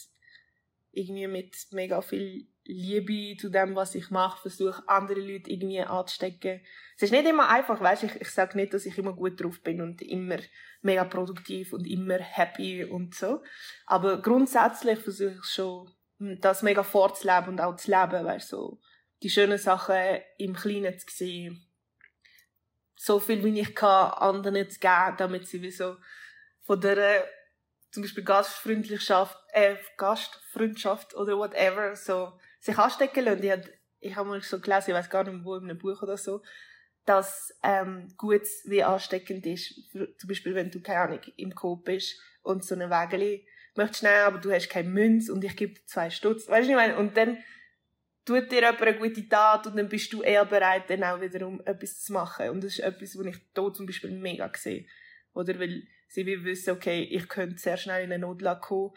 irgendwie 0.93 1.27
mit 1.27 1.55
mega 1.73 2.01
viel 2.01 2.49
Liebe 2.65 3.37
zu 3.39 3.49
dem, 3.49 3.75
was 3.77 3.95
ich 3.95 4.11
mache, 4.11 4.43
versuche 4.43 4.83
andere 4.89 5.21
Leute 5.21 5.51
irgendwie 5.51 5.81
anzustecken. 5.81 6.61
Es 6.97 7.03
ist 7.03 7.13
nicht 7.13 7.27
immer 7.27 7.49
einfach, 7.49 7.81
weißt 7.81 8.05
ich, 8.05 8.21
ich 8.21 8.31
sage 8.31 8.59
nicht, 8.59 8.75
dass 8.75 8.85
ich 8.85 8.99
immer 8.99 9.15
gut 9.15 9.43
drauf 9.43 9.63
bin 9.63 9.81
und 9.81 10.03
immer 10.03 10.37
mega 10.83 11.05
produktiv 11.05 11.73
und 11.73 11.87
immer 11.87 12.19
happy 12.19 12.85
und 12.85 13.15
so. 13.15 13.43
Aber 13.87 14.21
grundsätzlich 14.21 14.99
versuche 14.99 15.39
ich 15.41 15.45
schon, 15.45 15.91
das 16.19 16.63
mega 16.63 16.83
vorzuleben 16.83 17.51
und 17.51 17.61
auch 17.61 17.77
zu 17.77 17.91
leben, 17.91 18.25
weißt 18.25 18.49
so 18.49 18.81
die 19.23 19.31
schönen 19.31 19.59
Sachen 19.59 20.21
im 20.39 20.55
Kleinen 20.55 20.99
zu 20.99 21.07
sehen. 21.11 21.65
So 22.97 23.21
viel 23.21 23.45
wie 23.45 23.61
ich 23.61 23.75
kann, 23.75 24.13
anderen 24.13 24.69
zu 24.69 24.79
geben, 24.81 25.17
damit 25.19 25.47
sie 25.47 25.63
wie 25.63 25.71
so 25.71 25.97
von 26.63 26.81
der 26.81 27.25
zum 27.91 28.03
Beispiel 28.03 28.25
Gastfreundlichkeit, 28.25 29.29
äh, 29.53 29.77
Gastfreundschaft 29.97 31.15
oder 31.15 31.39
whatever, 31.39 31.97
so 31.97 32.33
sich 32.61 32.77
anstecken 32.77 33.25
lassen. 33.25 33.63
Ich 34.01 34.15
habe 34.15 34.17
hab 34.17 34.27
mal 34.27 34.43
so 34.43 34.61
gelesen, 34.61 34.91
ich 34.91 34.95
weiß 34.95 35.11
gar 35.11 35.25
nicht 35.25 35.45
wo, 35.45 35.57
in 35.57 35.65
einem 35.65 35.79
Buch 35.79 36.03
oder 36.03 36.17
so, 36.17 36.43
dass 37.07 37.55
ähm, 37.63 38.13
gut 38.17 38.43
wie 38.65 38.85
ansteckend 38.85 39.47
ist. 39.47 39.91
Zum 39.93 40.29
Beispiel, 40.29 40.55
wenn 40.55 40.71
du, 40.71 40.81
keine 40.81 41.01
Ahnung, 41.01 41.21
im 41.37 41.55
Coop 41.55 41.85
bist 41.87 42.21
und 42.43 42.65
so 42.65 42.75
eine 42.75 42.91
Wägeli 42.91 43.47
möchtest 43.75 44.03
nehmen, 44.03 44.25
aber 44.25 44.39
du 44.39 44.53
hast 44.53 44.69
keine 44.69 44.89
Münz 44.89 45.31
und 45.31 45.43
ich 45.43 45.57
gebe 45.57 45.75
dir 45.75 45.87
zwei 45.87 46.11
Stutz. 46.11 46.49
Weißt 46.49 46.69
du, 46.69 46.73
ich 46.73 46.77
meine? 46.77 46.99
Und 46.99 47.17
dann 47.17 47.39
tut 48.29 48.53
dir 48.53 48.61
jemand 48.61 48.83
eine 48.83 48.99
gute 48.99 49.29
Tat 49.29 49.67
und 49.67 49.77
dann 49.77 49.89
bist 49.89 50.13
du 50.13 50.23
eher 50.23 50.45
bereit, 50.45 50.91
dann 50.91 51.03
auch 51.03 51.21
wiederum 51.21 51.63
etwas 51.65 52.01
zu 52.03 52.13
machen. 52.13 52.51
Und 52.51 52.63
das 52.63 52.75
ist 52.75 52.81
etwas, 52.81 53.19
was 53.19 53.27
ich 53.27 53.37
hier 53.55 53.73
zum 53.73 53.87
Beispiel 53.87 54.11
mega 54.11 54.51
sehe. 54.55 54.87
Oder 55.33 55.59
weil 55.59 55.83
sie 56.09 56.27
will 56.27 56.45
wissen, 56.45 56.71
okay, 56.71 57.03
ich 57.03 57.29
könnte 57.29 57.59
sehr 57.59 57.77
schnell 57.77 58.05
in 58.05 58.13
eine 58.13 58.27
Notlage 58.27 58.61
kommen. 58.61 58.93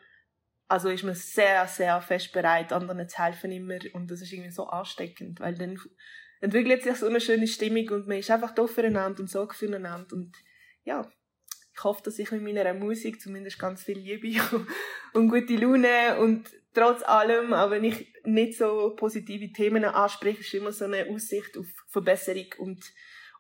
Also 0.68 0.90
ist 0.90 1.04
man 1.04 1.16
sehr, 1.16 1.66
sehr 1.68 2.02
fest 2.02 2.32
bereit, 2.34 2.74
anderen 2.74 3.08
zu 3.08 3.24
helfen 3.24 3.52
immer. 3.52 3.80
Und 3.94 4.12
das 4.12 4.22
ist 4.22 4.34
irgendwie 4.34 4.52
so 4.52 4.68
ansteckend, 4.68 5.40
weil 5.40 5.56
dann 5.56 5.80
entwickelt 6.42 6.84
sich 6.84 6.98
so 6.98 7.08
eine 7.08 7.22
schöne 7.22 7.48
Stimmung 7.48 7.88
und 7.90 8.08
man 8.08 8.18
ist 8.18 8.32
einfach 8.32 8.54
da 8.54 8.68
füreinander 8.68 9.22
und 9.22 9.30
sorgt 9.30 9.56
füreinander. 9.56 10.16
Und 10.16 10.36
ja, 10.84 11.10
ich 11.74 11.84
hoffe, 11.84 12.04
dass 12.04 12.20
ich 12.20 12.32
mit 12.32 12.42
meiner 12.42 12.74
Musik 12.74 13.22
zumindest 13.22 13.60
ganz 13.60 13.84
viel 13.84 13.98
Liebe 13.98 14.42
und 15.14 15.30
gute 15.30 15.56
Laune 15.56 16.18
und 16.20 16.50
trotz 16.74 17.04
allem, 17.04 17.54
auch 17.54 17.72
wenn 17.72 17.84
ich 17.84 18.14
nicht 18.24 18.58
so 18.58 18.96
positive 18.96 19.52
Themen 19.52 19.84
anspreche, 19.86 20.42
ist 20.42 20.54
immer 20.54 20.72
so 20.72 20.86
eine 20.86 21.08
Aussicht 21.08 21.58
auf 21.58 21.68
Verbesserung 21.88 22.48
und 22.58 22.84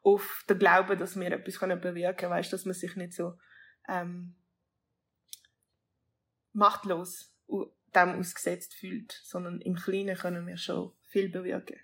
auf 0.03 0.43
den 0.49 0.59
Glauben, 0.59 0.97
dass 0.97 1.19
wir 1.19 1.31
etwas 1.31 1.59
bewirken 1.59 2.17
können, 2.17 2.31
weißt, 2.31 2.51
dass 2.51 2.65
man 2.65 2.73
sich 2.73 2.95
nicht 2.95 3.13
so 3.13 3.33
ähm, 3.87 4.35
machtlos 6.53 7.31
dem 7.95 8.19
ausgesetzt 8.19 8.73
fühlt, 8.73 9.19
sondern 9.23 9.59
im 9.61 9.75
Kleinen 9.75 10.17
können 10.17 10.47
wir 10.47 10.57
schon 10.57 10.93
viel 11.09 11.29
bewirken. 11.29 11.77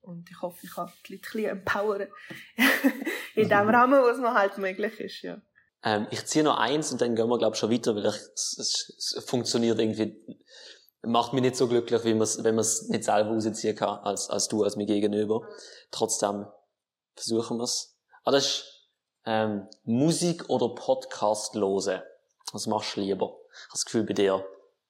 Und 0.00 0.30
ich 0.30 0.40
hoffe, 0.40 0.58
ich 0.64 0.74
kann 0.74 0.92
die 1.06 1.14
Leute 1.14 1.28
ein 1.28 1.32
bisschen 1.32 1.50
empowern. 1.50 2.08
in 3.34 3.48
dem 3.48 3.68
Rahmen, 3.68 4.02
was 4.02 4.18
mir 4.18 4.34
halt 4.34 4.58
möglich 4.58 5.00
ist, 5.00 5.22
ja. 5.22 5.40
Ähm, 5.84 6.06
ich 6.10 6.24
ziehe 6.26 6.44
noch 6.44 6.58
eins 6.58 6.92
und 6.92 7.00
dann 7.00 7.16
gehen 7.16 7.28
wir, 7.28 7.38
glaube 7.38 7.54
ich, 7.54 7.60
schon 7.60 7.72
weiter, 7.72 7.94
weil 7.96 8.06
ich, 8.06 8.14
es, 8.34 9.16
es, 9.16 9.24
funktioniert 9.26 9.78
irgendwie, 9.78 10.16
macht 11.02 11.32
mich 11.32 11.42
nicht 11.42 11.56
so 11.56 11.66
glücklich, 11.66 12.04
wie 12.04 12.14
man's, 12.14 12.42
wenn 12.44 12.54
man 12.54 12.62
es 12.62 12.88
nicht 12.88 13.04
selber 13.04 13.30
rausziehen 13.30 13.74
kann, 13.74 13.98
als, 14.00 14.30
als 14.30 14.48
du, 14.48 14.62
als 14.62 14.76
mir 14.76 14.86
gegenüber. 14.86 15.42
Trotzdem 15.90 16.46
versuchen 17.14 17.58
wir 17.58 17.64
es. 17.64 17.96
Ah, 18.24 18.30
das 18.30 18.46
ist, 18.46 18.72
ähm, 19.24 19.68
Musik 19.84 20.48
oder 20.48 20.74
Podcast 20.74 21.54
hören. 21.54 22.02
Was 22.52 22.66
machst 22.66 22.96
du 22.96 23.00
lieber? 23.00 23.26
Ich 23.52 23.58
habe 23.64 23.72
das 23.72 23.84
Gefühl, 23.84 24.04
bei 24.04 24.14
dir 24.14 24.44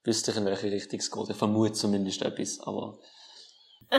wüsste 0.05 0.31
ich, 0.31 0.37
in 0.37 0.45
welche 0.45 0.71
Richtung 0.71 0.99
es 0.99 1.11
geht. 1.11 1.31
Ich 1.31 1.37
vermute 1.37 1.73
zumindest 1.73 2.23
etwas, 2.23 2.61
aber... 2.61 2.99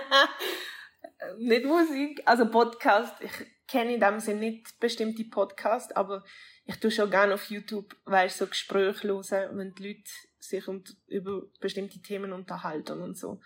nicht 1.38 1.66
Musik, 1.66 2.22
also 2.26 2.50
Podcast. 2.50 3.14
Ich 3.22 3.32
kenne 3.68 3.94
in 3.94 4.00
dem 4.00 4.20
Sinne 4.20 4.40
nicht 4.40 4.80
bestimmte 4.80 5.24
Podcasts, 5.24 5.96
aber 5.96 6.24
ich 6.66 6.80
tue 6.80 6.92
schon 6.92 7.10
gerne 7.12 7.34
auf 7.34 7.50
YouTube, 7.50 7.96
weißt 8.06 8.38
so 8.38 8.48
Gespräche 8.48 9.08
hören, 9.08 9.58
wenn 9.58 9.76
die 9.76 9.88
Leute 9.88 10.12
sich 10.40 10.66
über 11.08 11.44
bestimmte 11.60 12.02
Themen 12.02 12.32
unterhalten 12.32 13.02
und 13.02 13.18
so. 13.18 13.42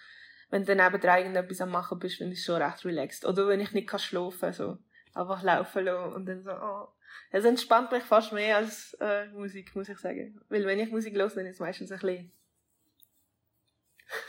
Wenn 0.50 0.66
du 0.66 0.76
dann 0.76 0.94
eben 0.94 1.04
irgendetwas 1.04 1.62
am 1.62 1.72
machen 1.72 2.00
bist, 2.00 2.18
finde 2.18 2.34
ich 2.34 2.44
schon 2.44 2.62
recht 2.62 2.86
relaxed. 2.86 3.26
Oder 3.26 3.48
wenn 3.48 3.60
ich 3.60 3.72
nicht 3.74 3.88
kann 3.88 4.00
schlafen, 4.00 4.54
so 4.54 4.78
einfach 5.14 5.44
laufen 5.44 5.86
lassen 5.86 6.14
und 6.14 6.26
dann 6.26 6.44
so, 6.44 6.52
oh. 6.52 6.88
Es 7.32 7.44
entspannt 7.44 7.92
mich 7.92 8.04
fast 8.04 8.32
mehr 8.32 8.58
als 8.58 8.94
äh, 9.00 9.28
Musik, 9.28 9.76
muss 9.76 9.90
ich 9.90 9.98
sagen. 9.98 10.40
Weil 10.50 10.66
wenn 10.66 10.80
ich 10.80 10.92
Musik 10.92 11.16
höre, 11.16 11.30
dann 11.30 11.46
ist 11.46 11.56
es 11.56 11.60
meistens 11.60 11.92
ein 11.92 12.00
bisschen 12.00 12.32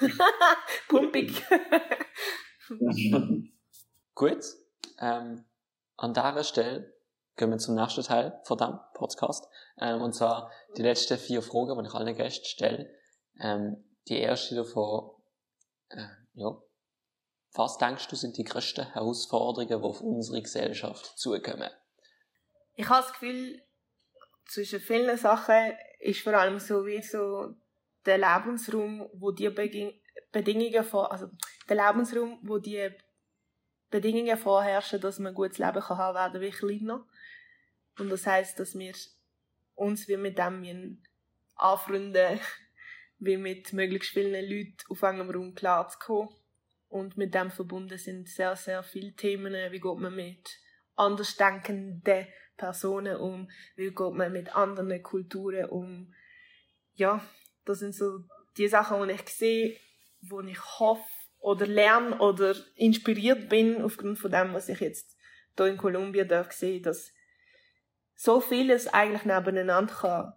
pumpig. 0.89 1.45
Gut. 4.14 4.45
Ähm, 5.01 5.45
an 5.97 6.14
dieser 6.14 6.45
Stelle 6.45 6.97
gehen 7.39 7.51
wir 7.51 7.59
zum 7.59 7.76
nächsten 7.76 8.03
Teil 8.03 8.39
von 8.45 8.59
dem 8.59 8.78
Podcast. 8.95 9.49
Ähm, 9.80 10.03
und 10.03 10.12
zwar 10.12 10.51
die 10.76 10.82
letzten 10.82 11.16
vier 11.16 11.41
Fragen, 11.41 11.78
die 11.78 11.89
ich 11.89 11.95
allen 11.95 12.16
Gästen 12.16 12.45
stelle. 12.45 12.95
Ähm, 13.41 13.84
die 14.09 14.18
erste 14.18 14.57
davon, 14.57 15.11
äh, 15.89 16.05
ja, 16.34 16.59
was 17.55 17.78
denkst 17.78 18.09
du 18.09 18.16
sind 18.16 18.36
die 18.36 18.45
größten 18.45 18.93
Herausforderungen, 18.93 19.68
die 19.68 19.74
auf 19.74 20.01
unsere 20.01 20.43
Gesellschaft 20.43 21.18
zukommen? 21.18 21.70
Ich 22.74 22.89
habe 22.89 23.03
das 23.03 23.12
Gefühl, 23.12 23.62
zwischen 24.47 24.80
vielen 24.80 25.16
Sachen 25.16 25.72
ist 26.01 26.20
vor 26.20 26.34
allem 26.34 26.59
so 26.59 26.84
wie 26.86 27.03
so 27.03 27.55
der 28.05 28.18
Lebensraum, 28.18 29.09
wo 29.14 29.30
die 29.30 29.51
Bedingungen 29.51 30.84
vor, 30.84 31.11
also 31.11 31.28
der 31.68 31.76
Lebensraum, 31.76 32.39
wo 32.43 32.59
die 32.59 32.91
Bedingungen 33.91 34.36
vorherrschen, 34.36 35.01
dass 35.01 35.18
man 35.18 35.32
ein 35.32 35.34
gutes 35.34 35.59
Leben 35.59 35.80
kann 35.80 35.99
haben, 35.99 36.14
werden 36.14 36.41
wie 36.41 36.51
kleiner. 36.51 37.07
Und 37.99 38.11
das 38.11 38.26
heißt, 38.26 38.59
dass 38.59 38.78
wir 38.78 38.94
uns 39.74 40.09
wie 40.09 40.16
mit 40.16 40.38
dem 40.38 41.03
anfreunden, 41.57 42.40
wie 43.18 43.36
mit 43.36 43.72
möglichst 43.72 44.11
vielen 44.11 44.49
Leuten 44.49 44.76
auf 44.88 45.03
einem 45.05 45.30
Raum 45.30 45.55
klarzukommen. 45.55 46.34
Und 46.88 47.16
mit 47.16 47.34
dem 47.34 47.51
verbunden 47.51 47.99
sind 47.99 48.28
sehr, 48.28 48.57
sehr 48.57 48.82
viele 48.82 49.12
Themen, 49.12 49.53
wie 49.53 49.80
geht 49.80 49.99
man 49.99 50.14
mit 50.14 50.59
andersdenkenden 50.96 52.26
Personen 52.57 53.16
um, 53.16 53.51
wie 53.76 53.90
geht 53.90 54.12
man 54.12 54.32
mit 54.32 54.55
anderen 54.57 55.03
Kulturen 55.03 55.66
um. 55.66 56.14
Ja, 56.94 57.24
das 57.64 57.80
sind 57.80 57.94
so 57.94 58.20
die 58.57 58.68
Sachen, 58.68 59.07
die 59.07 59.14
ich 59.14 59.28
sehe, 59.28 59.76
wo 60.22 60.40
ich 60.40 60.61
hoffe 60.78 61.05
oder 61.38 61.66
lerne 61.66 62.18
oder 62.18 62.55
inspiriert 62.74 63.49
bin 63.49 63.82
aufgrund 63.82 64.18
von 64.18 64.30
dem, 64.30 64.53
was 64.55 64.68
ich 64.68 64.80
jetzt 64.80 65.16
hier 65.57 65.66
in 65.66 65.76
Kolumbien 65.76 66.28
sehen, 66.51 66.82
dass 66.82 67.12
so 68.18 68.40
vieles 68.40 68.88
eigentlich 68.88 69.24
nebeneinander 69.24 69.94
kann 69.94 70.32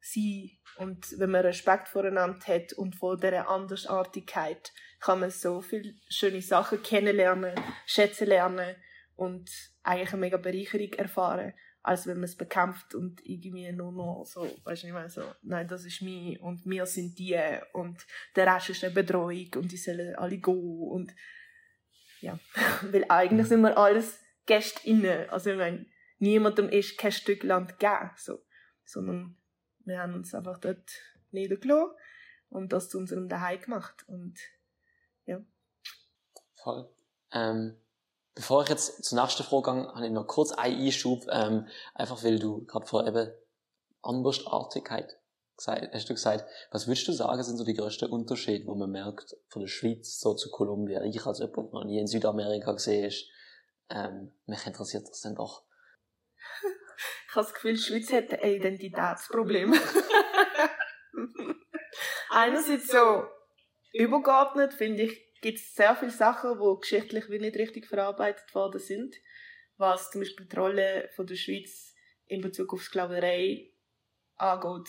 sein. 0.00 0.50
Und 0.76 1.18
wenn 1.20 1.30
man 1.30 1.42
Respekt 1.42 1.88
voreinander 1.88 2.44
hat 2.48 2.72
und 2.72 2.96
vor 2.96 3.16
dieser 3.16 3.48
Andersartigkeit, 3.48 4.72
kann 5.00 5.20
man 5.20 5.30
so 5.30 5.60
viele 5.60 5.94
schöne 6.08 6.42
Sachen 6.42 6.82
kennenlernen, 6.82 7.54
schätzen 7.86 8.26
lernen 8.26 8.74
und 9.14 9.48
eigentlich 9.84 10.12
eine 10.12 10.20
mega 10.20 10.36
Bereicherung 10.36 10.92
erfahren, 10.94 11.54
als 11.84 12.08
wenn 12.08 12.16
man 12.16 12.24
es 12.24 12.36
bekämpft 12.36 12.96
und 12.96 13.24
irgendwie 13.24 13.70
nur 13.70 13.92
noch 13.92 14.24
so, 14.26 14.42
weißt 14.64 14.82
du, 14.82 14.86
ich 14.88 14.92
meine 14.92 15.08
so, 15.08 15.22
nein, 15.42 15.68
das 15.68 15.84
ist 15.84 16.02
mir 16.02 16.42
und 16.42 16.66
wir 16.66 16.86
sind 16.86 17.16
die 17.20 17.38
und 17.72 18.04
der 18.34 18.52
Rest 18.52 18.70
ist 18.70 18.82
eine 18.82 18.94
Bedrohung 18.94 19.48
und 19.54 19.70
die 19.70 19.76
sollen 19.76 20.16
alle 20.16 20.38
gehen 20.38 20.88
und 20.90 21.14
ja, 22.20 22.36
weil 22.90 23.04
eigentlich 23.08 23.46
sind 23.46 23.60
wir 23.60 23.78
alles 23.78 24.20
Gäste 24.44 24.88
innen, 24.88 25.30
also 25.30 25.50
ich 25.50 25.56
meine, 25.56 25.86
niemandem 26.22 26.68
ist 26.68 26.96
kein 26.98 27.12
Stück 27.12 27.42
Land 27.42 27.78
gegeben, 27.78 28.10
so. 28.16 28.38
sondern 28.84 29.36
wir 29.84 29.98
haben 29.98 30.14
uns 30.14 30.34
einfach 30.34 30.58
dort 30.58 30.90
niedergelassen 31.32 31.96
und 32.48 32.72
das 32.72 32.88
zu 32.88 32.98
unserem 32.98 33.28
Daheim 33.28 33.60
gemacht 33.60 34.04
und 34.06 34.38
ja. 35.26 35.40
Voll. 36.54 36.88
Ähm, 37.32 37.76
bevor 38.34 38.62
ich 38.62 38.68
jetzt 38.68 39.04
zur 39.04 39.20
nächsten 39.20 39.42
Frage 39.42 39.72
gehe, 39.72 39.94
habe 39.94 40.06
ich 40.06 40.12
noch 40.12 40.26
kurz 40.26 40.52
einen 40.52 40.80
Einschub, 40.80 41.26
ähm, 41.28 41.66
einfach 41.94 42.22
weil 42.22 42.38
du 42.38 42.64
gerade 42.66 42.86
vor 42.86 43.06
eben 43.06 43.32
Andersartigkeit 44.02 45.18
gesagt, 45.56 45.92
hast 45.92 46.08
du 46.08 46.14
gesagt, 46.14 46.44
was 46.70 46.86
würdest 46.86 47.08
du 47.08 47.12
sagen, 47.12 47.42
sind 47.42 47.56
so 47.56 47.64
die 47.64 47.74
größten 47.74 48.08
Unterschiede, 48.08 48.66
wo 48.66 48.76
man 48.76 48.90
merkt, 48.90 49.36
von 49.48 49.60
der 49.60 49.68
Schweiz 49.68 50.20
so 50.20 50.34
zu 50.34 50.50
Kolumbien? 50.50 51.02
Ich 51.04 51.26
als 51.26 51.40
jemand, 51.40 51.56
der 51.56 51.80
noch 51.80 51.84
nie 51.84 51.98
in 51.98 52.06
Südamerika 52.06 52.72
gesehen 52.72 53.06
ist, 53.06 53.26
ähm, 53.90 54.32
mich 54.46 54.64
interessiert 54.66 55.08
das 55.08 55.20
dann 55.20 55.34
doch. 55.34 55.64
Ich 57.28 57.36
habe 57.36 57.46
das 57.46 57.54
Gefühl, 57.54 57.74
die 57.74 57.82
Schweiz 57.82 58.12
hat 58.12 58.32
ein 58.42 58.50
Identitätsproblem. 58.52 59.74
Einerseits 62.30 62.88
so 62.88 63.26
übergeordnet, 63.92 64.74
finde 64.74 65.04
ich, 65.04 65.40
gibt 65.40 65.58
es 65.58 65.74
sehr 65.74 65.96
viele 65.96 66.10
Sachen, 66.10 66.58
die 66.58 66.80
geschichtlich 66.80 67.28
wie 67.28 67.38
nicht 67.38 67.56
richtig 67.56 67.86
verarbeitet 67.86 68.54
worden 68.54 68.80
sind. 68.80 69.16
Was 69.76 70.10
zum 70.10 70.20
Beispiel 70.20 70.46
die 70.46 70.56
Rolle 70.56 71.10
von 71.14 71.26
der 71.26 71.34
Schweiz 71.34 71.94
in 72.26 72.40
Bezug 72.40 72.72
auf 72.72 72.82
Sklaverei 72.82 73.70
angeht. 74.36 74.88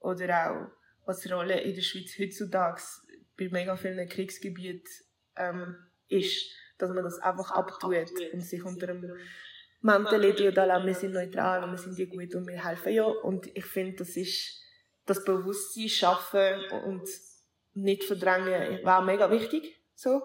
Oder 0.00 0.50
auch, 0.50 0.70
was 1.06 1.20
die 1.20 1.32
Rolle 1.32 1.60
in 1.60 1.74
der 1.74 1.82
Schweiz 1.82 2.18
heutzutage 2.18 2.82
bei 3.38 3.48
mega 3.48 3.76
vielen 3.76 4.08
Kriegsgebieten 4.08 4.88
ähm, 5.36 5.76
ist. 6.08 6.50
Dass 6.78 6.90
man 6.90 7.04
das 7.04 7.18
einfach 7.20 7.52
abtut 7.52 8.10
und 8.32 8.40
sich 8.40 8.64
unter 8.64 8.88
einem 8.88 9.16
Mentalität 9.84 10.52
oder 10.52 10.66
la, 10.66 10.84
wir 10.84 10.94
sind 10.94 11.12
neutral 11.12 11.62
und 11.62 11.72
wir 11.72 11.78
sind 11.78 11.98
die 11.98 12.06
gut 12.06 12.34
und 12.34 12.46
wir 12.46 12.64
helfen 12.64 12.92
ja. 12.92 13.04
Und 13.04 13.46
ich 13.54 13.66
finde, 13.66 13.96
das 13.98 14.16
ist 14.16 14.60
das 15.04 15.22
Bewusstsein 15.24 15.88
schaffen 15.88 16.70
und 16.86 17.06
nicht 17.74 18.04
verdrängen, 18.04 18.82
war 18.84 19.02
mega 19.02 19.30
wichtig, 19.30 19.78
so, 19.94 20.22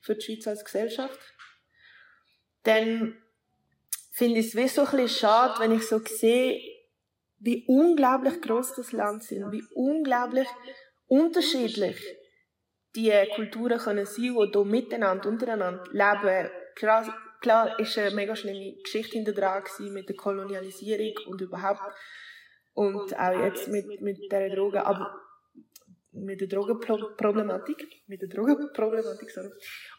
für 0.00 0.14
die 0.14 0.22
Schweiz 0.22 0.46
als 0.46 0.64
Gesellschaft. 0.64 1.18
Dann 2.62 3.16
finde 4.12 4.38
ich 4.38 4.48
es 4.48 4.54
wie 4.54 4.68
so 4.68 4.84
ein 4.84 5.08
schade, 5.08 5.58
wenn 5.58 5.72
ich 5.72 5.88
so 5.88 5.98
sehe, 5.98 6.60
wie 7.40 7.64
unglaublich 7.66 8.40
groß 8.40 8.74
das 8.76 8.92
Land 8.92 9.22
ist, 9.22 9.32
wie 9.32 9.64
unglaublich 9.74 10.46
unterschiedlich 11.08 11.96
die 12.94 13.12
Kulturen 13.34 13.78
können 13.78 14.06
sein, 14.06 14.36
die 14.36 14.50
hier 14.52 14.64
miteinander, 14.64 15.28
untereinander 15.28 15.82
leben. 15.90 16.50
Klar 17.42 17.78
ist 17.78 17.98
eine 17.98 18.14
mega 18.14 18.34
schlimme 18.36 18.76
Geschichte 18.82 19.14
hinter 19.14 19.32
dran 19.32 19.64
mit 19.92 20.08
der 20.08 20.16
Kolonialisierung 20.16 21.26
und 21.26 21.40
überhaupt 21.40 21.82
und 22.72 23.18
auch 23.18 23.44
jetzt 23.44 23.68
mit 23.68 24.00
mit 24.00 24.30
der 24.30 24.54
Droge, 24.54 24.86
aber 24.86 25.20
mit 26.12 26.40
der 26.40 26.48
Drogenproblematik, 26.48 28.02
mit 28.06 28.22
der 28.22 28.28
Drogenproblematik, 28.28 29.30
sorry. 29.30 29.50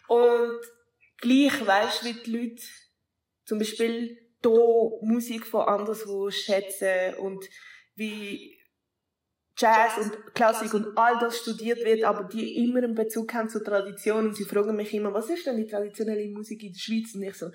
Und 0.07 0.61
gleich 1.17 1.65
weißt 1.65 2.05
wie 2.05 2.23
die 2.23 2.31
Leute 2.31 2.63
zum 3.45 3.59
Beispiel 3.59 4.17
hier 4.41 4.89
Musik 5.01 5.45
von 5.45 5.67
anderswo 5.67 6.29
schätzen 6.29 7.15
und 7.15 7.45
wie 7.95 8.57
Jazz 9.57 9.97
und 9.97 10.33
Klassik 10.33 10.73
und 10.73 10.97
all 10.97 11.19
das 11.19 11.39
studiert 11.39 11.83
wird, 11.85 12.03
aber 12.03 12.23
die 12.23 12.63
immer 12.63 12.79
einen 12.79 12.95
Bezug 12.95 13.33
haben 13.33 13.49
zur 13.49 13.63
Tradition 13.63 14.27
und 14.27 14.35
sie 14.35 14.45
fragen 14.45 14.75
mich 14.75 14.93
immer, 14.93 15.13
was 15.13 15.29
ist 15.29 15.45
denn 15.45 15.57
die 15.57 15.67
traditionelle 15.67 16.27
Musik 16.29 16.63
in 16.63 16.73
der 16.73 16.79
Schweiz? 16.79 17.13
Und 17.13 17.23
ich 17.23 17.35
so, 17.35 17.51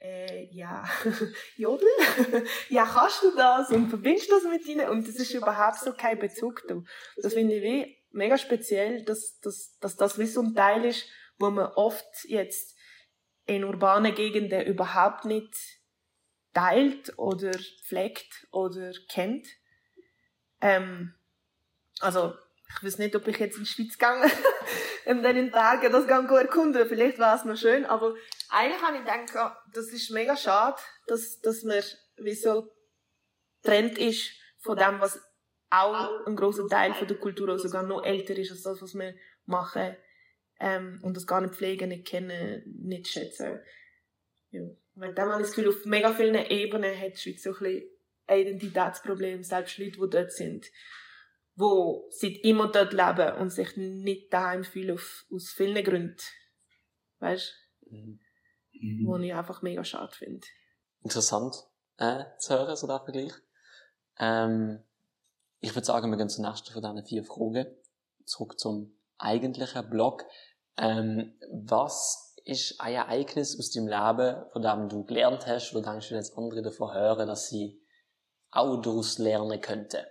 äh, 0.00 0.44
ja, 0.52 0.84
Jodel? 1.56 1.88
ja, 2.68 2.84
kannst 2.84 3.22
du 3.22 3.34
das? 3.34 3.70
Und 3.70 3.88
verbindest 3.88 4.30
du 4.30 4.34
das 4.34 4.44
mit 4.44 4.66
ihnen? 4.66 4.88
Und 4.88 5.08
das 5.08 5.16
ist 5.16 5.34
überhaupt 5.34 5.78
so 5.78 5.92
kein 5.92 6.18
Bezug 6.18 6.62
da. 6.68 6.80
Das 7.16 7.34
finde 7.34 7.56
ich 7.56 7.62
wie 7.62 7.96
mega 8.10 8.38
speziell, 8.38 9.02
dass, 9.04 9.40
dass, 9.40 9.76
dass 9.80 9.96
das 9.96 10.18
wie 10.18 10.26
so 10.26 10.42
ein 10.42 10.54
Teil 10.54 10.84
ist, 10.84 11.08
wo 11.38 11.50
man 11.50 11.72
oft 11.72 12.06
jetzt 12.24 12.76
in 13.46 13.64
urbanen 13.64 14.14
Gegenden 14.14 14.66
überhaupt 14.66 15.24
nicht 15.24 15.54
teilt 16.52 17.18
oder 17.18 17.50
pflegt 17.84 18.46
oder 18.52 18.92
kennt. 19.08 19.46
Ähm, 20.60 21.14
also, 22.00 22.34
ich 22.68 22.82
weiß 22.82 22.98
nicht, 22.98 23.14
ob 23.14 23.26
ich 23.28 23.38
jetzt 23.38 23.56
in 23.56 23.64
die 23.64 23.68
Schweiz 23.68 23.98
gegangen 23.98 24.30
in 25.04 25.22
Bergen 25.22 25.92
das 25.92 26.06
Gang 26.06 26.30
erkunden. 26.30 26.88
Vielleicht 26.88 27.18
war 27.18 27.36
es 27.36 27.44
noch 27.44 27.56
schön, 27.56 27.84
aber 27.84 28.14
eigentlich 28.48 28.82
habe 28.82 28.96
ich 28.96 29.04
gedacht, 29.04 29.56
das 29.72 29.88
ist 29.88 30.10
mega 30.10 30.36
schade, 30.36 30.80
dass, 31.06 31.40
dass 31.40 31.62
man 31.62 31.82
wie 32.16 32.34
so 32.34 32.72
trennt 33.62 33.98
ist 33.98 34.30
von 34.58 34.76
dem, 34.76 35.00
was 35.00 35.20
auch 35.70 36.26
ein 36.26 36.36
großer 36.36 36.68
Teil 36.68 36.94
von 36.94 37.08
der 37.08 37.16
Kultur, 37.16 37.58
sogar 37.58 37.82
noch 37.82 38.04
älter 38.04 38.36
ist 38.36 38.52
als 38.52 38.62
das, 38.62 38.80
was 38.80 38.94
wir 38.94 39.14
machen. 39.46 39.96
Ähm, 40.60 41.00
und 41.02 41.16
das 41.16 41.26
gar 41.26 41.40
nicht 41.40 41.54
pflegen, 41.54 41.88
nicht 41.88 42.06
kennen, 42.06 42.62
nicht 42.82 43.08
schätzen. 43.08 43.60
Ja. 44.50 44.62
Weil 44.94 45.12
dann 45.12 45.30
habe 45.30 45.42
ich 45.42 45.48
das 45.48 45.56
Gefühl, 45.56 45.70
auf 45.70 45.84
mega 45.84 46.12
vielen 46.12 46.36
Ebenen 46.46 46.98
hat 46.98 47.14
die 47.14 47.18
Schweiz 47.18 47.42
so 47.42 47.50
ein 47.50 47.58
bisschen 47.58 47.90
ein 48.26 48.38
Identitätsproblem, 48.38 49.42
selbst 49.42 49.78
Leute, 49.78 49.98
die 50.00 50.10
dort 50.10 50.32
sind 50.32 50.66
wo 51.56 52.08
seit 52.10 52.38
immer 52.38 52.70
dort 52.70 52.92
leben 52.92 53.36
und 53.38 53.50
sich 53.50 53.76
nicht 53.76 54.32
daheim 54.32 54.64
fühlen 54.64 54.94
auf, 54.94 55.26
aus 55.32 55.50
vielen 55.50 55.84
Gründen. 55.84 56.16
Weißt 57.20 57.54
du? 57.82 57.96
Mhm. 57.96 58.20
Wo 59.06 59.16
ich 59.16 59.32
einfach 59.32 59.62
mega 59.62 59.84
schade 59.84 60.12
finde. 60.14 60.46
Interessant 61.02 61.54
äh, 61.98 62.24
zu 62.38 62.54
hören, 62.54 62.76
so 62.76 62.86
der 62.86 63.00
Vergleich. 63.00 63.32
Ähm, 64.18 64.82
ich 65.60 65.74
würde 65.74 65.86
sagen, 65.86 66.10
wir 66.10 66.18
gehen 66.18 66.28
zur 66.28 66.46
nächsten 66.46 66.72
von 66.72 66.82
diesen 66.82 67.06
vier 67.06 67.24
Fragen. 67.24 67.66
Zurück 68.24 68.58
zum 68.58 68.96
eigentlichen 69.18 69.88
Blog. 69.88 70.24
Ähm, 70.76 71.34
was 71.50 72.36
ist 72.44 72.80
ein 72.80 72.94
Ereignis 72.94 73.58
aus 73.58 73.70
deinem 73.70 73.88
Leben, 73.88 74.44
von 74.52 74.62
dem 74.62 74.88
du 74.88 75.04
gelernt 75.04 75.46
hast, 75.46 75.74
oder 75.74 75.90
denkst 75.90 76.08
du, 76.08 76.14
jetzt 76.14 76.36
andere 76.36 76.62
davon 76.62 76.92
hören, 76.92 77.26
dass 77.26 77.48
sie 77.48 77.80
auch 78.50 78.80
daraus 78.82 79.18
lernen 79.18 79.60
könnten? 79.60 80.04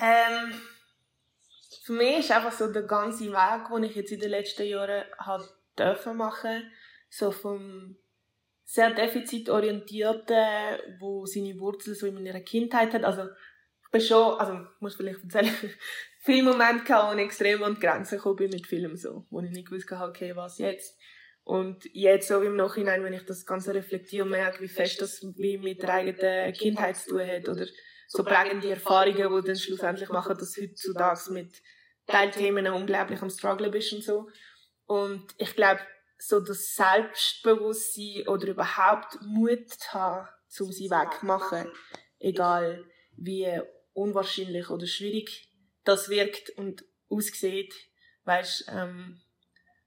Ähm, 0.00 0.54
für 1.84 1.92
mich 1.92 2.18
ist 2.20 2.30
einfach 2.30 2.52
so 2.52 2.72
der 2.72 2.82
ganze 2.82 3.30
Weg, 3.30 3.68
den 3.68 3.84
ich 3.84 3.94
jetzt 3.96 4.12
in 4.12 4.20
den 4.20 4.30
letzten 4.30 4.64
Jahren 4.64 5.04
habe 5.18 6.14
machen, 6.14 6.70
so 7.08 7.30
vom 7.30 7.96
sehr 8.64 8.90
defizitorientierten, 8.94 10.78
wo 11.00 11.26
seine 11.26 11.58
Wurzeln 11.58 11.96
so 11.96 12.06
in 12.06 12.14
meiner 12.14 12.40
Kindheit 12.40 12.94
hat. 12.94 13.04
Also 13.04 13.24
ich 13.24 13.90
bin 13.90 14.00
schon, 14.00 14.38
also 14.38 14.66
muss 14.78 14.94
vielleicht 14.94 15.22
erzählen, 15.24 15.52
viele 16.20 16.44
Momente 16.44 16.84
gehabt, 16.84 17.12
wo 17.12 17.18
ich 17.18 17.24
extrem 17.24 17.62
an 17.64 17.74
die 17.74 17.80
Grenzen 17.80 18.16
gekommen 18.16 18.36
bin 18.36 18.50
mit 18.50 18.66
Filmen 18.66 18.96
so, 18.96 19.26
wo 19.30 19.40
ich 19.40 19.50
nicht 19.50 19.68
gewusst 19.68 19.90
habe, 19.90 20.10
okay, 20.10 20.36
was 20.36 20.58
jetzt? 20.58 20.96
Und 21.42 21.84
jetzt 21.92 22.28
so 22.28 22.40
im 22.42 22.54
Nachhinein, 22.54 23.02
wenn 23.02 23.14
ich 23.14 23.24
das 23.24 23.44
Ganze 23.44 23.74
reflektiere, 23.74 24.26
merke, 24.26 24.62
wie 24.62 24.68
fest 24.68 25.00
das 25.00 25.20
wie 25.36 25.58
mit 25.58 25.82
der 25.82 25.94
eigenen 25.94 26.52
Kindheit 26.52 26.96
zu 26.96 27.10
tun 27.10 27.26
hat 27.26 27.48
oder 27.48 27.66
so 28.12 28.24
prägende 28.24 28.70
Erfahrungen, 28.70 29.40
die 29.40 29.46
dann 29.46 29.56
schlussendlich 29.56 30.08
machen, 30.08 30.36
dass 30.36 30.52
du 30.52 30.62
heutzutage 30.62 31.30
mit 31.30 31.62
Teilthemen 32.08 32.66
unglaublich 32.66 33.22
am 33.22 33.30
Struggle 33.30 33.70
bist 33.70 33.92
und 33.92 34.02
so. 34.02 34.28
Und 34.86 35.32
ich 35.38 35.54
glaube, 35.54 35.80
so 36.18 36.40
das 36.40 36.74
Selbstbewusstsein 36.74 38.26
oder 38.26 38.48
überhaupt 38.48 39.22
Mut 39.22 39.70
zu 39.70 39.92
haben, 39.92 40.28
um 40.58 40.72
sie 40.72 40.90
wegzumachen, 40.90 41.70
egal 42.18 42.84
wie 43.16 43.60
unwahrscheinlich 43.92 44.70
oder 44.70 44.86
schwierig 44.86 45.48
das 45.84 46.08
wirkt 46.08 46.50
und 46.50 46.84
aussieht, 47.08 47.72
weißt, 48.24 48.64
ähm, 48.72 49.20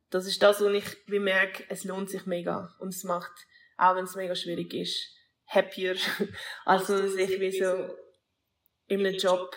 das 0.10 0.28
ist 0.28 0.42
das, 0.42 0.62
wo 0.62 0.70
ich 0.70 0.86
merke, 1.08 1.66
es 1.68 1.84
lohnt 1.84 2.10
sich 2.10 2.26
mega 2.26 2.74
und 2.80 2.94
es 2.94 3.04
macht, 3.04 3.34
auch 3.78 3.98
wenn 3.98 4.06
es 4.06 4.16
mega 4.16 4.34
schwierig 4.34 4.74
ist, 4.74 5.14
happier, 5.46 5.98
als 6.66 6.88
man 6.88 7.10
sich 7.10 7.40
wie 7.42 7.52
so 7.52 8.03
in 8.88 9.06
einem 9.06 9.18
Job 9.18 9.56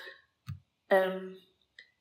ähm, 0.89 1.37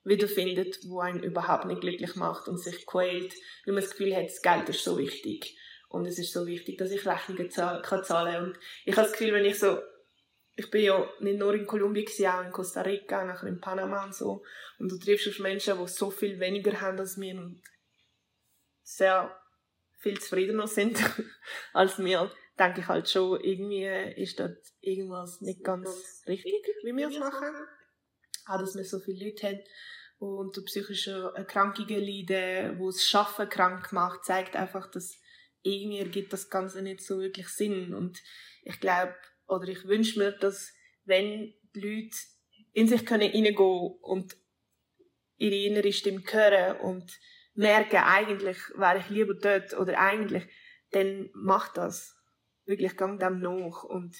wiederfindet, 0.04 0.78
wo 0.88 1.00
einen 1.00 1.24
überhaupt 1.24 1.66
nicht 1.66 1.82
glücklich 1.82 2.16
macht 2.16 2.48
und 2.48 2.58
sich 2.58 2.86
quält, 2.86 3.34
weil 3.66 3.74
man 3.74 3.84
das 3.84 3.92
Gefühl 3.92 4.16
hat, 4.16 4.26
das 4.26 4.42
Geld 4.42 4.70
ist 4.70 4.84
so 4.84 4.98
wichtig. 4.98 5.58
Und 5.90 6.06
es 6.06 6.20
ist 6.20 6.34
so 6.34 6.46
wichtig, 6.46 6.78
dass 6.78 6.92
ich 6.92 7.06
Rechnungen 7.06 7.50
zahl 7.50 7.82
kann 7.82 8.04
zahlen 8.04 8.48
Und 8.48 8.60
ich 8.86 8.96
habe 8.96 9.08
das 9.08 9.18
Gefühl, 9.18 9.34
wenn 9.34 9.46
ich 9.46 9.58
so, 9.58 9.80
ich 10.56 10.70
bin 10.70 10.84
ja 10.84 11.10
nicht 11.20 11.40
nur 11.40 11.54
in 11.54 11.66
Kolumbien, 11.66 12.08
auch 12.28 12.44
in 12.44 12.52
Costa 12.52 12.82
Rica, 12.82 13.24
nachher 13.24 13.48
in 13.48 13.60
Panama 13.60 14.06
und 14.06 14.16
so. 14.16 14.44
Und 14.78 14.92
du 14.92 14.98
triffst 14.98 15.28
auf 15.28 15.40
Menschen, 15.40 15.78
die 15.78 15.88
so 15.88 16.12
viel 16.12 16.40
weniger 16.40 16.80
haben 16.82 17.00
als 17.00 17.20
wir 17.20 17.36
und 17.36 17.62
sehr 18.84 19.36
viel 20.00 20.20
zufriedener 20.20 20.68
sind 20.68 21.00
als 21.74 21.98
wir 21.98 22.32
denke 22.58 22.82
ich 22.82 22.88
halt 22.88 23.10
schon, 23.10 23.40
irgendwie 23.42 23.86
ist 24.22 24.40
dort 24.40 24.58
irgendwas 24.82 25.42
nicht 25.42 25.64
ganz 25.64 26.24
richtig, 26.28 26.66
wie 26.84 26.96
wir 26.96 27.08
es 27.08 27.20
machen. 27.20 27.54
Auch, 28.48 28.60
dass 28.60 28.76
wir 28.76 28.84
so 28.84 29.00
viele 29.00 29.26
Leute 29.26 29.48
haben, 29.48 29.60
unter 30.18 30.62
psychischen 30.62 31.36
Erkrankungen 31.36 32.00
leiden, 32.00 32.80
wo 32.80 32.90
es 32.90 33.04
Schaffen 33.04 33.50
krank 33.50 33.92
macht, 33.92 34.24
zeigt 34.24 34.56
einfach, 34.56 34.90
dass 34.90 35.20
irgendwie 35.62 36.00
ergibt 36.00 36.32
das 36.32 36.50
Ganze 36.50 36.82
nicht 36.82 37.02
so 37.02 37.20
wirklich 37.20 37.50
Sinn. 37.50 37.94
Und 37.94 38.22
ich 38.64 38.80
glaube, 38.80 39.16
oder 39.48 39.68
ich 39.68 39.86
wünsche 39.86 40.20
mir, 40.20 40.32
dass 40.32 40.72
wenn 41.04 41.54
die 41.76 41.80
Leute 41.80 42.18
in 42.72 42.88
sich 42.88 43.06
können 43.06 43.32
reingehen 43.32 43.98
und 44.02 44.38
ihre 45.38 45.56
innere 45.56 45.92
Stimme 45.92 46.24
hören 46.26 46.80
und 46.80 47.20
merken, 47.54 47.98
eigentlich 47.98 48.58
wäre 48.76 49.00
ich 49.00 49.10
lieber 49.10 49.34
dort 49.34 49.74
oder 49.74 50.00
eigentlich, 50.00 50.48
dann 50.92 51.30
macht 51.34 51.78
das 51.78 52.16
wirklich 52.66 52.98
gang 52.98 53.20
dem 53.20 53.40
nach 53.40 53.84
und 53.84 54.16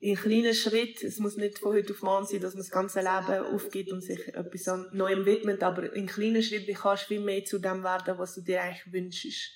in 0.00 0.14
kleinen 0.14 0.54
Schritt, 0.54 1.02
es 1.02 1.18
muss 1.18 1.36
nicht 1.36 1.58
von 1.58 1.72
heute 1.72 1.92
auf 1.92 2.02
morgen 2.02 2.26
sein, 2.26 2.40
dass 2.40 2.54
man 2.54 2.62
das 2.62 2.70
ganze 2.70 3.00
Leben 3.00 3.44
aufgibt 3.46 3.90
und 3.90 4.00
sich 4.00 4.28
etwas 4.28 4.66
Neuem 4.92 5.26
widmet, 5.26 5.62
aber 5.64 5.92
in 5.92 6.06
kleinen 6.06 6.42
Schritten 6.42 6.74
kannst 6.74 7.04
du 7.04 7.08
viel 7.08 7.20
mehr 7.20 7.44
zu 7.44 7.58
dem 7.58 7.82
werden, 7.82 8.16
was 8.16 8.36
du 8.36 8.42
dir 8.42 8.62
eigentlich 8.62 8.92
wünschst. 8.92 9.54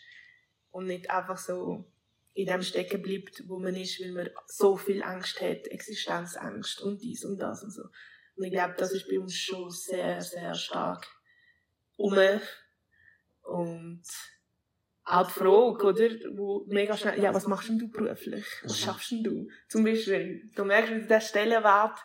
Und 0.70 0.86
nicht 0.86 1.10
einfach 1.10 1.38
so 1.38 1.84
in 2.34 2.46
dem 2.46 2.62
stecken 2.62 3.02
bleibt, 3.02 3.46
wo 3.46 3.58
man 3.58 3.76
ist, 3.76 4.00
weil 4.00 4.12
man 4.12 4.30
so 4.46 4.76
viel 4.76 5.02
Angst 5.02 5.40
hat, 5.40 5.68
Existenzangst 5.68 6.80
und 6.80 7.02
dies 7.02 7.24
und 7.24 7.38
das 7.38 7.62
und 7.62 7.70
so. 7.70 7.82
Und 8.36 8.44
ich 8.44 8.52
glaube, 8.52 8.74
das 8.78 8.92
ist 8.92 9.08
bei 9.08 9.20
uns 9.20 9.36
schon 9.36 9.70
sehr, 9.70 10.20
sehr 10.22 10.54
stark 10.54 11.06
um. 11.96 12.16
Und 13.42 14.02
auch 15.04 15.26
die 15.26 15.32
Frage, 15.32 15.86
oder? 15.86 16.08
Wo 16.36 16.64
mega 16.68 16.96
schnell, 16.96 17.20
ja, 17.20 17.34
was 17.34 17.46
machst 17.46 17.68
denn 17.68 17.78
du 17.78 17.88
beruflich? 17.88 18.46
Was 18.62 18.72
mhm. 18.72 18.84
schaffst 18.84 19.10
denn 19.10 19.24
du? 19.24 19.48
Zum 19.68 19.84
Beispiel, 19.84 20.50
du 20.54 20.64
merkst, 20.64 20.92
wie 20.92 21.06
der 21.06 21.20
Stellenwert 21.20 21.98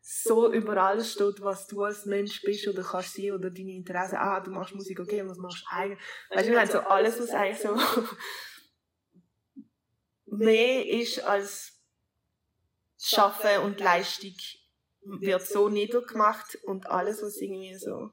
so 0.00 0.52
über 0.52 0.76
alles 0.76 1.12
steht, 1.12 1.40
was 1.40 1.66
du 1.66 1.82
als 1.82 2.04
Mensch 2.04 2.42
bist 2.42 2.68
oder 2.68 2.82
kannst 2.82 3.14
sein 3.14 3.32
oder 3.32 3.50
deine 3.50 3.72
Interessen. 3.72 4.16
Ah, 4.16 4.38
du 4.40 4.50
machst 4.50 4.74
Musik, 4.74 5.00
okay, 5.00 5.26
was 5.26 5.38
machst 5.38 5.62
du 5.62 5.74
eigentlich? 5.74 5.98
Weißt 6.30 6.46
du, 6.46 6.52
wir 6.52 6.60
haben 6.60 6.70
so 6.70 6.80
alles, 6.80 7.20
was 7.20 7.30
eigentlich 7.30 7.58
so 7.58 7.74
mehr 10.26 10.86
ist 10.86 11.20
als 11.24 11.80
Schaffen 12.98 13.62
und 13.64 13.80
Leistung 13.80 14.34
wird 15.04 15.42
so 15.42 15.68
niedergemacht 15.68 16.56
und 16.64 16.86
alles, 16.86 17.22
was 17.22 17.38
irgendwie 17.38 17.74
so 17.74 18.10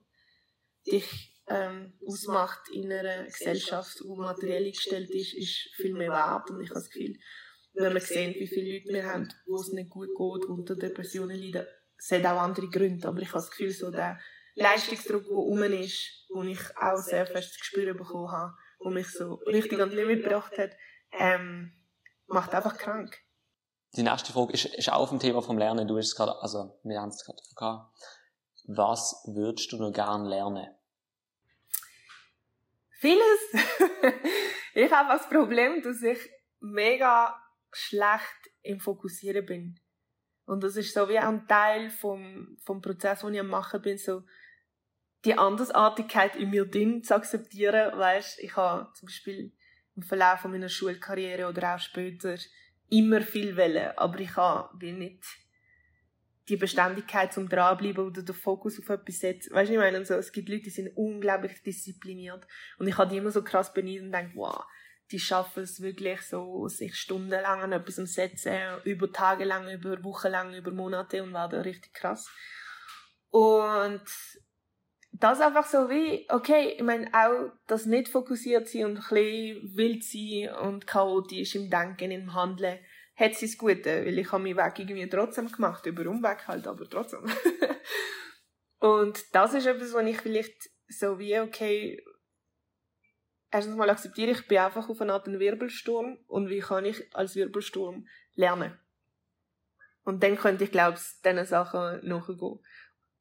dich 0.87 1.30
ähm, 1.47 1.93
ausmacht 2.05 2.69
in 2.71 2.91
einer 2.91 3.25
Gesellschaft, 3.25 3.99
die 4.03 4.19
materiell 4.19 4.71
gestellt 4.71 5.09
ist, 5.09 5.33
ist 5.33 5.69
viel 5.75 5.93
mehr 5.93 6.11
wert. 6.11 6.49
Und 6.49 6.61
ich 6.61 6.69
habe 6.69 6.79
das 6.79 6.89
Gefühl, 6.89 7.17
wenn 7.73 7.93
man 7.93 8.01
sieht, 8.01 8.35
wie 8.35 8.47
viele 8.47 8.73
Leute 8.73 8.93
wir 8.93 9.05
haben, 9.05 9.29
wo 9.45 9.55
es 9.55 9.71
nicht 9.71 9.89
gut 9.89 10.09
geht, 10.09 10.49
unter 10.49 10.75
Depressionen 10.75 11.37
leiden, 11.37 11.65
es 11.97 12.11
hat 12.11 12.25
auch 12.25 12.41
andere 12.41 12.69
Gründe, 12.69 13.07
aber 13.07 13.21
ich 13.21 13.29
habe 13.29 13.39
das 13.39 13.51
Gefühl, 13.51 13.71
so 13.71 13.91
der 13.91 14.19
Leistungsdruck, 14.55 15.23
der 15.23 15.35
rum 15.35 15.63
ist, 15.63 16.27
den 16.33 16.47
ich 16.49 16.77
auch 16.77 16.97
sehr 16.97 17.25
fest 17.25 17.53
zu 17.53 17.63
spüren 17.63 17.97
bekommen 17.97 18.31
habe, 18.31 18.53
der 18.83 18.91
mich 18.91 19.07
so 19.11 19.35
richtig 19.45 19.79
an 19.79 19.91
die 19.91 19.97
Limit 19.97 20.23
gebracht 20.23 20.57
hat, 20.57 20.71
ähm, 21.11 21.73
macht 22.27 22.53
einfach 22.53 22.77
krank. 22.77 23.17
Die 23.95 24.03
nächste 24.03 24.31
Frage 24.31 24.53
ist, 24.53 24.65
ist 24.65 24.91
auch 24.91 25.01
auf 25.01 25.09
dem 25.09 25.19
Thema 25.19 25.41
vom 25.41 25.57
Lernen. 25.57 25.87
Du 25.87 25.97
hast 25.97 26.07
es 26.07 26.15
gerade, 26.15 26.35
also, 26.41 26.79
wir 26.83 26.99
haben 26.99 27.09
es 27.09 27.25
gerade 27.25 27.41
gehabt. 27.55 27.93
Was 28.67 29.23
würdest 29.27 29.71
du 29.71 29.77
noch 29.77 29.91
gerne 29.91 30.29
lernen? 30.29 30.67
Vieles. 33.01 33.51
ich 34.75 34.91
habe 34.91 35.09
das 35.09 35.27
Problem, 35.27 35.81
dass 35.81 36.03
ich 36.03 36.19
mega 36.59 37.35
schlecht 37.71 38.51
im 38.61 38.79
Fokussieren 38.79 39.43
bin. 39.43 39.79
Und 40.45 40.63
das 40.63 40.75
ist 40.75 40.93
so 40.93 41.09
wie 41.09 41.17
ein 41.17 41.47
Teil 41.47 41.89
vom, 41.89 42.55
vom 42.63 42.79
Prozess, 42.79 43.21
den 43.21 43.33
ich 43.33 43.39
am 43.39 43.47
machen 43.47 43.81
bin, 43.81 43.97
so 43.97 44.21
die 45.25 45.33
Andersartigkeit 45.33 46.35
in 46.35 46.51
mir 46.51 46.65
drin 46.65 47.03
zu 47.03 47.15
akzeptieren. 47.15 47.97
Weißt, 47.97 48.37
ich 48.37 48.55
habe 48.55 48.93
zum 48.93 49.07
Beispiel 49.07 49.51
im 49.95 50.03
Verlauf 50.03 50.43
meiner 50.45 50.69
Schulkarriere 50.69 51.47
oder 51.47 51.73
auch 51.73 51.79
später 51.79 52.35
immer 52.87 53.21
viel 53.21 53.57
wollen, 53.57 53.97
aber 53.97 54.19
ich 54.19 54.35
habe 54.35 54.77
nicht 54.77 55.23
die 56.51 56.57
Beständigkeit 56.57 57.33
zum 57.33 57.47
dranbleiben 57.47 58.05
oder 58.05 58.21
den 58.21 58.35
Fokus 58.35 58.77
auf 58.77 58.89
etwas 58.89 59.19
setzen. 59.19 59.53
Weißt 59.53 59.69
du, 59.69 59.73
ich 59.73 59.79
meine, 59.79 60.05
so, 60.05 60.15
es 60.15 60.31
gibt 60.31 60.49
Leute, 60.49 60.63
die 60.63 60.69
sind 60.69 60.95
unglaublich 60.95 61.63
diszipliniert 61.63 62.45
und 62.77 62.87
ich 62.87 62.97
habe 62.97 63.09
die 63.09 63.17
immer 63.17 63.31
so 63.31 63.43
krass 63.43 63.73
beneidet 63.73 64.03
und 64.03 64.11
denke, 64.11 64.35
wow, 64.35 64.65
die 65.11 65.19
schaffen 65.19 65.63
es 65.63 65.81
wirklich 65.81 66.21
so, 66.21 66.67
sich 66.67 66.95
stundenlang 66.95 67.61
an 67.61 67.71
etwas 67.71 67.95
setzen, 67.95 68.53
über 68.83 69.11
Tage 69.11 69.45
lang, 69.45 69.69
über 69.69 70.03
Wochen 70.03 70.27
lang, 70.27 70.53
über 70.53 70.71
Monate 70.71 71.23
und 71.23 71.33
werden 71.33 71.61
richtig 71.61 71.93
krass. 71.93 72.29
Und 73.29 74.03
das 75.13 75.39
einfach 75.39 75.65
so 75.65 75.89
wie, 75.89 76.25
okay, 76.29 76.75
ich 76.77 76.83
meine, 76.83 77.09
auch 77.13 77.51
das 77.67 77.85
nicht 77.85 78.09
fokussiert 78.09 78.67
sein 78.67 78.85
und 78.85 78.97
ein 78.97 79.03
bisschen 79.09 79.77
wild 79.77 80.03
sein 80.03 80.55
und 80.67 80.87
chaotisch 80.87 81.55
im 81.55 81.69
Denken, 81.69 82.11
im 82.11 82.33
Handeln, 82.33 82.79
hat 83.15 83.35
sie 83.35 83.47
das 83.47 83.57
Gute, 83.57 84.05
weil 84.05 84.17
ich 84.17 84.31
habe 84.31 84.43
meinen 84.43 84.57
Weg 84.57 84.79
irgendwie 84.79 85.09
trotzdem 85.09 85.51
gemacht, 85.51 85.85
über 85.85 86.09
Umweg 86.09 86.47
halt, 86.47 86.67
aber 86.67 86.89
trotzdem. 86.89 87.25
und 88.79 89.23
das 89.33 89.53
ist 89.53 89.67
etwas, 89.67 89.93
was 89.93 90.05
ich 90.05 90.19
vielleicht 90.19 90.69
so 90.87 91.19
wie, 91.19 91.39
okay, 91.39 92.03
erstens 93.51 93.75
mal 93.75 93.89
akzeptiere, 93.89 94.31
ich 94.31 94.47
bin 94.47 94.57
einfach 94.57 94.89
auf 94.89 95.01
eine 95.01 95.13
Art 95.13 95.27
ein 95.27 95.39
Wirbelsturm 95.39 96.17
und 96.27 96.49
wie 96.49 96.59
kann 96.59 96.85
ich 96.85 97.15
als 97.15 97.35
Wirbelsturm 97.35 98.07
lernen? 98.35 98.77
Und 100.03 100.23
dann 100.23 100.35
könnte 100.35 100.63
ich, 100.63 100.71
glaube 100.71 100.97
ich, 100.97 101.21
diesen 101.21 101.45
Sachen 101.45 102.07
nachgehen. 102.07 102.59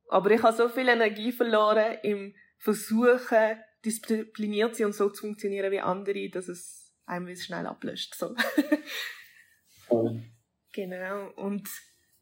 Aber 0.09 0.31
ich 0.31 0.43
habe 0.43 0.57
so 0.57 0.69
viel 0.69 0.89
Energie 0.89 1.31
verloren 1.31 1.99
im 2.03 2.35
Versuchen, 2.59 3.63
diszipliniert 3.85 4.75
zu 4.75 4.79
sein 4.79 4.87
und 4.87 4.93
so 4.93 5.11
zu 5.11 5.23
funktionieren 5.23 5.71
wie 5.73 5.81
andere, 5.81 6.29
dass 6.31 6.49
es 6.49 6.95
einem 7.07 7.35
schnell 7.37 7.67
ablöscht. 7.67 8.15
So. 8.15 8.35
Genau. 10.73 11.31
Und 11.37 11.69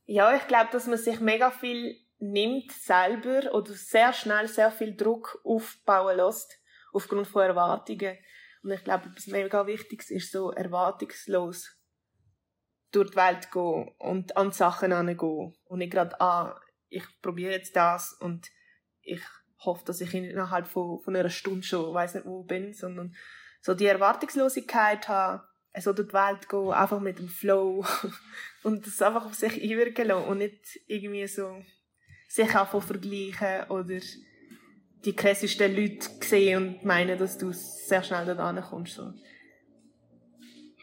ja, 0.05 0.35
ich 0.35 0.47
glaube, 0.47 0.71
dass 0.73 0.87
man 0.87 0.99
sich 0.99 1.21
mega 1.21 1.51
viel 1.51 1.97
nimmt 2.19 2.73
selber 2.73 3.55
oder 3.55 3.73
sehr 3.73 4.13
schnell 4.13 4.49
sehr 4.49 4.73
viel 4.73 4.97
Druck 4.97 5.41
aufbauen 5.45 6.17
lässt 6.17 6.61
aufgrund 6.93 7.29
von 7.29 7.43
Erwartungen. 7.43 8.19
Und 8.63 8.73
ich 8.73 8.83
glaube, 8.83 9.09
etwas 9.09 9.27
mega 9.29 9.67
Wichtiges 9.67 10.11
ist 10.11 10.33
so 10.33 10.51
erwartungslos 10.51 11.77
durch 12.91 13.11
die 13.11 13.17
Welt 13.17 13.51
gehen 13.53 13.89
und 13.99 14.37
an 14.37 14.51
Sachen 14.51 14.91
herangehen. 14.91 15.55
Und 15.67 15.79
nicht 15.79 15.93
gerade, 15.93 16.21
ah, 16.21 16.59
ich 16.89 17.05
probiere 17.21 17.53
jetzt 17.53 17.77
das 17.77 18.15
und 18.15 18.49
ich 19.03 19.21
hoffe, 19.65 19.85
dass 19.85 20.01
ich 20.01 20.15
innerhalb 20.15 20.67
von, 20.67 21.01
von 21.01 21.15
einer 21.15 21.31
Stunde 21.31 21.63
schon 21.63 21.93
weiß 21.93 22.15
nicht 22.15 22.27
wo 22.27 22.43
bin, 22.43 22.73
sondern 22.73 23.15
so 23.61 23.75
die 23.75 23.87
Erwartungslosigkeit 23.87 25.09
haben, 25.09 25.43
so 25.81 25.93
durch 25.93 26.09
die 26.09 26.15
Welt 26.15 26.49
gehen, 26.49 26.71
einfach 26.71 27.01
mit 27.01 27.19
dem 27.19 27.29
Flow 27.29 27.85
und 28.63 28.87
das 28.87 29.03
einfach 29.03 29.27
auf 29.27 29.35
sich 29.35 29.63
einwirken 29.63 30.09
lassen 30.09 30.29
und 30.29 30.39
nicht 30.39 30.81
irgendwie 30.87 31.27
so 31.27 31.63
sich 32.29 32.55
einfach 32.55 32.83
vergleichen 32.83 33.71
oder 33.71 34.01
die 35.05 35.17
krassesten 35.17 35.75
Leute 35.75 36.09
sehen 36.21 36.77
und 36.77 36.85
meinen, 36.85 37.19
dass 37.19 37.39
du 37.39 37.53
sehr 37.53 38.03
schnell 38.03 38.27
da 38.27 38.53
kommst. 38.61 38.95
So. 38.95 39.13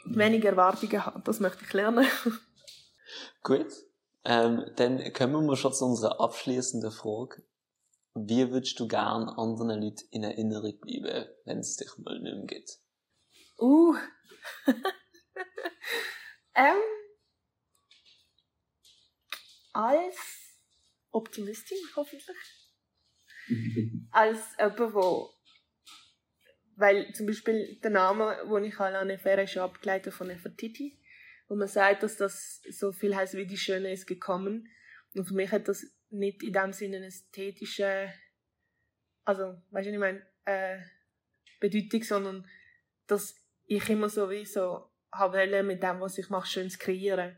Weniger 0.06 0.50
Erwartungen 0.50 1.06
haben, 1.06 1.24
das 1.24 1.40
möchte 1.40 1.64
ich 1.64 1.74
lernen. 1.74 2.06
Gut. 3.44 3.68
Ähm, 4.24 4.66
dann 4.78 5.14
kommen 5.14 5.46
wir 5.46 5.56
schon 5.56 5.74
zu 5.74 5.86
unserer 5.86 6.20
abschließenden 6.20 6.92
Frage. 6.92 7.44
Wie 8.16 8.50
würdest 8.50 8.80
du 8.80 8.88
gern 8.88 9.30
anderen 9.30 9.82
Leuten 9.82 10.08
in 10.10 10.24
Erinnerung 10.24 10.80
bleiben, 10.80 11.28
wenn 11.44 11.60
es 11.60 11.76
dich 11.76 11.92
mal 11.98 12.20
nicht 12.20 12.34
mehr 12.34 12.46
gibt? 12.46 12.80
Uh. 13.60 13.96
ähm. 16.56 16.82
Als 19.74 20.16
Optimistin, 21.12 21.78
hoffentlich 21.98 22.26
als 24.12 24.56
jemand, 24.58 24.94
wo 24.94 25.36
weil 26.78 27.12
zum 27.14 27.26
Beispiel 27.26 27.80
der 27.84 27.92
Name, 27.92 28.38
den 28.50 28.64
ich 28.66 28.78
habe, 28.80 29.06
Nefera, 29.06 29.42
ist 29.42 29.58
abgeleitet 29.58 30.14
von 30.14 30.28
Nefertiti. 30.28 31.00
Und 31.48 31.60
man 31.60 31.68
sagt, 31.68 32.04
dass 32.04 32.18
das 32.18 32.62
so 32.70 32.92
viel 32.92 33.16
heißt 33.16 33.36
wie 33.36 33.46
die 33.46 33.58
Schöne 33.58 33.92
ist 33.92 34.08
gekommen. 34.08 34.68
Und 35.14 35.26
für 35.26 35.36
mich 35.36 35.52
hat 35.52 35.68
das 35.68 35.86
nicht 36.10 36.44
in 36.44 36.54
dem 36.54 36.74
Sinne 36.74 36.98
eine 36.98 37.08
ästhetische, 37.08 38.12
also, 39.24 39.56
weißt 39.72 39.88
du, 39.88 39.92
ich 39.94 40.00
meine, 40.00 40.26
äh, 40.46 40.80
Bedeutung, 41.60 42.04
sondern 42.04 42.50
dass 43.08 43.36
ich 43.66 43.90
immer 43.90 44.10
so 44.10 44.30
wie 44.30 44.46
so 44.46 44.90
habe 45.12 45.64
mit 45.64 45.82
dem, 45.82 46.02
was 46.02 46.18
ich 46.18 46.30
mache, 46.30 46.48
schön 46.48 46.70
zu 46.70 46.78
kreieren. 46.78 47.38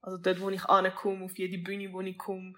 Also 0.00 0.18
dort, 0.18 0.40
wo 0.40 0.50
ich 0.50 0.64
ankomme, 0.64 1.24
auf 1.24 1.38
jede 1.38 1.58
Bühne, 1.58 1.92
wo 1.92 2.00
ich 2.00 2.16
komme, 2.16 2.54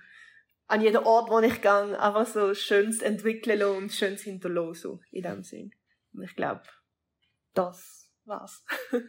an 0.67 0.83
jedem 0.83 1.05
Ort, 1.05 1.31
wo 1.31 1.41
ich 1.41 1.61
gehe, 1.61 2.01
einfach 2.01 2.27
so 2.27 2.55
Schönes 2.55 3.03
entwickeln 3.03 3.63
und 3.63 3.93
Schönes 3.93 4.23
hinterlassen, 4.23 4.81
so, 4.81 5.01
in 5.11 5.23
dem 5.23 5.43
Sinn. 5.43 5.73
Und 6.13 6.23
ich 6.23 6.37
glaube, 6.37 6.63
das 7.55 8.11
war's. 8.25 8.65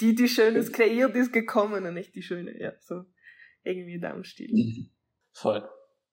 die, 0.00 0.14
die 0.14 0.28
Schönes 0.28 0.72
kreiert, 0.72 1.14
ist 1.14 1.32
gekommen 1.32 1.86
und 1.86 1.94
nicht 1.94 2.14
die 2.14 2.22
Schöne, 2.22 2.60
ja, 2.60 2.72
so, 2.80 3.04
irgendwie 3.62 3.94
in 3.94 4.00
dem 4.00 4.24
Stil. 4.24 4.90
Voll. 5.32 5.68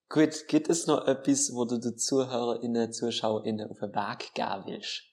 Gut, 0.10 0.48
gibt 0.48 0.70
es 0.70 0.88
noch 0.88 1.08
etwas, 1.08 1.52
wo 1.54 1.66
du 1.66 1.80
den 1.80 1.98
ZuhörerInnen, 1.98 2.94
ZuschauerInnen 2.94 3.70
auf 3.70 3.80
den 3.80 3.94
Weg 3.94 4.34
geben 4.34 4.64
willst? 4.66 5.04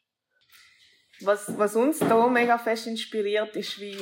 Was, 1.20 1.56
was 1.58 1.76
uns 1.76 1.98
da 1.98 2.26
mega 2.28 2.58
fest 2.58 2.86
inspiriert, 2.86 3.54
ist, 3.56 3.80
wie, 3.80 3.96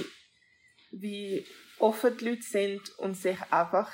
wie 0.90 1.46
offen 1.78 2.16
die 2.16 2.30
Leute 2.30 2.42
sind 2.42 2.98
und 2.98 3.14
sich 3.14 3.38
einfach 3.50 3.90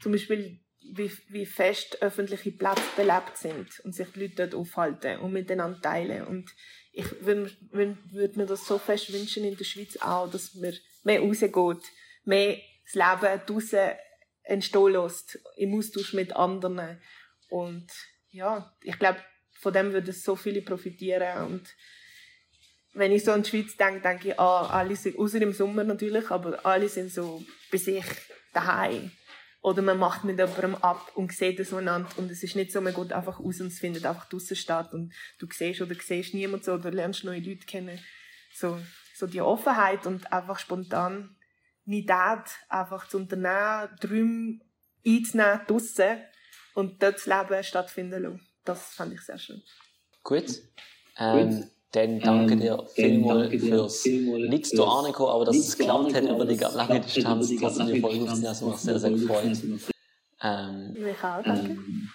zum 0.00 0.12
Beispiel, 0.12 0.60
wie, 0.80 1.10
wie 1.28 1.46
fest 1.46 2.02
öffentliche 2.02 2.52
Plätze 2.52 2.82
belebt 2.96 3.36
sind 3.36 3.80
und 3.80 3.94
sich 3.94 4.08
die 4.12 4.20
Leute 4.20 4.34
dort 4.36 4.54
aufhalten 4.54 5.20
und 5.20 5.32
miteinander 5.32 5.80
teilen. 5.80 6.26
Und 6.26 6.50
ich 6.92 7.24
würde 7.24 7.54
würd 7.70 8.36
mir 8.36 8.46
das 8.46 8.66
so 8.66 8.78
fest 8.78 9.12
wünschen 9.12 9.44
in 9.44 9.56
der 9.56 9.64
Schweiz 9.64 9.96
auch, 9.98 10.30
dass 10.30 10.54
man 10.54 10.74
mehr 11.04 11.20
rausgeht, 11.20 11.84
mehr 12.24 12.58
das 12.84 12.94
Leben 12.94 13.40
draussen 13.46 13.90
entstehen 14.42 14.92
lässt, 14.92 15.38
im 15.56 15.74
Austausch 15.74 16.14
mit 16.14 16.34
anderen. 16.34 17.00
Und 17.48 17.88
ja, 18.30 18.74
ich 18.82 18.98
glaube, 18.98 19.20
von 19.60 19.72
dem 19.72 19.92
würden 19.92 20.12
so 20.12 20.36
viele 20.36 20.62
profitieren. 20.62 21.46
Und 21.46 21.74
wenn 22.94 23.12
ich 23.12 23.24
so 23.24 23.32
an 23.32 23.42
die 23.42 23.50
Schweiz 23.50 23.76
denke, 23.76 24.00
denke 24.00 24.28
ich, 24.28 24.40
ah, 24.40 24.66
alle 24.66 24.96
sind, 24.96 25.18
außer 25.18 25.40
im 25.40 25.52
Sommer 25.52 25.84
natürlich, 25.84 26.30
aber 26.30 26.64
alle 26.64 26.88
sind 26.88 27.12
so 27.12 27.44
bei 27.70 27.78
sich 27.78 28.04
daheim 28.52 29.12
oder 29.62 29.82
man 29.82 29.98
macht 29.98 30.24
mit 30.24 30.38
jemandem 30.38 30.74
ab 30.76 31.12
und 31.14 31.32
sieht 31.32 31.60
es 31.60 31.72
einander 31.72 32.08
und 32.16 32.30
es 32.30 32.42
ist 32.42 32.56
nicht 32.56 32.72
so, 32.72 32.80
man 32.80 32.94
geht 32.94 33.12
einfach 33.12 33.40
raus 33.40 33.60
und 33.60 33.66
es 33.66 33.78
findet 33.78 34.06
einfach 34.06 34.28
draussen 34.28 34.56
statt 34.56 34.94
und 34.94 35.12
du 35.38 35.46
siehst 35.50 35.82
oder 35.82 35.94
siehst 35.94 36.34
niemand 36.34 36.64
so 36.64 36.72
oder 36.72 36.90
lernst 36.90 37.24
neue 37.24 37.40
Leute 37.40 37.66
kennen. 37.66 37.98
So, 38.54 38.80
so 39.14 39.26
die 39.26 39.40
Offenheit 39.40 40.06
und 40.06 40.32
einfach 40.32 40.58
spontan 40.58 41.36
Nidad 41.84 42.48
einfach 42.68 43.08
zu 43.08 43.18
unternehmen, 43.18 43.96
Träume 44.00 44.60
einzunehmen 45.06 45.60
draussen 45.66 46.22
und 46.74 47.02
dort 47.02 47.16
das 47.16 47.26
Leben 47.26 47.62
stattfinden 47.62 48.22
lassen. 48.22 48.49
Das 48.64 48.94
fand 48.94 49.14
ich 49.14 49.20
sehr 49.20 49.38
schön. 49.38 49.62
Gut. 50.22 50.44
Ähm, 51.16 51.50
Gut. 51.50 51.68
Dann 51.92 52.20
danke 52.20 52.56
dir 52.56 52.78
ähm, 52.78 52.86
vielmals 52.94 53.50
fürs 53.50 54.04
nichts 54.04 54.70
da 54.70 54.84
ankommen, 54.84 55.30
aber 55.30 55.44
dass 55.46 55.56
es 55.56 55.76
geklappt 55.76 56.14
hat 56.14 56.22
über 56.22 56.44
die 56.44 56.54
lange 56.56 57.00
Distanz, 57.00 57.50
trotzdem 57.58 57.86
die 57.88 58.00
Folge 58.00 58.22
aufzunehmen, 58.22 58.46
also 58.46 58.68
mich 58.68 58.76
sehr, 58.76 58.98
sehr 59.00 59.10
gefreut. 59.10 59.58
Ähm, 60.42 60.92
Mich 60.92 61.16
auch, 61.18 61.42
danke. 61.42 61.72
Ähm, 61.72 62.08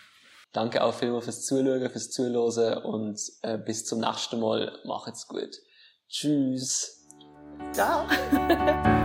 danke 0.54 0.82
auch 0.82 0.94
vielmals 0.94 1.26
fürs 1.26 1.46
Zuschauen, 1.46 1.90
fürs 1.90 2.10
Zuhören 2.10 2.84
und 2.84 3.20
äh, 3.42 3.58
bis 3.58 3.86
zum 3.86 4.00
nächsten 4.00 4.40
Mal. 4.40 4.80
Macht's 4.86 5.28
gut. 5.28 5.58
Tschüss. 6.08 7.06
Ciao. 7.74 8.08